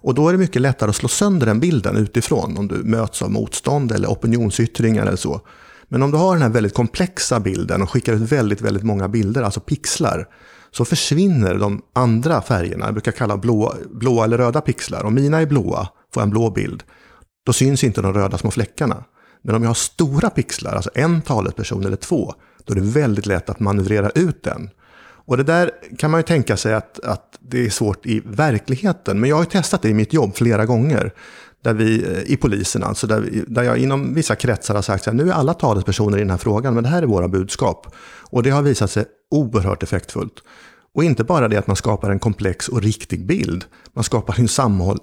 Och 0.03 0.15
då 0.15 0.29
är 0.29 0.33
det 0.33 0.39
mycket 0.39 0.63
lättare 0.63 0.91
att 0.91 0.97
slå 0.97 1.09
sönder 1.09 1.47
den 1.47 1.61
bilden 1.61 1.97
utifrån 1.97 2.59
om 2.59 2.69
du 2.69 2.75
möts 2.75 3.23
av 3.23 3.31
motstånd 3.31 3.93
eller 3.93 4.09
opinionsyttringar 4.09 5.07
eller 5.07 5.17
så. 5.17 5.41
Men 5.89 6.03
om 6.03 6.11
du 6.11 6.17
har 6.17 6.33
den 6.33 6.43
här 6.43 6.49
väldigt 6.49 6.75
komplexa 6.75 7.41
bilden 7.41 7.83
och 7.83 7.91
skickar 7.91 8.13
ut 8.13 8.33
väldigt, 8.33 8.61
väldigt 8.61 8.83
många 8.83 9.09
bilder, 9.09 9.43
alltså 9.43 9.61
pixlar, 9.61 10.29
så 10.71 10.85
försvinner 10.85 11.55
de 11.55 11.83
andra 11.93 12.43
färgerna. 12.43 12.85
Jag 12.85 12.95
brukar 12.95 13.13
kalla 13.13 13.37
blåa, 13.37 13.75
blåa 13.91 14.25
eller 14.25 14.39
röda 14.39 14.61
pixlar. 14.61 15.05
Om 15.05 15.15
mina 15.15 15.41
är 15.41 15.47
blåa, 15.47 15.89
får 16.15 16.21
jag 16.21 16.23
en 16.23 16.31
blå 16.31 16.51
bild, 16.51 16.83
då 17.47 17.53
syns 17.53 17.85
inte 17.85 18.03
de 18.03 18.15
röda 18.15 18.39
små 18.39 18.51
fläckarna. 18.51 19.05
Men 19.43 19.55
om 19.55 19.63
jag 19.63 19.71
har 19.71 19.75
stora 19.75 20.31
pixlar, 20.31 20.73
alltså 20.73 20.91
en 20.95 21.23
talesperson 21.23 21.85
eller 21.85 21.97
två, 21.97 22.35
då 22.65 22.73
är 22.73 22.77
det 22.77 22.87
väldigt 22.87 23.27
lätt 23.27 23.51
att 23.51 23.61
manövrera 23.61 24.11
ut 24.11 24.43
den. 24.43 24.71
Och 25.25 25.37
det 25.37 25.43
där 25.43 25.71
kan 25.99 26.11
man 26.11 26.19
ju 26.19 26.23
tänka 26.23 26.57
sig 26.57 26.75
att, 26.75 27.01
att 27.01 27.39
det 27.41 27.67
är 27.67 27.71
svårt 27.71 28.07
i 28.07 28.23
verkligheten. 28.25 29.21
Men 29.21 29.31
jag 29.31 29.37
har 29.37 29.43
ju 29.43 29.51
testat 29.51 29.83
det 29.83 29.89
i 29.89 29.95
mitt 29.95 30.13
jobb 30.13 30.37
flera 30.37 30.67
gånger. 30.67 31.13
Där 31.63 31.75
vi, 31.75 32.05
eh, 32.05 32.33
I 32.33 32.37
polisen 32.37 32.83
alltså, 32.83 33.07
där, 33.07 33.21
vi, 33.21 33.45
där 33.47 33.63
jag 33.63 33.79
inom 33.79 34.15
vissa 34.15 34.35
kretsar 34.35 34.75
har 34.75 34.83
sagt 34.83 35.09
att 35.09 35.15
nu 35.15 35.29
är 35.29 35.33
alla 35.33 35.55
talespersoner 35.55 36.17
i 36.17 36.21
den 36.21 36.31
här 36.31 36.39
frågan, 36.39 36.75
men 36.75 36.83
det 36.83 36.89
här 36.89 37.03
är 37.03 37.07
våra 37.07 37.29
budskap. 37.29 37.95
Och 38.31 38.43
det 38.43 38.51
har 38.51 38.63
visat 38.63 38.91
sig 38.91 39.05
oerhört 39.31 39.83
effektfullt. 39.83 40.35
Och 40.95 41.05
inte 41.05 41.25
bara 41.25 41.49
det 41.49 41.57
att 41.57 41.67
man 41.67 41.77
skapar 41.77 42.11
en 42.11 42.19
komplex 42.19 42.69
och 42.69 42.83
riktig 42.83 43.27
bild. 43.27 43.65
Man 43.93 44.05
skapar 44.05 44.41
en 44.41 44.49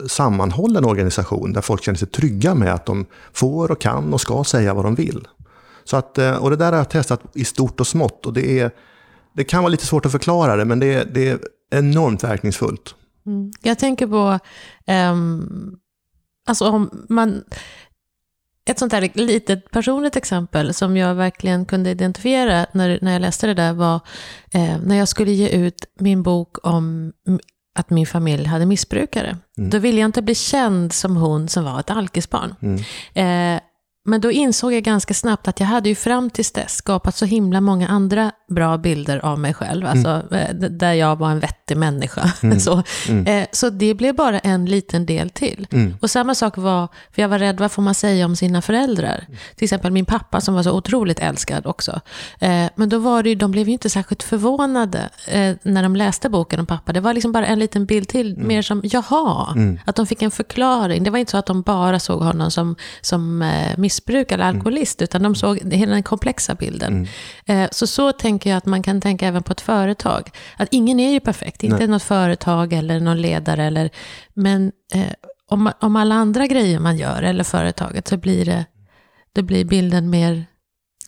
sammanhållen 0.09 0.85
organisation 0.85 1.53
där 1.53 1.61
folk 1.61 1.83
känner 1.83 1.97
sig 1.97 2.07
trygga 2.07 2.55
med 2.55 2.73
att 2.73 2.85
de 2.85 3.05
får 3.33 3.71
och 3.71 3.81
kan 3.81 4.13
och 4.13 4.21
ska 4.21 4.43
säga 4.43 4.73
vad 4.73 4.85
de 4.85 4.95
vill. 4.95 5.27
Så 5.83 5.97
att, 5.97 6.17
eh, 6.17 6.35
och 6.35 6.49
det 6.49 6.55
där 6.55 6.71
har 6.71 6.77
jag 6.77 6.89
testat 6.89 7.21
i 7.33 7.45
stort 7.45 7.79
och 7.79 7.87
smått. 7.87 8.25
Och 8.25 8.33
det 8.33 8.59
är 8.59 8.71
det 9.33 9.43
kan 9.43 9.63
vara 9.63 9.71
lite 9.71 9.85
svårt 9.85 10.05
att 10.05 10.11
förklara 10.11 10.55
det, 10.55 10.65
men 10.65 10.79
det 10.79 10.93
är, 10.93 11.05
det 11.05 11.29
är 11.29 11.39
enormt 11.71 12.23
verkningsfullt. 12.23 12.95
Mm. 13.25 13.51
Jag 13.61 13.79
tänker 13.79 14.07
på, 14.07 14.39
um, 14.93 15.79
alltså 16.47 16.69
om 16.69 17.05
man, 17.09 17.43
ett 18.65 18.79
sånt 18.79 18.93
här 18.93 19.11
litet 19.13 19.71
personligt 19.71 20.15
exempel 20.15 20.73
som 20.73 20.97
jag 20.97 21.15
verkligen 21.15 21.65
kunde 21.65 21.89
identifiera 21.89 22.65
när, 22.73 22.99
när 23.01 23.13
jag 23.13 23.21
läste 23.21 23.47
det 23.47 23.53
där 23.53 23.73
var 23.73 23.95
eh, 24.51 24.77
när 24.83 24.95
jag 24.95 25.07
skulle 25.07 25.31
ge 25.31 25.49
ut 25.49 25.85
min 25.99 26.23
bok 26.23 26.67
om 26.67 27.13
att 27.75 27.89
min 27.89 28.05
familj 28.05 28.45
hade 28.45 28.65
missbrukare. 28.65 29.37
Mm. 29.57 29.69
Då 29.69 29.79
ville 29.79 29.99
jag 29.99 30.07
inte 30.07 30.21
bli 30.21 30.35
känd 30.35 30.93
som 30.93 31.17
hon 31.17 31.49
som 31.49 31.63
var 31.63 31.79
ett 31.79 31.89
alkisbarn. 31.89 32.55
Mm. 32.61 32.77
Eh, 33.13 33.61
men 34.05 34.21
då 34.21 34.31
insåg 34.31 34.73
jag 34.73 34.83
ganska 34.83 35.13
snabbt 35.13 35.47
att 35.47 35.59
jag 35.59 35.67
hade 35.67 35.89
ju 35.89 35.95
fram 35.95 36.29
tills 36.29 36.51
dess 36.51 36.75
skapat 36.75 37.15
så 37.15 37.25
himla 37.25 37.61
många 37.61 37.87
andra 37.87 38.31
bra 38.49 38.77
bilder 38.77 39.25
av 39.25 39.39
mig 39.39 39.53
själv. 39.53 39.85
Mm. 39.85 39.91
Alltså 39.91 40.35
mm. 40.35 40.77
där 40.77 40.93
jag 40.93 41.15
var 41.15 41.31
en 41.31 41.39
vettig 41.39 41.77
människa. 41.77 42.33
Mm. 42.49 42.59
så, 42.59 42.83
mm. 43.09 43.27
Eh, 43.27 43.47
så 43.51 43.69
det 43.69 43.93
blev 43.93 44.15
bara 44.15 44.39
en 44.39 44.65
liten 44.65 45.05
del 45.05 45.29
till. 45.29 45.67
Mm. 45.71 45.95
Och 46.01 46.09
samma 46.09 46.35
sak 46.35 46.57
var, 46.57 46.87
för 47.11 47.21
jag 47.21 47.29
var 47.29 47.39
rädd, 47.39 47.59
vad 47.59 47.71
får 47.71 47.81
man 47.81 47.95
säga 47.95 48.25
om 48.25 48.35
sina 48.35 48.61
föräldrar? 48.61 49.27
Till 49.55 49.65
exempel 49.65 49.91
min 49.91 50.05
pappa 50.05 50.41
som 50.41 50.53
var 50.55 50.63
så 50.63 50.71
otroligt 50.71 51.19
älskad 51.19 51.65
också. 51.65 52.01
Eh, 52.39 52.65
men 52.75 52.89
då 52.89 52.97
var 52.97 53.23
det 53.23 53.29
ju, 53.29 53.35
de 53.35 53.51
blev 53.51 53.67
ju 53.67 53.73
inte 53.73 53.89
särskilt 53.89 54.23
förvånade 54.23 55.09
när 55.63 55.83
de 55.83 55.95
läste 55.95 56.29
boken 56.29 56.59
om 56.59 56.65
pappa. 56.65 56.93
Det 56.93 56.99
var 56.99 57.13
liksom 57.13 57.31
bara 57.31 57.45
en 57.45 57.59
liten 57.59 57.85
bild 57.85 58.07
till, 58.07 58.37
mer 58.37 58.61
som 58.61 58.81
jaha. 58.83 59.55
Att 59.85 59.95
de 59.95 60.07
fick 60.07 60.21
en 60.21 60.31
förklaring. 60.31 61.03
Det 61.03 61.09
var 61.09 61.19
inte 61.19 61.31
så 61.31 61.37
att 61.37 61.45
de 61.45 61.61
bara 61.61 61.99
såg 61.99 62.21
honom 62.21 62.51
som, 62.51 62.75
som 63.01 63.43
missbrukare 63.99 64.41
eller 64.41 64.57
alkoholist, 64.57 65.01
mm. 65.01 65.03
utan 65.03 65.23
de 65.23 65.35
såg 65.35 65.73
hela 65.73 65.93
den 65.93 66.03
komplexa 66.03 66.55
bilden. 66.55 67.07
Mm. 67.47 67.63
Eh, 67.63 67.69
så 67.71 67.87
så 67.87 68.11
tänker 68.11 68.49
jag 68.49 68.57
att 68.57 68.65
man 68.65 68.83
kan 68.83 69.01
tänka 69.01 69.27
även 69.27 69.43
på 69.43 69.51
ett 69.51 69.61
företag. 69.61 70.29
Att 70.57 70.67
ingen 70.71 70.99
är 70.99 71.11
ju 71.11 71.19
perfekt, 71.19 71.63
inte 71.63 71.77
Nej. 71.77 71.87
något 71.87 72.03
företag 72.03 72.73
eller 72.73 72.99
någon 72.99 73.21
ledare, 73.21 73.65
eller, 73.65 73.89
men 74.33 74.71
eh, 74.93 75.13
om, 75.47 75.71
om 75.81 75.95
alla 75.95 76.15
andra 76.15 76.47
grejer 76.47 76.79
man 76.79 76.97
gör, 76.97 77.23
eller 77.23 77.43
företaget, 77.43 78.07
så 78.07 78.17
blir 78.17 78.45
det, 78.45 78.65
det 79.33 79.43
blir 79.43 79.65
bilden 79.65 80.09
mer 80.09 80.45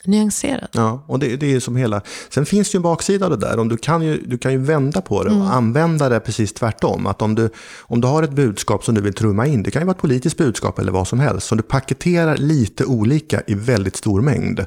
nyanserat. 0.05 0.69
Ja, 0.73 1.03
och 1.07 1.19
det, 1.19 1.35
det 1.35 1.53
är 1.53 1.59
som 1.59 1.75
hela... 1.75 2.01
Sen 2.29 2.45
finns 2.45 2.71
det 2.71 2.75
ju 2.75 2.77
en 2.77 2.81
baksida 2.81 3.25
av 3.25 3.31
det 3.31 3.37
där. 3.37 3.59
Om 3.59 3.69
du, 3.69 3.77
kan 3.77 4.01
ju, 4.01 4.21
du 4.25 4.37
kan 4.37 4.51
ju 4.51 4.57
vända 4.57 5.01
på 5.01 5.23
det 5.23 5.29
och 5.29 5.35
mm. 5.35 5.47
använda 5.47 6.09
det 6.09 6.19
precis 6.19 6.53
tvärtom. 6.53 7.07
Att 7.07 7.21
om 7.21 7.35
du, 7.35 7.49
om 7.79 8.01
du 8.01 8.07
har 8.07 8.23
ett 8.23 8.31
budskap 8.31 8.83
som 8.83 8.95
du 8.95 9.01
vill 9.01 9.13
trumma 9.13 9.47
in, 9.47 9.63
det 9.63 9.71
kan 9.71 9.81
ju 9.81 9.85
vara 9.85 9.95
ett 9.95 10.01
politiskt 10.01 10.37
budskap 10.37 10.79
eller 10.79 10.91
vad 10.91 11.07
som 11.07 11.19
helst, 11.19 11.47
som 11.47 11.57
du 11.57 11.63
paketerar 11.63 12.37
lite 12.37 12.85
olika 12.85 13.41
i 13.47 13.53
väldigt 13.53 13.95
stor 13.95 14.21
mängd. 14.21 14.65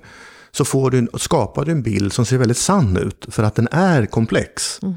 så 0.53 0.65
får 0.65 0.91
du, 0.91 1.09
skapar 1.15 1.65
du 1.65 1.73
en 1.73 1.83
bild 1.83 2.13
som 2.13 2.27
ser 2.27 2.39
väldigt 2.39 2.57
sann 2.57 2.97
ut, 2.97 3.27
för 3.29 3.43
att 3.43 3.55
den 3.55 3.69
är 3.71 4.07
komplex. 4.07 4.81
Mm. 4.83 4.97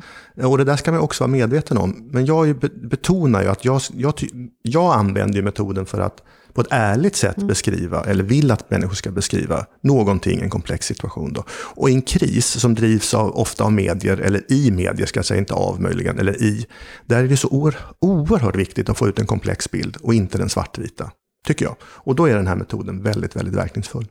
Och 0.50 0.58
det 0.58 0.64
där 0.64 0.76
ska 0.76 0.92
man 0.92 1.00
också 1.00 1.24
vara 1.24 1.32
medveten 1.32 1.78
om. 1.78 2.10
Men 2.12 2.26
jag 2.26 2.56
betonar 2.90 3.42
ju 3.42 3.48
att 3.48 3.66
jag, 3.66 3.82
jag, 3.94 4.14
jag 4.62 4.94
använder 4.94 5.42
metoden 5.42 5.86
för 5.86 6.00
att 6.00 6.24
på 6.58 6.62
ett 6.62 6.68
ärligt 6.72 7.16
sätt 7.16 7.38
mm. 7.38 7.48
beskriva, 7.48 8.04
eller 8.04 8.24
vill 8.24 8.52
att 8.52 8.70
människor 8.70 8.96
ska 8.96 9.12
beskriva, 9.12 9.66
någonting, 9.82 10.42
en 10.42 10.50
komplex 10.50 10.86
situation. 10.86 11.34
Då. 11.34 11.44
Och 11.50 11.90
i 11.90 11.94
en 11.94 12.02
kris 12.02 12.60
som 12.60 12.76
drivs 12.76 13.14
av, 13.14 13.38
ofta 13.38 13.64
av 13.64 13.72
medier, 13.72 14.18
eller 14.18 14.52
i 14.52 14.72
medier 14.72 15.06
ska 15.06 15.18
jag 15.18 15.26
säga, 15.26 15.40
inte 15.40 15.54
av 15.54 15.82
möjligen, 15.82 16.20
eller 16.20 16.44
i, 16.44 16.66
där 17.06 17.24
är 17.24 17.28
det 17.28 17.38
så 17.38 17.48
oer, 17.48 17.78
oerhört 18.02 18.56
viktigt 18.56 18.90
att 18.90 18.98
få 18.98 19.08
ut 19.08 19.20
en 19.20 19.26
komplex 19.26 19.72
bild 19.72 19.98
och 20.02 20.14
inte 20.14 20.38
den 20.38 20.50
svartvita, 20.50 21.12
tycker 21.48 21.66
jag. 21.66 21.76
Och 21.82 22.16
då 22.16 22.26
är 22.26 22.36
den 22.36 22.48
här 22.48 22.56
metoden 22.56 23.04
väldigt, 23.04 23.36
väldigt 23.36 23.56
verkningsfull. 23.56 24.08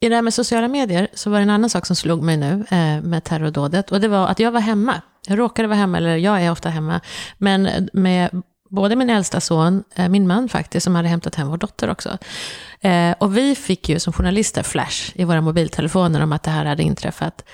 I 0.00 0.08
det 0.08 0.14
här 0.14 0.22
med 0.22 0.34
sociala 0.34 0.68
medier 0.68 1.08
så 1.14 1.30
var 1.30 1.38
det 1.38 1.42
en 1.42 1.50
annan 1.50 1.70
sak 1.70 1.86
som 1.86 1.96
slog 1.96 2.22
mig 2.22 2.36
nu 2.36 2.64
eh, 2.70 3.02
med 3.02 3.24
terrordådet. 3.24 3.92
Och 3.92 4.00
det 4.00 4.08
var 4.08 4.26
att 4.26 4.38
jag 4.38 4.52
var 4.52 4.60
hemma. 4.60 5.02
Jag 5.26 5.38
råkade 5.38 5.68
vara 5.68 5.78
hemma, 5.78 5.98
eller 5.98 6.16
jag 6.16 6.42
är 6.42 6.50
ofta 6.50 6.68
hemma. 6.68 7.00
Men 7.38 7.88
med 7.92 8.42
både 8.74 8.96
min 8.96 9.10
äldsta 9.10 9.40
son, 9.40 9.84
eh, 9.94 10.08
min 10.08 10.26
man 10.26 10.48
faktiskt, 10.48 10.84
som 10.84 10.94
hade 10.94 11.08
hämtat 11.08 11.34
hem 11.34 11.48
vår 11.48 11.56
dotter 11.56 11.90
också. 11.90 12.18
Eh, 12.80 13.14
och 13.18 13.36
vi 13.36 13.54
fick 13.54 13.88
ju 13.88 14.00
som 14.00 14.12
journalister 14.12 14.62
flash 14.62 15.12
i 15.14 15.24
våra 15.24 15.40
mobiltelefoner 15.40 16.22
om 16.22 16.32
att 16.32 16.42
det 16.42 16.50
här 16.50 16.64
hade 16.64 16.82
inträffat. 16.82 17.44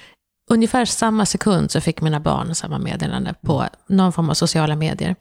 Ungefär 0.51 0.85
samma 0.85 1.27
sekund 1.27 1.71
så 1.71 1.81
fick 1.81 2.01
mina 2.01 2.21
barn 2.21 2.55
samma 2.55 2.79
meddelande 2.79 3.35
på 3.43 3.67
någon 3.87 4.13
form 4.13 4.31
av 4.31 4.35
sociala 4.35 4.77
medier. 4.77 5.17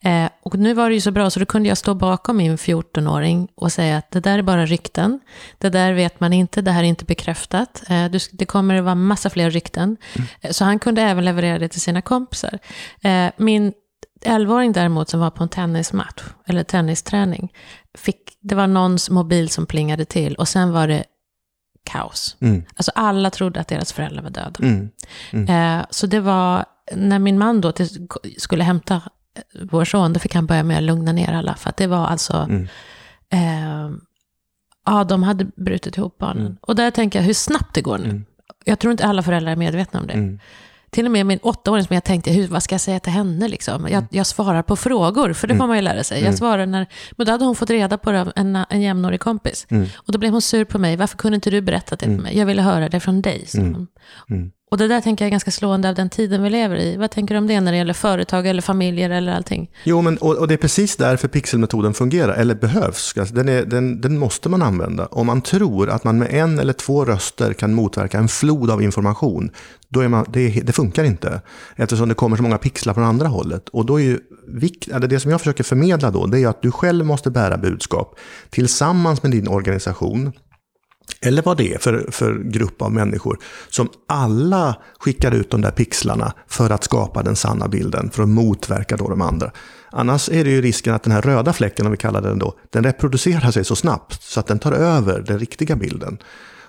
Eh, 0.00 0.28
och 0.42 0.58
nu 0.58 0.74
var 0.74 0.88
det 0.88 0.94
ju 0.94 1.00
så 1.00 1.10
bra 1.10 1.30
så 1.30 1.40
då 1.40 1.46
kunde 1.46 1.68
jag 1.68 1.78
stå 1.78 1.94
bakom 1.94 2.36
min 2.36 2.56
14-åring 2.56 3.48
och 3.54 3.72
säga 3.72 3.96
att 3.98 4.10
det 4.10 4.20
där 4.20 4.38
är 4.38 4.42
bara 4.42 4.66
rykten. 4.66 5.20
Det 5.58 5.68
där 5.68 5.92
vet 5.92 6.20
man 6.20 6.32
inte, 6.32 6.62
det 6.62 6.70
här 6.70 6.80
är 6.80 6.86
inte 6.86 7.04
bekräftat. 7.04 7.82
Det 8.32 8.46
kommer 8.46 8.74
att 8.74 8.84
vara 8.84 8.94
massa 8.94 9.30
fler 9.30 9.50
rykten. 9.50 9.96
Mm. 10.14 10.52
Så 10.52 10.64
han 10.64 10.78
kunde 10.78 11.02
även 11.02 11.24
leverera 11.24 11.58
det 11.58 11.68
till 11.68 11.80
sina 11.80 12.02
kompisar. 12.02 12.58
Min 13.36 13.72
11-åring 14.24 14.72
däremot 14.72 15.08
som 15.08 15.20
var 15.20 15.30
på 15.30 15.42
en 15.42 15.48
tennismatch, 15.48 16.22
eller 16.46 16.64
tennisträning, 16.64 17.52
fick, 17.98 18.38
det 18.40 18.54
var 18.54 18.66
någons 18.66 19.10
mobil 19.10 19.48
som 19.48 19.66
plingade 19.66 20.04
till 20.04 20.34
och 20.34 20.48
sen 20.48 20.72
var 20.72 20.88
det 20.88 21.04
kaos. 21.84 22.36
Mm. 22.40 22.64
Alltså 22.76 22.92
alla 22.94 23.30
trodde 23.30 23.60
att 23.60 23.68
deras 23.68 23.92
föräldrar 23.92 24.22
var 24.22 24.30
döda. 24.30 24.58
Mm. 24.62 24.90
Mm. 25.30 25.78
Eh, 25.80 25.86
så 25.90 26.06
det 26.06 26.20
var, 26.20 26.64
när 26.92 27.18
min 27.18 27.38
man 27.38 27.60
då 27.60 27.72
till, 27.72 28.08
skulle 28.38 28.64
hämta 28.64 29.02
vår 29.70 29.84
son, 29.84 30.12
då 30.12 30.20
fick 30.20 30.34
han 30.34 30.46
börja 30.46 30.62
med 30.62 30.76
att 30.76 30.82
lugna 30.82 31.12
ner 31.12 31.32
alla. 31.32 31.54
För 31.54 31.70
att 31.70 31.76
det 31.76 31.86
var 31.86 32.06
alltså, 32.06 32.36
mm. 32.36 32.68
eh, 33.30 33.96
ja 34.86 35.04
de 35.04 35.22
hade 35.22 35.44
brutit 35.44 35.96
ihop 35.96 36.18
barnen. 36.18 36.46
Mm. 36.46 36.56
Och 36.60 36.76
där 36.76 36.90
tänker 36.90 37.18
jag 37.18 37.26
hur 37.26 37.34
snabbt 37.34 37.74
det 37.74 37.82
går 37.82 37.98
nu. 37.98 38.04
Mm. 38.04 38.24
Jag 38.64 38.78
tror 38.78 38.90
inte 38.92 39.06
alla 39.06 39.22
föräldrar 39.22 39.52
är 39.52 39.56
medvetna 39.56 40.00
om 40.00 40.06
det. 40.06 40.38
Till 40.94 41.06
och 41.06 41.12
med 41.12 41.26
min 41.26 41.38
åttaåring 41.42 41.84
som 41.84 41.94
jag 41.94 42.04
tänkte, 42.04 42.30
hur, 42.30 42.48
vad 42.48 42.62
ska 42.62 42.74
jag 42.74 42.80
säga 42.80 43.00
till 43.00 43.12
henne? 43.12 43.48
Liksom? 43.48 43.82
Jag, 43.82 43.92
mm. 43.92 44.08
jag 44.10 44.26
svarar 44.26 44.62
på 44.62 44.76
frågor, 44.76 45.32
för 45.32 45.48
det 45.48 45.56
får 45.56 45.66
man 45.66 45.76
ju 45.76 45.82
lära 45.82 46.04
sig. 46.04 46.18
Jag 46.18 46.26
mm. 46.26 46.36
svarar 46.36 46.66
när, 46.66 46.86
men 47.12 47.26
då 47.26 47.32
hade 47.32 47.44
hon 47.44 47.56
fått 47.56 47.70
reda 47.70 47.98
på 47.98 48.12
det 48.12 48.20
av 48.20 48.32
en, 48.36 48.56
en 48.70 48.82
jämnårig 48.82 49.20
kompis. 49.20 49.66
Mm. 49.70 49.86
Och 49.94 50.12
då 50.12 50.18
blev 50.18 50.32
hon 50.32 50.42
sur 50.42 50.64
på 50.64 50.78
mig, 50.78 50.96
varför 50.96 51.16
kunde 51.16 51.34
inte 51.34 51.50
du 51.50 51.60
berätta 51.60 51.96
det 51.96 52.04
för 52.04 52.12
mig? 52.12 52.38
Jag 52.38 52.46
ville 52.46 52.62
höra 52.62 52.88
det 52.88 53.00
från 53.00 53.22
dig. 53.22 53.46
Mm. 53.54 54.50
Och 54.74 54.78
det 54.78 54.88
där 54.88 55.00
tänker 55.00 55.24
jag 55.24 55.26
är 55.26 55.30
ganska 55.30 55.50
slående 55.50 55.88
av 55.88 55.94
den 55.94 56.10
tiden 56.10 56.42
vi 56.42 56.50
lever 56.50 56.76
i. 56.76 56.96
Vad 56.96 57.10
tänker 57.10 57.34
du 57.34 57.38
om 57.38 57.46
det 57.46 57.60
när 57.60 57.72
det 57.72 57.78
gäller 57.78 57.94
företag 57.94 58.46
eller 58.46 58.62
familjer 58.62 59.10
eller 59.10 59.32
allting? 59.32 59.70
Jo, 59.84 60.00
men, 60.02 60.16
och, 60.18 60.36
och 60.36 60.48
det 60.48 60.54
är 60.54 60.58
precis 60.58 60.96
därför 60.96 61.28
pixelmetoden 61.28 61.94
fungerar, 61.94 62.34
eller 62.34 62.54
behövs. 62.54 63.14
Alltså, 63.18 63.34
den, 63.34 63.48
är, 63.48 63.64
den, 63.64 64.00
den, 64.00 64.18
måste 64.18 64.48
man 64.48 64.62
använda. 64.62 65.06
Om 65.06 65.26
man 65.26 65.42
tror 65.42 65.90
att 65.90 66.04
man 66.04 66.18
med 66.18 66.34
en 66.34 66.58
eller 66.58 66.72
två 66.72 67.04
röster 67.04 67.52
kan 67.52 67.74
motverka 67.74 68.18
en 68.18 68.28
flod 68.28 68.70
av 68.70 68.82
information, 68.82 69.50
då 69.88 70.00
är 70.00 70.08
man, 70.08 70.26
det, 70.28 70.48
det 70.48 70.72
funkar 70.72 71.04
inte. 71.04 71.40
Eftersom 71.76 72.08
det 72.08 72.14
kommer 72.14 72.36
så 72.36 72.42
många 72.42 72.58
pixlar 72.58 72.94
från 72.94 73.04
andra 73.04 73.28
hållet. 73.28 73.68
Och 73.68 73.86
då 73.86 74.00
är 74.00 74.04
ju, 74.04 74.18
eller 74.94 75.06
det 75.08 75.20
som 75.20 75.30
jag 75.30 75.40
försöker 75.40 75.64
förmedla 75.64 76.10
då, 76.10 76.26
det 76.26 76.40
är 76.40 76.48
att 76.48 76.62
du 76.62 76.70
själv 76.70 77.06
måste 77.06 77.30
bära 77.30 77.56
budskap 77.56 78.18
tillsammans 78.50 79.22
med 79.22 79.32
din 79.32 79.48
organisation 79.48 80.32
eller 81.20 81.42
vad 81.42 81.56
det 81.56 81.74
är 81.74 81.78
för, 81.78 82.06
för 82.10 82.38
grupp 82.38 82.82
av 82.82 82.92
människor 82.92 83.38
som 83.70 83.88
alla 84.06 84.76
skickar 84.98 85.32
ut 85.32 85.50
de 85.50 85.60
där 85.60 85.70
pixlarna 85.70 86.32
för 86.48 86.70
att 86.70 86.84
skapa 86.84 87.22
den 87.22 87.36
sanna 87.36 87.68
bilden, 87.68 88.10
för 88.10 88.22
att 88.22 88.28
motverka 88.28 88.96
då 88.96 89.08
de 89.08 89.20
andra. 89.20 89.50
Annars 89.90 90.28
är 90.28 90.44
det 90.44 90.50
ju 90.50 90.62
risken 90.62 90.94
att 90.94 91.02
den 91.02 91.12
här 91.12 91.22
röda 91.22 91.52
fläcken, 91.52 91.86
om 91.86 91.92
vi 91.92 91.98
kallar 91.98 92.22
den 92.22 92.38
då, 92.38 92.54
den 92.70 92.84
reproducerar 92.84 93.50
sig 93.50 93.64
så 93.64 93.76
snabbt 93.76 94.22
så 94.22 94.40
att 94.40 94.46
den 94.46 94.58
tar 94.58 94.72
över 94.72 95.20
den 95.20 95.38
riktiga 95.38 95.76
bilden. 95.76 96.18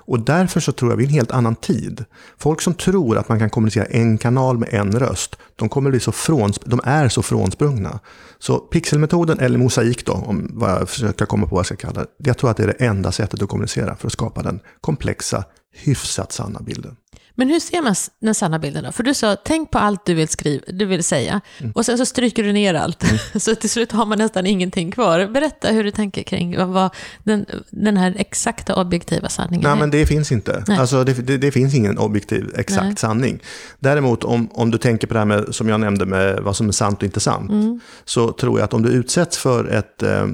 Och 0.08 0.20
därför 0.20 0.60
så 0.60 0.72
tror 0.72 0.92
jag 0.92 0.98
vi 0.98 1.04
är 1.04 1.08
en 1.08 1.14
helt 1.14 1.32
annan 1.32 1.56
tid. 1.56 2.06
Folk 2.38 2.62
som 2.62 2.74
tror 2.74 3.18
att 3.18 3.30
man 3.30 3.40
kan 3.40 3.50
kommunicera 3.50 3.86
en 3.86 4.18
kanal 4.18 4.58
med 4.58 4.70
en 4.74 5.00
röst, 5.00 5.36
de, 5.56 5.70
kommer 5.70 5.90
bli 5.90 6.00
så 6.00 6.12
fråns, 6.12 6.60
de 6.66 6.82
är 6.84 7.10
så 7.10 7.22
frånsprungna. 7.22 8.00
Så 8.40 8.58
pixelmetoden, 8.58 9.40
eller 9.40 9.58
mosaik 9.58 10.06
då, 10.06 10.14
om 10.14 10.50
vad 10.54 10.70
jag 10.70 10.90
försöker 10.90 11.26
komma 11.26 11.48
på 11.48 11.56
vad 11.56 11.60
jag 11.60 11.66
ska 11.66 11.76
kalla 11.76 12.02
det. 12.02 12.08
Jag 12.18 12.38
tror 12.38 12.50
att 12.50 12.58
det 12.58 12.64
är 12.64 12.68
det 12.68 12.86
enda 12.86 13.12
sättet 13.12 13.42
att 13.42 13.50
kommunicera 13.50 13.96
för 13.96 14.08
att 14.08 14.14
skapa 14.14 14.44
den 14.44 14.60
komplexa, 14.82 15.44
hyfsat 15.74 16.32
sanna 16.32 16.60
bilden. 16.60 16.96
Men 17.36 17.50
hur 17.50 17.60
ser 17.60 17.82
man 17.82 17.96
den 18.22 18.36
sanna 18.36 18.60
bilden 18.60 18.84
då? 18.84 18.92
För 18.92 19.04
du 19.04 19.14
sa, 19.14 19.36
tänk 19.36 19.72
på 19.72 19.78
allt 19.78 20.06
du 20.06 20.14
vill, 20.14 20.28
skriva, 20.28 20.64
du 20.68 20.86
vill 20.86 21.04
säga. 21.04 21.42
Mm. 21.60 21.72
Och 21.72 21.86
sen 21.86 21.98
så 21.98 22.06
stryker 22.06 22.44
du 22.44 22.54
ner 22.54 22.74
allt. 22.74 23.04
Mm. 23.04 23.18
så 23.40 23.56
till 23.56 23.70
slut 23.70 23.92
har 23.92 24.06
man 24.06 24.18
nästan 24.18 24.46
ingenting 24.46 24.92
kvar. 24.92 25.28
Berätta 25.28 25.68
hur 25.68 25.84
du 25.84 25.92
tänker 25.92 26.24
kring 26.24 26.72
vad, 26.72 26.90
den, 27.24 27.46
den 27.70 27.98
här 27.98 28.14
exakta 28.18 28.76
objektiva 28.76 29.30
sanningen 29.30 29.64
Nej, 29.64 29.72
är. 29.72 29.76
men 29.76 29.92
det 29.92 30.06
finns 30.06 30.32
inte. 30.32 30.64
Alltså, 30.68 31.04
det, 31.04 31.14
det, 31.14 31.38
det, 31.38 31.52
finns 31.52 31.76
ingen 31.76 31.98
objektiv 31.98 32.52
exakt 32.56 32.86
Nej. 32.86 32.98
sanning. 32.98 33.40
Däremot 33.80 34.24
om, 34.24 34.50
om 34.52 34.72
du 34.72 34.78
tänker 34.78 35.08
på 35.08 35.14
det 35.14 35.20
här 35.20 35.26
med, 35.26 35.56
som 35.56 35.70
jag 35.70 35.80
nämnde 35.80 36.06
med 36.06 36.40
vad 36.40 36.56
som 36.56 36.68
är 36.68 36.72
sant 36.72 36.98
och 36.98 37.04
inte 37.04 37.20
sant. 37.20 37.52
Mm. 37.52 37.80
Så 38.06 38.32
tror 38.32 38.60
jag 38.60 38.66
att 38.66 38.74
om 38.74 38.82
du 38.82 38.90
utsätts 38.90 39.38
för 39.38 39.68
ett 39.68 40.04
eh, 40.04 40.28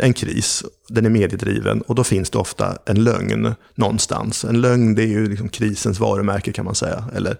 en 0.00 0.12
kris, 0.12 0.64
den 0.88 1.06
är 1.06 1.10
mediedriven 1.10 1.80
och 1.80 1.94
då 1.94 2.04
finns 2.04 2.30
det 2.30 2.38
ofta 2.38 2.78
en 2.86 3.04
lögn 3.04 3.54
någonstans. 3.74 4.44
En 4.44 4.60
lögn 4.60 4.94
det 4.94 5.02
är 5.02 5.06
ju 5.06 5.28
liksom 5.28 5.48
krisens 5.48 6.00
varumärke 6.00 6.52
kan 6.52 6.64
man 6.64 6.74
säga. 6.74 7.04
Eller, 7.14 7.36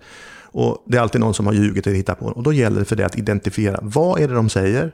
och 0.53 0.85
det 0.87 0.97
är 0.97 1.01
alltid 1.01 1.21
någon 1.21 1.35
som 1.35 1.47
har 1.47 1.53
ljugit 1.53 1.87
eller 1.87 1.97
hittat 1.97 2.19
på 2.19 2.27
Och 2.27 2.43
då 2.43 2.53
gäller 2.53 2.79
det 2.79 2.85
för 2.85 2.97
dig 2.97 3.07
att 3.07 3.19
identifiera, 3.19 3.79
vad 3.83 4.21
är 4.21 4.29
det 4.29 4.35
de 4.35 4.49
säger? 4.49 4.93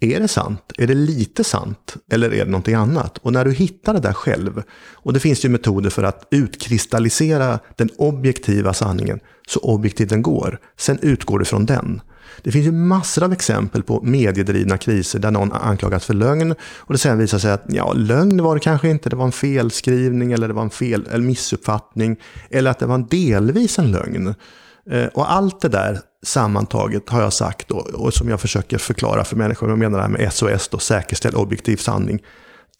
Är 0.00 0.20
det 0.20 0.28
sant? 0.28 0.72
Är 0.78 0.86
det 0.86 0.94
lite 0.94 1.44
sant? 1.44 1.96
Eller 2.10 2.34
är 2.34 2.44
det 2.44 2.50
någonting 2.50 2.74
annat? 2.74 3.18
Och 3.18 3.32
när 3.32 3.44
du 3.44 3.52
hittar 3.52 3.94
det 3.94 4.00
där 4.00 4.12
själv, 4.12 4.62
och 4.92 5.12
det 5.12 5.20
finns 5.20 5.44
ju 5.44 5.48
metoder 5.48 5.90
för 5.90 6.02
att 6.02 6.28
utkristallisera 6.30 7.58
den 7.76 7.90
objektiva 7.98 8.74
sanningen 8.74 9.20
så 9.48 9.60
objektivt 9.60 10.08
den 10.08 10.22
går. 10.22 10.58
Sen 10.78 10.98
utgår 11.02 11.38
du 11.38 11.44
från 11.44 11.66
den. 11.66 12.00
Det 12.42 12.52
finns 12.52 12.66
ju 12.66 12.72
massor 12.72 13.24
av 13.24 13.32
exempel 13.32 13.82
på 13.82 14.00
mediedrivna 14.02 14.78
kriser 14.78 15.18
där 15.18 15.30
någon 15.30 15.52
anklagats 15.52 16.06
för 16.06 16.14
lögn 16.14 16.54
och 16.78 16.92
det 16.92 16.98
sen 16.98 17.18
visar 17.18 17.38
sig 17.38 17.52
att 17.52 17.64
ja, 17.68 17.92
lögn 17.92 18.42
var 18.42 18.54
det 18.54 18.60
kanske 18.60 18.88
inte, 18.88 19.10
det 19.10 19.16
var 19.16 19.24
en 19.24 19.32
felskrivning 19.32 20.32
eller 20.32 20.48
det 20.48 20.54
var 20.54 20.62
en 20.62 20.70
fel, 20.70 21.08
eller 21.10 21.24
missuppfattning 21.24 22.16
eller 22.50 22.70
att 22.70 22.78
det 22.78 22.86
var 22.86 22.94
en 22.94 23.06
delvis 23.06 23.78
en 23.78 23.92
lögn. 23.92 24.34
Eh, 24.90 25.06
och 25.06 25.32
allt 25.32 25.60
det 25.60 25.68
där 25.68 25.98
sammantaget 26.22 27.08
har 27.08 27.22
jag 27.22 27.32
sagt 27.32 27.68
då, 27.68 27.76
och 27.76 28.14
som 28.14 28.28
jag 28.28 28.40
försöker 28.40 28.78
förklara 28.78 29.24
för 29.24 29.36
människor, 29.36 29.68
jag 29.68 29.78
menar 29.78 29.98
det 29.98 30.02
här 30.02 30.10
med 30.10 30.32
SOS, 30.32 30.68
då, 30.68 30.78
säkerställ 30.78 31.34
objektiv 31.34 31.76
sanning. 31.76 32.22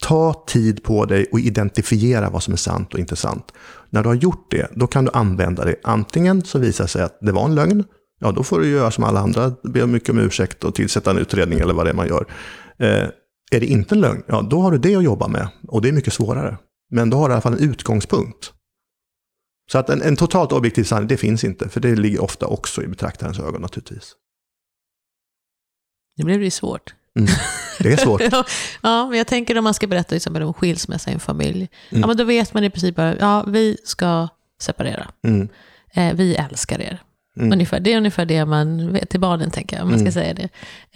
Ta 0.02 0.44
tid 0.46 0.82
på 0.82 1.04
dig 1.04 1.26
och 1.32 1.40
identifiera 1.40 2.30
vad 2.30 2.42
som 2.42 2.52
är 2.52 2.58
sant 2.58 2.94
och 2.94 3.00
inte 3.00 3.16
sant. 3.16 3.52
När 3.90 4.02
du 4.02 4.08
har 4.08 4.14
gjort 4.14 4.50
det, 4.50 4.68
då 4.74 4.86
kan 4.86 5.04
du 5.04 5.10
använda 5.14 5.64
det. 5.64 5.76
Antingen 5.84 6.44
så 6.44 6.58
visar 6.58 6.84
det 6.84 6.88
sig 6.88 7.02
att 7.02 7.18
det 7.20 7.32
var 7.32 7.44
en 7.44 7.54
lögn, 7.54 7.84
ja 8.22 8.32
då 8.32 8.42
får 8.42 8.60
du 8.60 8.68
göra 8.68 8.90
som 8.90 9.04
alla 9.04 9.20
andra, 9.20 9.52
be 9.62 9.86
mycket 9.86 10.08
om 10.08 10.18
ursäkt 10.18 10.64
och 10.64 10.74
tillsätta 10.74 11.10
en 11.10 11.18
utredning 11.18 11.58
eller 11.58 11.74
vad 11.74 11.86
det 11.86 11.90
är 11.90 11.94
man 11.94 12.08
gör. 12.08 12.26
Eh, 12.78 13.08
är 13.50 13.60
det 13.60 13.66
inte 13.66 13.94
en 13.94 14.00
lögn, 14.00 14.22
ja 14.26 14.42
då 14.42 14.60
har 14.60 14.72
du 14.72 14.78
det 14.78 14.96
att 14.96 15.04
jobba 15.04 15.28
med 15.28 15.48
och 15.68 15.82
det 15.82 15.88
är 15.88 15.92
mycket 15.92 16.12
svårare. 16.12 16.58
Men 16.90 17.10
då 17.10 17.16
har 17.16 17.28
du 17.28 17.32
i 17.32 17.34
alla 17.34 17.42
fall 17.42 17.52
en 17.52 17.70
utgångspunkt. 17.70 18.52
Så 19.72 19.78
att 19.78 19.90
en, 19.90 20.02
en 20.02 20.16
totalt 20.16 20.52
objektiv 20.52 20.84
sanning, 20.84 21.08
det 21.08 21.16
finns 21.16 21.44
inte, 21.44 21.68
för 21.68 21.80
det 21.80 21.96
ligger 21.96 22.22
ofta 22.22 22.46
också 22.46 22.82
i 22.82 22.86
betraktarens 22.86 23.38
ögon 23.38 23.62
naturligtvis. 23.62 24.14
Nu 26.16 26.24
blev 26.24 26.38
det 26.38 26.44
ju 26.44 26.50
svårt. 26.50 26.94
Mm, 27.18 27.30
det 27.78 27.92
är 27.92 27.96
svårt. 27.96 28.22
ja, 28.82 29.08
men 29.08 29.18
jag 29.18 29.26
tänker 29.26 29.58
om 29.58 29.64
man 29.64 29.74
ska 29.74 29.86
berätta 29.86 30.14
liksom 30.14 30.36
om 30.36 30.54
skilsmässa 30.54 31.10
i 31.10 31.14
en 31.14 31.20
familj. 31.20 31.68
Mm. 31.90 32.00
Ja, 32.00 32.06
men 32.06 32.16
då 32.16 32.24
vet 32.24 32.54
man 32.54 32.64
i 32.64 32.70
princip 32.70 32.96
bara, 32.96 33.16
ja, 33.18 33.44
vi 33.48 33.76
ska 33.84 34.28
separera. 34.60 35.10
Mm. 35.26 35.48
Eh, 35.94 36.14
vi 36.14 36.34
älskar 36.34 36.80
er. 36.80 37.02
Mm. 37.36 37.52
Ungefär, 37.52 37.80
det 37.80 37.92
är 37.92 37.96
ungefär 37.96 38.24
det 38.24 38.44
man 38.44 38.92
vet 38.92 39.08
till 39.08 39.20
barnen, 39.20 39.50
tänker 39.50 39.76
jag, 39.76 39.82
om 39.84 39.90
man 39.90 39.98
ska 39.98 40.20
mm. 40.20 40.34
säga 40.34 40.34
det. 40.34 40.48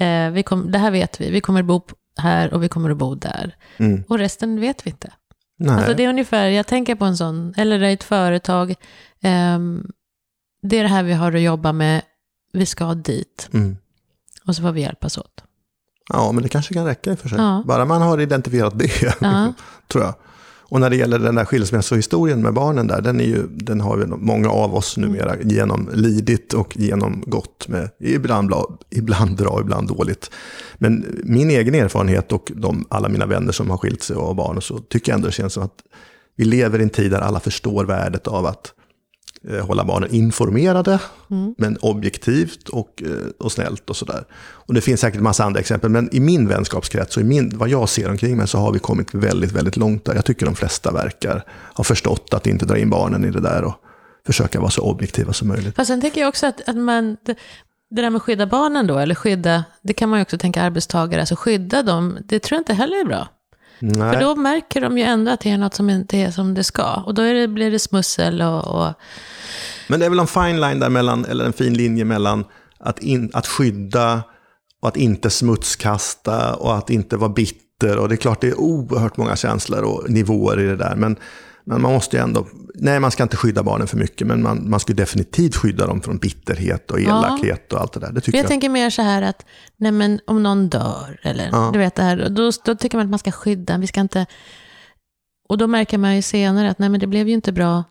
Eh, 0.04 0.30
vi 0.30 0.42
kom, 0.42 0.70
det 0.70 0.78
här 0.78 0.90
vet 0.90 1.20
vi, 1.20 1.30
vi 1.30 1.40
kommer 1.40 1.60
att 1.60 1.66
bo 1.66 1.82
här 2.18 2.54
och 2.54 2.62
vi 2.62 2.68
kommer 2.68 2.90
att 2.90 2.96
bo 2.96 3.14
där. 3.14 3.56
Mm. 3.76 4.04
Och 4.08 4.18
resten 4.18 4.60
vet 4.60 4.86
vi 4.86 4.90
inte. 4.90 5.12
Nej. 5.58 5.76
Alltså 5.76 5.94
det 5.94 6.04
är 6.04 6.08
ungefär, 6.08 6.46
jag 6.46 6.66
tänker 6.66 6.94
på 6.94 7.04
en 7.04 7.16
sån, 7.16 7.54
eller 7.56 7.82
ett 7.82 8.04
företag, 8.04 8.70
eh, 9.20 9.58
det 10.62 10.78
är 10.78 10.82
det 10.82 10.88
här 10.88 11.02
vi 11.02 11.12
har 11.12 11.32
att 11.32 11.40
jobba 11.40 11.72
med, 11.72 12.02
vi 12.52 12.66
ska 12.66 12.94
dit. 12.94 13.48
Mm. 13.52 13.76
Och 14.46 14.56
så 14.56 14.62
får 14.62 14.72
vi 14.72 14.80
hjälpas 14.80 15.18
åt. 15.18 15.42
Ja, 16.08 16.32
men 16.32 16.42
det 16.42 16.48
kanske 16.48 16.74
kan 16.74 16.84
räcka 16.84 17.10
i 17.10 17.14
och 17.14 17.18
för 17.18 17.28
sig. 17.28 17.38
Ja. 17.38 17.62
Bara 17.66 17.84
man 17.84 18.02
har 18.02 18.20
identifierat 18.20 18.78
det, 18.78 19.02
ja. 19.20 19.52
tror 19.88 20.04
jag. 20.04 20.14
Och 20.68 20.80
när 20.80 20.90
det 20.90 20.96
gäller 20.96 21.18
den 21.18 21.34
där 21.34 21.44
skilsmässohistorien 21.44 22.42
med 22.42 22.54
barnen 22.54 22.86
där, 22.86 23.00
den, 23.00 23.20
är 23.20 23.24
ju, 23.24 23.46
den 23.46 23.80
har 23.80 23.98
ju 23.98 24.06
många 24.06 24.50
av 24.50 24.74
oss 24.74 24.96
numera 24.96 25.36
genomlidit 25.42 26.52
och 26.52 26.76
genomgått 26.76 27.68
med 27.68 27.90
ibland 28.00 28.48
bra, 28.48 28.78
ibland 28.90 29.36
bra, 29.36 29.60
ibland 29.60 29.88
dåligt. 29.88 30.30
Men 30.78 31.20
min 31.24 31.50
egen 31.50 31.74
erfarenhet 31.74 32.32
och 32.32 32.52
de, 32.54 32.86
alla 32.88 33.08
mina 33.08 33.26
vänner 33.26 33.52
som 33.52 33.70
har 33.70 33.78
skilt 33.78 34.02
sig 34.02 34.16
och 34.16 34.26
har 34.26 34.34
barn 34.34 34.56
och 34.56 34.64
så, 34.64 34.78
tycker 34.78 35.12
jag 35.12 35.16
ändå 35.16 35.28
det 35.28 35.32
känns 35.32 35.52
som 35.52 35.62
att 35.62 35.82
vi 36.36 36.44
lever 36.44 36.78
i 36.78 36.82
en 36.82 36.90
tid 36.90 37.10
där 37.10 37.20
alla 37.20 37.40
förstår 37.40 37.84
värdet 37.84 38.26
av 38.26 38.46
att 38.46 38.72
hålla 39.62 39.84
barnen 39.84 40.14
informerade, 40.14 40.98
mm. 41.30 41.54
men 41.58 41.76
objektivt 41.76 42.68
och, 42.68 43.02
eh, 43.02 43.10
och 43.38 43.52
snällt 43.52 43.90
och 43.90 43.96
sådär. 43.96 44.24
Och 44.38 44.74
det 44.74 44.80
finns 44.80 45.00
säkert 45.00 45.20
massa 45.20 45.44
andra 45.44 45.60
exempel, 45.60 45.90
men 45.90 46.14
i 46.14 46.20
min 46.20 46.48
vänskapskrets 46.48 47.16
och 47.16 47.22
i 47.22 47.24
min, 47.24 47.52
vad 47.54 47.68
jag 47.68 47.88
ser 47.88 48.10
omkring 48.10 48.36
mig 48.36 48.48
så 48.48 48.58
har 48.58 48.72
vi 48.72 48.78
kommit 48.78 49.14
väldigt, 49.14 49.52
väldigt 49.52 49.76
långt 49.76 50.04
där. 50.04 50.14
Jag 50.14 50.24
tycker 50.24 50.46
de 50.46 50.54
flesta 50.54 50.92
verkar 50.92 51.44
ha 51.74 51.84
förstått 51.84 52.34
att 52.34 52.46
inte 52.46 52.66
dra 52.66 52.78
in 52.78 52.90
barnen 52.90 53.24
i 53.24 53.30
det 53.30 53.40
där 53.40 53.64
och 53.64 53.74
försöka 54.26 54.60
vara 54.60 54.70
så 54.70 54.82
objektiva 54.82 55.32
som 55.32 55.48
möjligt. 55.48 55.76
Fast 55.76 55.88
sen 55.88 56.00
tänker 56.00 56.20
jag 56.20 56.28
också 56.28 56.46
att, 56.46 56.68
att 56.68 56.76
man, 56.76 57.16
det, 57.22 57.36
det 57.90 58.02
där 58.02 58.10
med 58.10 58.16
att 58.16 58.22
skydda 58.22 58.46
barnen 58.46 58.86
då, 58.86 58.98
eller 58.98 59.14
skydda, 59.14 59.64
det 59.82 59.92
kan 59.92 60.08
man 60.08 60.18
ju 60.18 60.22
också 60.22 60.38
tänka 60.38 60.62
arbetstagare, 60.62 61.20
alltså 61.20 61.36
skydda 61.36 61.82
dem, 61.82 62.18
det 62.24 62.38
tror 62.38 62.56
jag 62.56 62.60
inte 62.60 62.74
heller 62.74 63.00
är 63.00 63.04
bra. 63.04 63.28
Nej. 63.78 64.12
För 64.12 64.20
då 64.20 64.36
märker 64.36 64.80
de 64.80 64.98
ju 64.98 65.04
ändå 65.04 65.30
att 65.30 65.40
det 65.40 65.50
är 65.50 65.58
något 65.58 65.74
som 65.74 65.90
inte 65.90 66.16
är 66.16 66.30
som 66.30 66.54
det 66.54 66.64
ska. 66.64 67.02
Och 67.06 67.14
då 67.14 67.22
det, 67.22 67.48
blir 67.48 67.70
det 67.70 67.78
smussel 67.78 68.42
och, 68.42 68.64
och... 68.64 68.92
Men 69.88 70.00
det 70.00 70.06
är 70.06 70.10
väl 70.10 70.18
en 70.18 70.26
fine 70.26 70.60
line 70.60 70.80
där 70.80 70.88
mellan, 70.88 71.24
eller 71.24 71.44
en 71.44 71.52
fin 71.52 71.74
linje 71.74 72.04
mellan 72.04 72.44
att, 72.78 72.98
in, 72.98 73.30
att 73.32 73.46
skydda 73.46 74.22
och 74.82 74.88
att 74.88 74.96
inte 74.96 75.30
smutskasta 75.30 76.54
och 76.54 76.76
att 76.76 76.90
inte 76.90 77.16
vara 77.16 77.30
bitter. 77.30 77.98
Och 77.98 78.08
det 78.08 78.14
är 78.14 78.16
klart 78.16 78.40
det 78.40 78.48
är 78.48 78.60
oerhört 78.60 79.16
många 79.16 79.36
känslor 79.36 79.82
och 79.82 80.10
nivåer 80.10 80.60
i 80.60 80.66
det 80.66 80.76
där. 80.76 80.94
Men 80.96 81.16
men 81.66 81.82
man 81.82 81.92
måste 81.92 82.16
ju 82.16 82.22
ändå, 82.22 82.46
nej 82.74 83.00
man 83.00 83.10
ska 83.10 83.22
inte 83.22 83.36
skydda 83.36 83.62
barnen 83.62 83.86
för 83.86 83.96
mycket, 83.96 84.26
men 84.26 84.42
man, 84.42 84.70
man 84.70 84.80
ska 84.80 84.94
definitivt 84.94 85.56
skydda 85.56 85.86
dem 85.86 86.00
från 86.00 86.18
bitterhet 86.18 86.90
och 86.90 87.00
elakhet 87.00 87.66
ja. 87.68 87.76
och 87.76 87.82
allt 87.82 87.92
det 87.92 88.00
där. 88.00 88.12
Det 88.12 88.20
tycker 88.20 88.38
jag, 88.38 88.44
jag 88.44 88.48
tänker 88.48 88.68
mer 88.68 88.90
så 88.90 89.02
här 89.02 89.22
att, 89.22 89.46
nej 89.76 89.92
men 89.92 90.20
om 90.26 90.42
någon 90.42 90.68
dör, 90.68 91.20
eller 91.22 91.48
ja. 91.52 91.70
du 91.72 91.78
vet 91.78 91.94
det 91.94 92.02
här, 92.02 92.28
då, 92.28 92.50
då 92.64 92.74
tycker 92.74 92.98
man 92.98 93.06
att 93.06 93.10
man 93.10 93.18
ska 93.18 93.32
skydda, 93.32 93.78
vi 93.78 93.86
ska 93.86 94.00
inte, 94.00 94.26
och 95.48 95.58
då 95.58 95.66
märker 95.66 95.98
man 95.98 96.16
ju 96.16 96.22
senare 96.22 96.70
att 96.70 96.78
nej 96.78 96.88
men 96.88 97.00
det 97.00 97.06
blev 97.06 97.28
ju 97.28 97.34
inte 97.34 97.52
bra. 97.52 97.84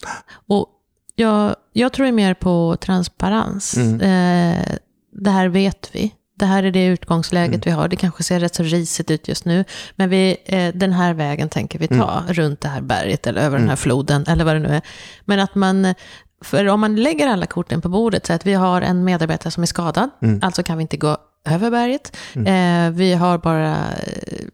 Och 0.47 0.67
jag, 1.15 1.55
jag 1.73 1.93
tror 1.93 2.05
ju 2.05 2.11
mer 2.11 2.33
på 2.33 2.77
transparens. 2.81 3.77
Mm. 3.77 4.01
Eh, 4.01 4.75
det 5.11 5.29
här 5.29 5.47
vet 5.47 5.89
vi 5.93 6.13
det 6.35 6.45
här 6.45 6.63
är 6.63 6.71
det 6.71 6.85
utgångsläget 6.85 7.55
mm. 7.55 7.61
vi 7.65 7.71
har. 7.71 7.87
Det 7.87 7.95
kanske 7.95 8.23
ser 8.23 8.39
rätt 8.39 8.55
så 8.55 8.63
risigt 8.63 9.11
ut 9.11 9.27
just 9.27 9.45
nu. 9.45 9.65
Men 9.95 10.09
vi, 10.09 10.37
eh, 10.45 10.75
den 10.75 10.93
här 10.93 11.13
vägen 11.13 11.49
tänker 11.49 11.79
vi 11.79 11.87
ta 11.87 12.19
mm. 12.19 12.33
runt 12.33 12.61
det 12.61 12.67
här 12.67 12.81
berget 12.81 13.27
eller 13.27 13.41
över 13.41 13.57
mm. 13.57 13.61
den 13.61 13.69
här 13.69 13.75
floden 13.75 14.25
eller 14.27 14.45
vad 14.45 14.55
det 14.55 14.59
nu 14.59 14.69
är. 14.69 14.81
Men 15.25 15.39
att 15.39 15.55
man, 15.55 15.93
för 16.41 16.67
om 16.67 16.79
man 16.79 16.95
lägger 16.95 17.27
alla 17.27 17.45
korten 17.45 17.81
på 17.81 17.89
bordet, 17.89 18.25
så 18.25 18.33
att 18.33 18.45
vi 18.45 18.53
har 18.53 18.81
en 18.81 19.03
medarbetare 19.03 19.51
som 19.51 19.63
är 19.63 19.67
skadad, 19.67 20.09
mm. 20.21 20.39
alltså 20.43 20.63
kan 20.63 20.77
vi 20.77 20.81
inte 20.81 20.97
gå 20.97 21.17
över 21.45 21.71
berget. 21.71 22.17
Mm. 22.33 22.47
Eh, 22.87 22.97
vi 22.97 23.13
har 23.13 23.37
bara 23.37 23.75
eh, 23.75 24.45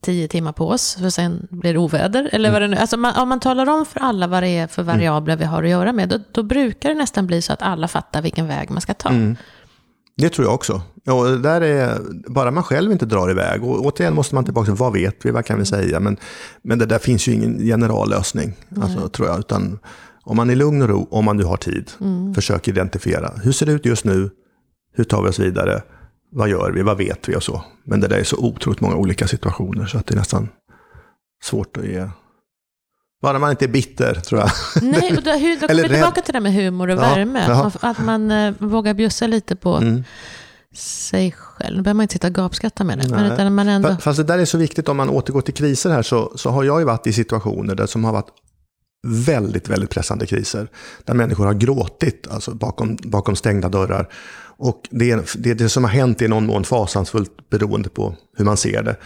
tio 0.00 0.28
timmar 0.28 0.52
på 0.52 0.68
oss, 0.68 0.94
för 0.94 1.10
sen 1.10 1.48
blir 1.50 1.72
det 1.72 1.78
oväder. 1.78 2.28
Eller 2.32 2.50
vad 2.50 2.62
det 2.62 2.68
nu 2.68 2.76
alltså 2.76 2.96
man, 2.96 3.16
Om 3.16 3.28
man 3.28 3.40
talar 3.40 3.68
om 3.68 3.86
för 3.86 4.00
alla 4.00 4.26
vad 4.26 4.42
det 4.42 4.48
är 4.48 4.66
för 4.66 4.82
variabler 4.82 5.36
vi 5.36 5.44
har 5.44 5.62
att 5.62 5.70
göra 5.70 5.92
med, 5.92 6.08
då, 6.08 6.18
då 6.32 6.42
brukar 6.42 6.88
det 6.88 6.94
nästan 6.94 7.26
bli 7.26 7.42
så 7.42 7.52
att 7.52 7.62
alla 7.62 7.88
fattar 7.88 8.22
vilken 8.22 8.46
väg 8.46 8.70
man 8.70 8.80
ska 8.80 8.94
ta. 8.94 9.08
Det 10.18 10.28
tror 10.28 10.46
jag 10.46 10.54
också. 10.54 10.82
Och 11.06 11.40
där 11.40 11.60
är, 11.60 11.98
bara 12.26 12.50
man 12.50 12.62
själv 12.62 12.92
inte 12.92 13.06
drar 13.06 13.30
iväg. 13.30 13.64
Och 13.64 13.86
återigen 13.86 14.14
måste 14.14 14.34
man 14.34 14.44
tillbaka 14.44 14.64
till 14.64 14.74
vad 14.74 14.92
vet 14.92 15.16
vi, 15.26 15.30
vad 15.30 15.44
kan 15.44 15.58
vi 15.58 15.64
säga. 15.64 16.00
Men, 16.00 16.16
men 16.62 16.78
det 16.78 16.86
där 16.86 16.98
finns 16.98 17.28
ju 17.28 17.32
ingen 17.32 17.58
generallösning, 17.58 18.52
alltså, 18.80 19.08
tror 19.08 19.28
jag. 19.28 19.38
Utan 19.38 19.78
om 20.22 20.36
man 20.36 20.50
är 20.50 20.56
lugn 20.56 20.82
och 20.82 20.88
ro, 20.88 21.08
om 21.10 21.24
man 21.24 21.36
nu 21.36 21.44
har 21.44 21.56
tid, 21.56 21.90
mm. 22.00 22.34
försök 22.34 22.68
identifiera. 22.68 23.32
Hur 23.42 23.52
ser 23.52 23.66
det 23.66 23.72
ut 23.72 23.86
just 23.86 24.04
nu? 24.04 24.30
Hur 24.94 25.04
tar 25.04 25.22
vi 25.22 25.28
oss 25.28 25.38
vidare? 25.38 25.82
Vad 26.32 26.48
gör 26.48 26.70
vi? 26.70 26.82
Vad 26.82 26.98
vet 26.98 27.28
vi? 27.28 27.36
och 27.36 27.42
så. 27.42 27.64
Men 27.84 28.00
det 28.00 28.08
där 28.08 28.18
är 28.18 28.24
så 28.24 28.36
otroligt 28.36 28.80
många 28.80 28.96
olika 28.96 29.26
situationer 29.26 29.86
så 29.86 29.98
att 29.98 30.06
det 30.06 30.14
är 30.14 30.18
nästan 30.18 30.48
svårt 31.42 31.76
att 31.76 31.84
ge 31.84 32.08
bara 33.22 33.38
man 33.38 33.50
inte 33.50 33.64
är 33.64 33.68
bitter, 33.68 34.14
tror 34.14 34.40
jag. 34.40 34.50
Nej, 34.82 35.16
och 35.16 35.22
då, 35.22 35.30
hur, 35.30 35.60
då 35.60 35.66
kommer 35.66 35.82
vi 35.82 35.88
tillbaka 35.88 36.20
till 36.20 36.32
det 36.32 36.40
med 36.40 36.54
humor 36.54 36.88
och 36.88 36.96
ja, 36.96 37.00
värme. 37.00 37.44
Ja. 37.48 37.72
Att 37.80 37.98
man 37.98 38.30
eh, 38.30 38.54
vågar 38.58 38.94
bjussa 38.94 39.26
lite 39.26 39.56
på 39.56 39.74
mm. 39.74 40.04
sig 40.74 41.32
själv. 41.32 41.76
Nu 41.76 41.82
behöver 41.82 41.96
man 41.96 42.04
inte 42.04 42.12
sitta 42.12 42.26
och 42.26 42.34
gapskratta 42.34 42.84
med 42.84 42.98
det. 42.98 43.08
Men 43.08 43.32
utan 43.32 43.54
man 43.54 43.68
ändå... 43.68 43.96
Fast 44.00 44.16
det 44.16 44.24
där 44.24 44.38
är 44.38 44.44
så 44.44 44.58
viktigt, 44.58 44.88
om 44.88 44.96
man 44.96 45.08
återgår 45.08 45.40
till 45.40 45.54
kriser 45.54 45.90
här, 45.90 46.02
så, 46.02 46.32
så 46.36 46.50
har 46.50 46.64
jag 46.64 46.80
ju 46.80 46.84
varit 46.84 47.06
i 47.06 47.12
situationer 47.12 47.74
där 47.74 47.86
som 47.86 48.04
har 48.04 48.12
varit 48.12 48.30
väldigt, 49.06 49.68
väldigt 49.68 49.90
pressande 49.90 50.26
kriser. 50.26 50.68
Där 51.04 51.14
människor 51.14 51.46
har 51.46 51.54
gråtit 51.54 52.26
alltså 52.30 52.54
bakom, 52.54 52.96
bakom 53.02 53.36
stängda 53.36 53.68
dörrar. 53.68 54.08
Och 54.58 54.88
det, 54.90 55.34
det, 55.34 55.54
det 55.54 55.68
som 55.68 55.84
har 55.84 55.90
hänt 55.90 56.20
är 56.20 56.24
i 56.24 56.28
någon 56.28 56.46
mån 56.46 56.64
fasansfullt 56.64 57.50
beroende 57.50 57.88
på 57.88 58.16
hur 58.36 58.44
man 58.44 58.56
ser 58.56 58.82
det. 58.82 58.96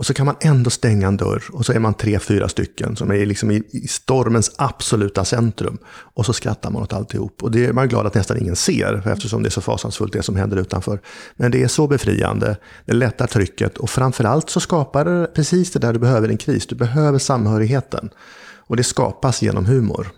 Och 0.00 0.06
så 0.06 0.14
kan 0.14 0.26
man 0.26 0.36
ändå 0.40 0.70
stänga 0.70 1.08
en 1.08 1.16
dörr 1.16 1.42
och 1.52 1.66
så 1.66 1.72
är 1.72 1.78
man 1.78 1.94
tre, 1.94 2.18
fyra 2.18 2.48
stycken 2.48 2.96
som 2.96 3.10
är 3.10 3.26
liksom 3.26 3.50
i, 3.50 3.62
i 3.70 3.88
stormens 3.88 4.50
absoluta 4.56 5.24
centrum. 5.24 5.78
Och 5.88 6.26
så 6.26 6.32
skrattar 6.32 6.70
man 6.70 6.82
åt 6.82 6.92
alltihop. 6.92 7.42
Och 7.42 7.50
det 7.50 7.66
är 7.66 7.72
man 7.72 7.88
glad 7.88 8.06
att 8.06 8.14
nästan 8.14 8.38
ingen 8.38 8.56
ser, 8.56 9.08
eftersom 9.08 9.42
det 9.42 9.48
är 9.48 9.50
så 9.50 9.60
fasansfullt 9.60 10.12
det 10.12 10.22
som 10.22 10.36
händer 10.36 10.56
utanför. 10.56 11.00
Men 11.36 11.50
det 11.50 11.62
är 11.62 11.68
så 11.68 11.86
befriande, 11.86 12.56
det 12.84 12.92
lättar 12.92 13.26
trycket 13.26 13.78
och 13.78 13.90
framförallt 13.90 14.50
så 14.50 14.60
skapar 14.60 15.04
det 15.04 15.26
precis 15.34 15.72
det 15.72 15.78
där 15.78 15.92
du 15.92 15.98
behöver 15.98 16.28
i 16.28 16.32
en 16.32 16.38
kris. 16.38 16.66
Du 16.66 16.74
behöver 16.74 17.18
samhörigheten. 17.18 18.10
Och 18.56 18.76
det 18.76 18.84
skapas 18.84 19.42
genom 19.42 19.66
humor. 19.66 20.10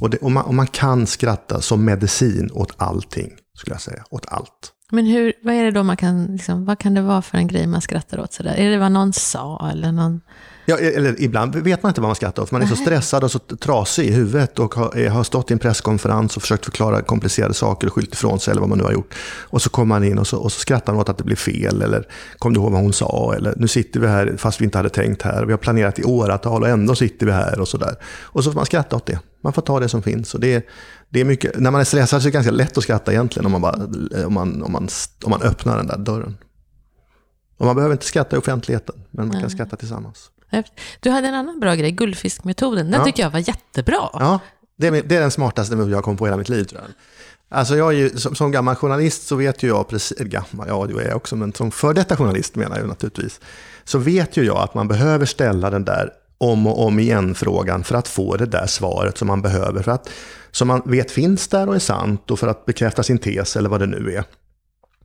Och, 0.00 0.10
det, 0.10 0.18
och, 0.18 0.30
man, 0.30 0.44
och 0.44 0.54
man 0.54 0.66
kan 0.66 1.06
skratta 1.06 1.60
som 1.60 1.84
medicin 1.84 2.50
åt 2.52 2.72
allting, 2.76 3.32
skulle 3.54 3.74
jag 3.74 3.80
säga. 3.80 4.04
Åt 4.10 4.26
allt. 4.28 4.72
Men 4.92 5.06
hur, 5.06 5.32
vad 5.42 5.54
är 5.54 5.64
det 5.64 5.70
då 5.70 5.82
man 5.82 5.96
kan, 5.96 6.26
liksom, 6.26 6.64
vad 6.64 6.78
kan 6.78 6.94
det 6.94 7.02
vara 7.02 7.22
för 7.22 7.38
en 7.38 7.46
grej 7.46 7.66
man 7.66 7.80
skrattar 7.80 8.20
åt 8.20 8.32
sådär? 8.32 8.54
Är 8.54 8.70
det 8.70 8.78
vad 8.78 8.92
någon 8.92 9.12
sa 9.12 9.70
eller 9.72 9.92
någon... 9.92 10.20
Ja, 10.66 10.78
eller 10.78 11.22
ibland 11.22 11.56
vet 11.56 11.82
man 11.82 11.90
inte 11.90 12.00
vad 12.00 12.08
man 12.08 12.14
skrattar 12.14 12.42
åt. 12.42 12.50
Man 12.50 12.62
är 12.62 12.66
så 12.66 12.76
stressad 12.76 13.24
och 13.24 13.30
så 13.30 13.38
trasig 13.38 14.06
i 14.06 14.12
huvudet 14.12 14.58
och 14.58 14.74
har, 14.74 15.08
har 15.08 15.24
stått 15.24 15.50
i 15.50 15.52
en 15.52 15.58
presskonferens 15.58 16.36
och 16.36 16.42
försökt 16.42 16.64
förklara 16.64 17.02
komplicerade 17.02 17.54
saker 17.54 17.86
och 17.86 17.92
skyllt 17.92 18.14
ifrån 18.14 18.40
sig 18.40 18.50
eller 18.50 18.60
vad 18.60 18.68
man 18.68 18.78
nu 18.78 18.84
har 18.84 18.92
gjort. 18.92 19.14
Och 19.40 19.62
så 19.62 19.70
kommer 19.70 19.94
man 19.94 20.04
in 20.04 20.18
och 20.18 20.26
så, 20.26 20.38
och 20.38 20.52
så 20.52 20.60
skrattar 20.60 20.92
man 20.92 21.00
åt 21.00 21.08
att 21.08 21.18
det 21.18 21.24
blir 21.24 21.36
fel 21.36 21.82
eller 21.82 22.06
kom 22.38 22.52
du 22.52 22.60
ihåg 22.60 22.72
vad 22.72 22.80
hon 22.80 22.92
sa? 22.92 23.34
Eller 23.36 23.54
nu 23.56 23.68
sitter 23.68 24.00
vi 24.00 24.06
här 24.06 24.34
fast 24.38 24.60
vi 24.60 24.64
inte 24.64 24.78
hade 24.78 24.90
tänkt 24.90 25.22
här. 25.22 25.44
Vi 25.44 25.52
har 25.52 25.58
planerat 25.58 25.98
i 25.98 26.04
åratal 26.04 26.62
och 26.62 26.68
ändå 26.68 26.94
sitter 26.94 27.26
vi 27.26 27.32
här 27.32 27.60
och 27.60 27.68
sådär. 27.68 27.96
Och 28.22 28.44
så 28.44 28.50
får 28.50 28.56
man 28.56 28.66
skratta 28.66 28.96
åt 28.96 29.06
det. 29.06 29.18
Man 29.40 29.52
får 29.52 29.62
ta 29.62 29.80
det 29.80 29.88
som 29.88 30.02
finns. 30.02 30.34
Och 30.34 30.40
det, 30.40 30.66
det 31.08 31.20
är 31.20 31.24
mycket, 31.24 31.58
när 31.58 31.70
man 31.70 31.80
är 31.80 31.84
stressad 31.84 32.22
så 32.22 32.28
är 32.28 32.30
det 32.30 32.34
ganska 32.34 32.52
lätt 32.52 32.78
att 32.78 32.84
skratta 32.84 33.12
egentligen 33.12 33.46
om 33.46 33.52
man, 33.52 33.60
bara, 33.60 33.76
om 34.26 34.34
man, 34.34 34.62
om 34.62 34.72
man, 34.72 34.88
om 35.24 35.30
man 35.30 35.42
öppnar 35.42 35.76
den 35.76 35.86
där 35.86 35.98
dörren. 35.98 36.36
Och 37.56 37.66
man 37.66 37.76
behöver 37.76 37.92
inte 37.94 38.06
skratta 38.06 38.36
i 38.36 38.38
offentligheten, 38.38 38.94
men 39.10 39.28
man 39.28 39.40
kan 39.40 39.50
skratta 39.50 39.76
tillsammans. 39.76 40.30
Du 41.00 41.10
hade 41.10 41.28
en 41.28 41.34
annan 41.34 41.60
bra 41.60 41.74
grej, 41.74 41.90
guldfiskmetoden. 41.90 42.90
Den 42.90 43.00
ja. 43.00 43.04
tycker 43.04 43.22
jag 43.22 43.30
var 43.30 43.38
jättebra. 43.38 44.10
Ja, 44.12 44.40
det 44.78 44.86
är, 44.86 44.90
det 44.90 45.16
är 45.16 45.20
den 45.20 45.30
smartaste 45.30 45.74
jag 45.74 45.96
har 45.96 46.02
kommit 46.02 46.18
på 46.18 46.26
i 46.26 46.28
hela 46.28 46.36
mitt 46.36 46.48
liv 46.48 46.64
tror 46.64 46.80
jag. 46.80 46.90
Alltså 47.50 47.76
jag 47.76 47.88
är 47.94 47.96
ju, 47.96 48.10
som, 48.10 48.34
som, 48.34 48.50
gammal 48.50 48.74
journalist 48.74 49.26
så 49.26 49.36
vet 49.36 49.62
ju 49.62 49.68
jag, 49.68 49.88
precis, 49.88 50.18
gammal, 50.18 50.68
ja 50.68 50.86
det 50.86 51.02
är 51.02 51.08
jag 51.08 51.16
också, 51.16 51.36
men 51.36 51.52
som 51.52 51.70
för 51.70 51.94
detta 51.94 52.16
journalist 52.16 52.54
menar 52.54 52.78
jag 52.78 52.88
naturligtvis, 52.88 53.40
så 53.84 53.98
vet 53.98 54.36
ju 54.36 54.44
jag 54.44 54.58
att 54.58 54.74
man 54.74 54.88
behöver 54.88 55.26
ställa 55.26 55.70
den 55.70 55.84
där 55.84 56.12
om 56.38 56.66
och 56.66 56.86
om 56.86 56.98
igen 56.98 57.34
frågan 57.34 57.84
för 57.84 57.94
att 57.94 58.08
få 58.08 58.36
det 58.36 58.46
där 58.46 58.66
svaret 58.66 59.18
som 59.18 59.28
man 59.28 59.42
behöver. 59.42 59.82
För 59.82 59.90
att, 59.90 60.10
som 60.50 60.68
man 60.68 60.82
vet 60.84 61.10
finns 61.10 61.48
där 61.48 61.68
och 61.68 61.74
är 61.74 61.78
sant 61.78 62.30
och 62.30 62.38
för 62.38 62.48
att 62.48 62.66
bekräfta 62.66 63.02
sin 63.02 63.18
tes 63.18 63.56
eller 63.56 63.68
vad 63.68 63.80
det 63.80 63.86
nu 63.86 64.14
är. 64.14 64.24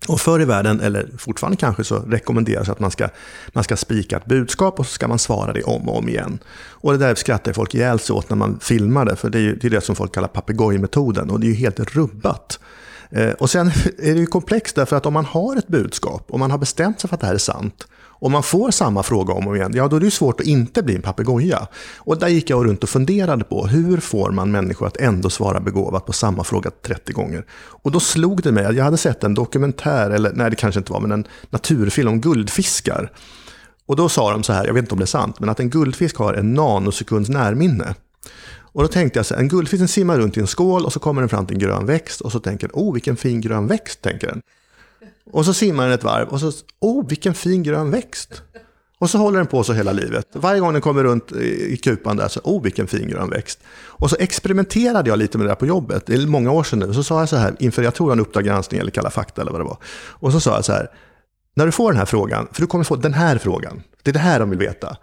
Och 0.07 0.21
förr 0.21 0.41
i 0.41 0.45
världen, 0.45 0.79
eller 0.79 1.09
fortfarande 1.17 1.57
kanske, 1.57 1.83
så 1.83 1.95
rekommenderas 1.95 2.69
att 2.69 2.79
man 2.79 2.91
ska, 2.91 3.09
man 3.53 3.63
ska 3.63 3.75
spika 3.75 4.17
ett 4.17 4.25
budskap 4.25 4.79
och 4.79 4.85
så 4.85 4.91
ska 4.91 5.07
man 5.07 5.19
svara 5.19 5.53
det 5.53 5.63
om 5.63 5.89
och 5.89 5.97
om 5.97 6.09
igen. 6.09 6.39
Och 6.69 6.91
det 6.91 6.97
där 6.97 7.15
skrattar 7.15 7.53
folk 7.53 7.75
ihjäl 7.75 7.99
sig 7.99 8.13
åt 8.13 8.29
när 8.29 8.37
man 8.37 8.59
filmar 8.59 9.05
det, 9.05 9.15
för 9.15 9.29
det 9.29 9.37
är 9.37 9.41
ju 9.41 9.55
det, 9.55 9.67
är 9.67 9.71
det 9.71 9.81
som 9.81 9.95
folk 9.95 10.13
kallar 10.13 10.27
papegojmetoden 10.27 11.29
och 11.29 11.39
det 11.39 11.47
är 11.47 11.49
ju 11.49 11.55
helt 11.55 11.79
rubbat. 11.79 12.59
Eh, 13.09 13.31
och 13.31 13.49
sen 13.49 13.67
är 13.97 14.13
det 14.13 14.19
ju 14.19 14.25
komplext 14.25 14.75
därför 14.75 14.95
att 14.95 15.05
om 15.05 15.13
man 15.13 15.25
har 15.25 15.57
ett 15.57 15.67
budskap, 15.67 16.25
och 16.29 16.39
man 16.39 16.51
har 16.51 16.57
bestämt 16.57 17.01
sig 17.01 17.07
för 17.07 17.15
att 17.15 17.21
det 17.21 17.27
här 17.27 17.33
är 17.33 17.37
sant, 17.37 17.87
om 18.23 18.31
man 18.31 18.43
får 18.43 18.71
samma 18.71 19.03
fråga 19.03 19.33
om 19.33 19.47
och 19.47 19.55
igen, 19.57 19.71
ja 19.75 19.87
då 19.87 19.95
är 19.95 19.99
det 19.99 20.11
svårt 20.11 20.39
att 20.39 20.45
inte 20.45 20.83
bli 20.83 20.95
en 20.95 21.01
papegoja. 21.01 21.67
Och 21.97 22.19
där 22.19 22.27
gick 22.27 22.49
jag 22.49 22.65
runt 22.65 22.83
och 22.83 22.89
funderade 22.89 23.43
på, 23.43 23.67
hur 23.67 23.97
får 23.97 24.31
man 24.31 24.51
människor 24.51 24.87
att 24.87 24.97
ändå 24.97 25.29
svara 25.29 25.59
begåvat 25.59 26.05
på 26.05 26.13
samma 26.13 26.43
fråga 26.43 26.71
30 26.85 27.13
gånger? 27.13 27.45
Och 27.53 27.91
då 27.91 27.99
slog 27.99 28.41
det 28.41 28.51
mig, 28.51 28.65
att 28.65 28.75
jag 28.75 28.83
hade 28.83 28.97
sett 28.97 29.23
en 29.23 29.33
dokumentär, 29.33 30.09
eller 30.09 30.31
nej 30.33 30.49
det 30.49 30.55
kanske 30.55 30.79
inte 30.79 30.91
var, 30.91 30.99
men 30.99 31.11
en 31.11 31.27
naturfilm 31.49 32.09
om 32.09 32.21
guldfiskar. 32.21 33.11
Och 33.85 33.95
då 33.95 34.09
sa 34.09 34.31
de 34.31 34.43
så 34.43 34.53
här, 34.53 34.65
jag 34.65 34.73
vet 34.73 34.81
inte 34.83 34.93
om 34.93 34.99
det 34.99 35.05
är 35.05 35.07
sant, 35.07 35.39
men 35.39 35.49
att 35.49 35.59
en 35.59 35.69
guldfisk 35.69 36.17
har 36.17 36.33
en 36.33 36.53
nanosekunds 36.53 37.29
närminne. 37.29 37.95
Och 38.59 38.81
då 38.81 38.87
tänkte 38.87 39.19
jag 39.19 39.25
så 39.25 39.33
här, 39.33 39.41
en 39.41 39.47
guldfisk 39.47 39.93
simmar 39.93 40.17
runt 40.17 40.37
i 40.37 40.39
en 40.39 40.47
skål 40.47 40.85
och 40.85 40.93
så 40.93 40.99
kommer 40.99 41.21
den 41.21 41.29
fram 41.29 41.45
till 41.45 41.55
en 41.55 41.59
grön 41.59 41.85
växt 41.85 42.21
och 42.21 42.31
så 42.31 42.39
tänker 42.39 42.67
den, 42.67 42.75
oh 42.75 42.93
vilken 42.93 43.15
fin 43.15 43.41
grön 43.41 43.67
växt, 43.67 44.01
tänker 44.01 44.27
den. 44.27 44.41
Och 45.31 45.45
så 45.45 45.53
simmar 45.53 45.83
den 45.83 45.93
ett 45.93 46.03
varv 46.03 46.27
och 46.27 46.39
så, 46.39 46.51
oh 46.79 47.07
vilken 47.07 47.33
fin 47.33 47.63
grön 47.63 47.91
växt. 47.91 48.41
Och 48.99 49.09
så 49.09 49.17
håller 49.17 49.37
den 49.37 49.47
på 49.47 49.63
så 49.63 49.73
hela 49.73 49.91
livet. 49.91 50.27
Varje 50.33 50.59
gång 50.59 50.73
den 50.73 50.81
kommer 50.81 51.03
runt 51.03 51.31
i 51.31 51.77
kupan 51.77 52.17
där 52.17 52.27
så, 52.27 52.39
oh 52.43 52.63
vilken 52.63 52.87
fin 52.87 53.07
grön 53.07 53.29
växt. 53.29 53.59
Och 53.85 54.09
så 54.09 54.15
experimenterade 54.19 55.09
jag 55.09 55.19
lite 55.19 55.37
med 55.37 55.47
det 55.47 55.51
där 55.51 55.55
på 55.55 55.65
jobbet, 55.65 56.05
det 56.05 56.13
är 56.13 56.27
många 56.27 56.51
år 56.51 56.63
sedan 56.63 56.79
nu. 56.79 56.93
Så 56.93 57.03
sa 57.03 57.19
jag 57.19 57.29
så 57.29 57.35
här, 57.35 57.55
inför 57.59 57.83
jag 57.83 57.95
tror 57.95 58.11
en 58.11 58.19
Uppdrag 58.19 58.45
granskning 58.45 58.81
eller 58.81 58.91
Kalla 58.91 59.09
fakta 59.09 59.41
eller 59.41 59.51
vad 59.51 59.61
det 59.61 59.65
var. 59.65 59.77
Och 60.09 60.31
så 60.31 60.39
sa 60.39 60.55
jag 60.55 60.65
så 60.65 60.73
här, 60.73 60.87
när 61.55 61.65
du 61.65 61.71
får 61.71 61.91
den 61.91 61.99
här 61.99 62.05
frågan, 62.05 62.47
för 62.51 62.61
du 62.61 62.67
kommer 62.67 62.83
få 62.83 62.95
den 62.95 63.13
här 63.13 63.37
frågan, 63.37 63.83
det 64.03 64.11
är 64.11 64.13
det 64.13 64.19
här 64.19 64.39
de 64.39 64.49
vill 64.49 64.59
veta. 64.59 64.97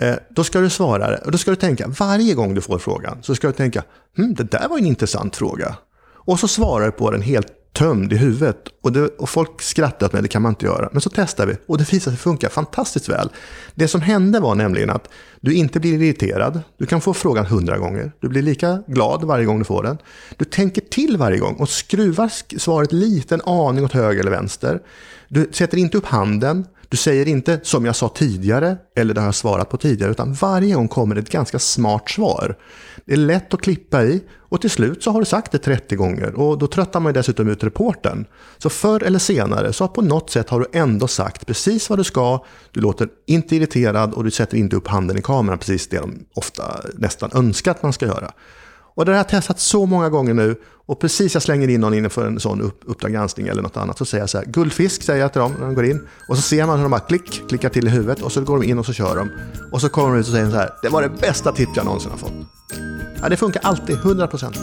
Eh, 0.00 0.14
då 0.30 0.44
ska 0.44 0.60
du 0.60 0.70
svara, 0.70 1.18
och 1.24 1.30
då 1.30 1.38
ska 1.38 1.50
du 1.50 1.56
tänka, 1.56 1.88
varje 1.88 2.34
gång 2.34 2.54
du 2.54 2.60
får 2.60 2.78
frågan, 2.78 3.18
så 3.22 3.34
ska 3.34 3.46
du 3.46 3.52
tänka, 3.52 3.84
hm, 4.16 4.34
det 4.34 4.50
där 4.50 4.68
var 4.68 4.78
en 4.78 4.86
intressant 4.86 5.36
fråga. 5.36 5.76
Och 6.24 6.40
så 6.40 6.48
svarar 6.48 6.86
du 6.86 6.92
på 6.92 7.10
den 7.10 7.22
helt 7.22 7.48
tömd 7.72 8.12
i 8.12 8.16
huvudet. 8.16 8.68
Och, 8.82 8.92
det, 8.92 9.06
och 9.06 9.28
folk 9.28 9.62
skrattar 9.62 10.06
åt 10.06 10.12
mig, 10.12 10.22
det 10.22 10.28
kan 10.28 10.42
man 10.42 10.52
inte 10.52 10.66
göra. 10.66 10.88
Men 10.92 11.00
så 11.00 11.10
testade 11.10 11.52
vi 11.52 11.58
och 11.66 11.78
det 11.78 11.92
visade 11.92 12.16
sig 12.16 12.22
funka 12.22 12.48
fantastiskt 12.48 13.08
väl. 13.08 13.28
Det 13.74 13.88
som 13.88 14.00
hände 14.00 14.40
var 14.40 14.54
nämligen 14.54 14.90
att 14.90 15.08
du 15.40 15.54
inte 15.54 15.80
blir 15.80 16.02
irriterad. 16.02 16.60
Du 16.78 16.86
kan 16.86 17.00
få 17.00 17.14
frågan 17.14 17.46
hundra 17.46 17.78
gånger. 17.78 18.12
Du 18.20 18.28
blir 18.28 18.42
lika 18.42 18.82
glad 18.86 19.24
varje 19.24 19.44
gång 19.44 19.58
du 19.58 19.64
får 19.64 19.82
den. 19.82 19.98
Du 20.36 20.44
tänker 20.44 20.80
till 20.80 21.16
varje 21.16 21.38
gång 21.38 21.54
och 21.54 21.68
skruvar 21.68 22.58
svaret 22.58 22.92
lite 22.92 23.34
en 23.34 23.42
aning 23.44 23.84
åt 23.84 23.92
höger 23.92 24.20
eller 24.20 24.30
vänster. 24.30 24.80
Du 25.28 25.48
sätter 25.52 25.78
inte 25.78 25.98
upp 25.98 26.06
handen. 26.06 26.66
Du 26.92 26.98
säger 26.98 27.28
inte 27.28 27.60
som 27.62 27.84
jag 27.84 27.96
sa 27.96 28.08
tidigare 28.08 28.76
eller 28.96 29.14
det 29.14 29.20
har 29.20 29.28
jag 29.28 29.34
svarat 29.34 29.68
på 29.68 29.76
tidigare 29.76 30.10
utan 30.10 30.32
varje 30.32 30.74
gång 30.74 30.88
kommer 30.88 31.16
ett 31.16 31.30
ganska 31.30 31.58
smart 31.58 32.10
svar. 32.10 32.56
Det 33.04 33.12
är 33.12 33.16
lätt 33.16 33.54
att 33.54 33.60
klippa 33.60 34.04
i 34.04 34.22
och 34.38 34.60
till 34.60 34.70
slut 34.70 35.02
så 35.02 35.10
har 35.10 35.20
du 35.20 35.24
sagt 35.24 35.52
det 35.52 35.58
30 35.58 35.96
gånger 35.96 36.34
och 36.34 36.58
då 36.58 36.66
tröttar 36.66 37.00
man 37.00 37.10
ju 37.10 37.14
dessutom 37.14 37.48
ut 37.48 37.64
reporten. 37.64 38.24
Så 38.58 38.70
förr 38.70 39.02
eller 39.02 39.18
senare 39.18 39.72
så 39.72 39.88
på 39.88 40.02
något 40.02 40.30
sätt 40.30 40.48
har 40.48 40.60
du 40.60 40.66
ändå 40.72 41.08
sagt 41.08 41.46
precis 41.46 41.90
vad 41.90 41.98
du 41.98 42.04
ska, 42.04 42.44
du 42.70 42.80
låter 42.80 43.08
inte 43.26 43.56
irriterad 43.56 44.12
och 44.12 44.24
du 44.24 44.30
sätter 44.30 44.56
inte 44.56 44.76
upp 44.76 44.88
handen 44.88 45.18
i 45.18 45.22
kameran, 45.22 45.58
precis 45.58 45.88
det 45.88 45.98
de 45.98 46.24
ofta 46.34 46.80
nästan 46.94 47.30
önskar 47.34 47.70
att 47.70 47.82
man 47.82 47.92
ska 47.92 48.06
göra. 48.06 48.32
Och 48.94 49.04
det 49.04 49.12
har 49.12 49.16
jag 49.16 49.28
testat 49.28 49.60
så 49.60 49.86
många 49.86 50.08
gånger 50.08 50.34
nu 50.34 50.56
och 50.86 51.00
precis 51.00 51.34
jag 51.34 51.42
slänger 51.42 51.68
in 51.68 51.80
någon 51.80 51.94
inför 51.94 52.26
en 52.26 52.40
sån 52.40 52.60
upp, 52.60 52.80
Uppdrag 52.84 53.12
granskning 53.12 53.48
eller 53.48 53.62
något 53.62 53.76
annat 53.76 53.98
så 53.98 54.04
säger 54.04 54.22
jag 54.22 54.30
så 54.30 54.38
här, 54.38 54.44
guldfisk 54.44 55.02
säger 55.02 55.20
jag 55.20 55.32
till 55.32 55.40
dem 55.40 55.52
när 55.58 55.66
de 55.66 55.74
går 55.74 55.84
in 55.84 56.08
och 56.28 56.36
så 56.36 56.42
ser 56.42 56.66
man 56.66 56.76
hur 56.76 56.82
de 56.82 56.90
bara 56.90 57.00
klick, 57.00 57.48
klickar 57.48 57.68
till 57.68 57.86
i 57.86 57.90
huvudet 57.90 58.22
och 58.22 58.32
så 58.32 58.40
går 58.40 58.60
de 58.60 58.66
in 58.66 58.78
och 58.78 58.86
så 58.86 58.92
kör 58.92 59.16
de. 59.16 59.30
Och 59.72 59.80
så 59.80 59.88
kommer 59.88 60.08
de 60.08 60.20
ut 60.20 60.26
och 60.26 60.32
säger 60.32 60.50
så 60.50 60.56
här, 60.56 60.70
det 60.82 60.88
var 60.88 61.02
det 61.02 61.08
bästa 61.08 61.52
tips 61.52 61.72
jag 61.76 61.84
någonsin 61.84 62.10
har 62.10 62.18
fått. 62.18 62.32
Ja, 63.22 63.28
det 63.28 63.36
funkar 63.36 63.60
alltid, 63.64 63.96
100 63.96 64.26
procent. 64.26 64.56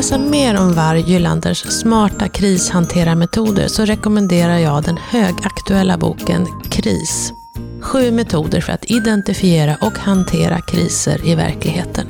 Läsa 0.00 0.18
mer 0.18 0.60
om 0.60 0.72
Varg 0.72 1.00
Gylanders 1.00 1.58
smarta 1.58 2.28
krishanterarmetoder 2.28 3.68
så 3.68 3.84
rekommenderar 3.84 4.58
jag 4.58 4.84
den 4.84 4.96
högaktuella 4.96 5.98
boken 5.98 6.46
Kris. 6.70 7.32
Sju 7.80 8.10
metoder 8.10 8.60
för 8.60 8.72
att 8.72 8.90
identifiera 8.90 9.76
och 9.80 9.98
hantera 9.98 10.60
kriser 10.60 11.26
i 11.26 11.34
verkligheten. 11.34 12.06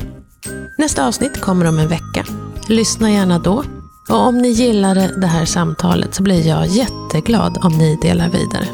Nästa 0.78 1.06
avsnitt 1.06 1.40
kommer 1.40 1.68
om 1.68 1.78
en 1.78 1.88
vecka. 1.88 2.24
Lyssna 2.68 3.10
gärna 3.10 3.38
då. 3.38 3.64
Och 4.08 4.26
om 4.26 4.38
ni 4.38 4.48
gillade 4.48 5.20
det 5.20 5.26
här 5.26 5.44
samtalet 5.44 6.14
så 6.14 6.22
blir 6.22 6.46
jag 6.46 6.66
jätteglad 6.66 7.58
om 7.62 7.78
ni 7.78 7.98
delar 8.02 8.28
vidare. 8.28 8.66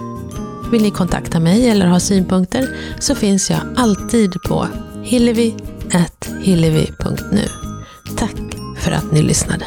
Vill 0.73 0.83
ni 0.83 0.91
kontakta 0.91 1.41
mig 1.41 1.71
eller 1.71 1.87
ha 1.87 2.01
synpunkter 2.01 2.69
så 3.01 3.15
finns 3.15 3.51
jag 3.51 3.61
alltid 3.77 4.43
på 4.43 4.69
hillevi.hillevi.nu 5.03 7.66
för 8.87 8.93
att 8.93 9.13
ni 9.13 9.23
lyssnade. 9.23 9.67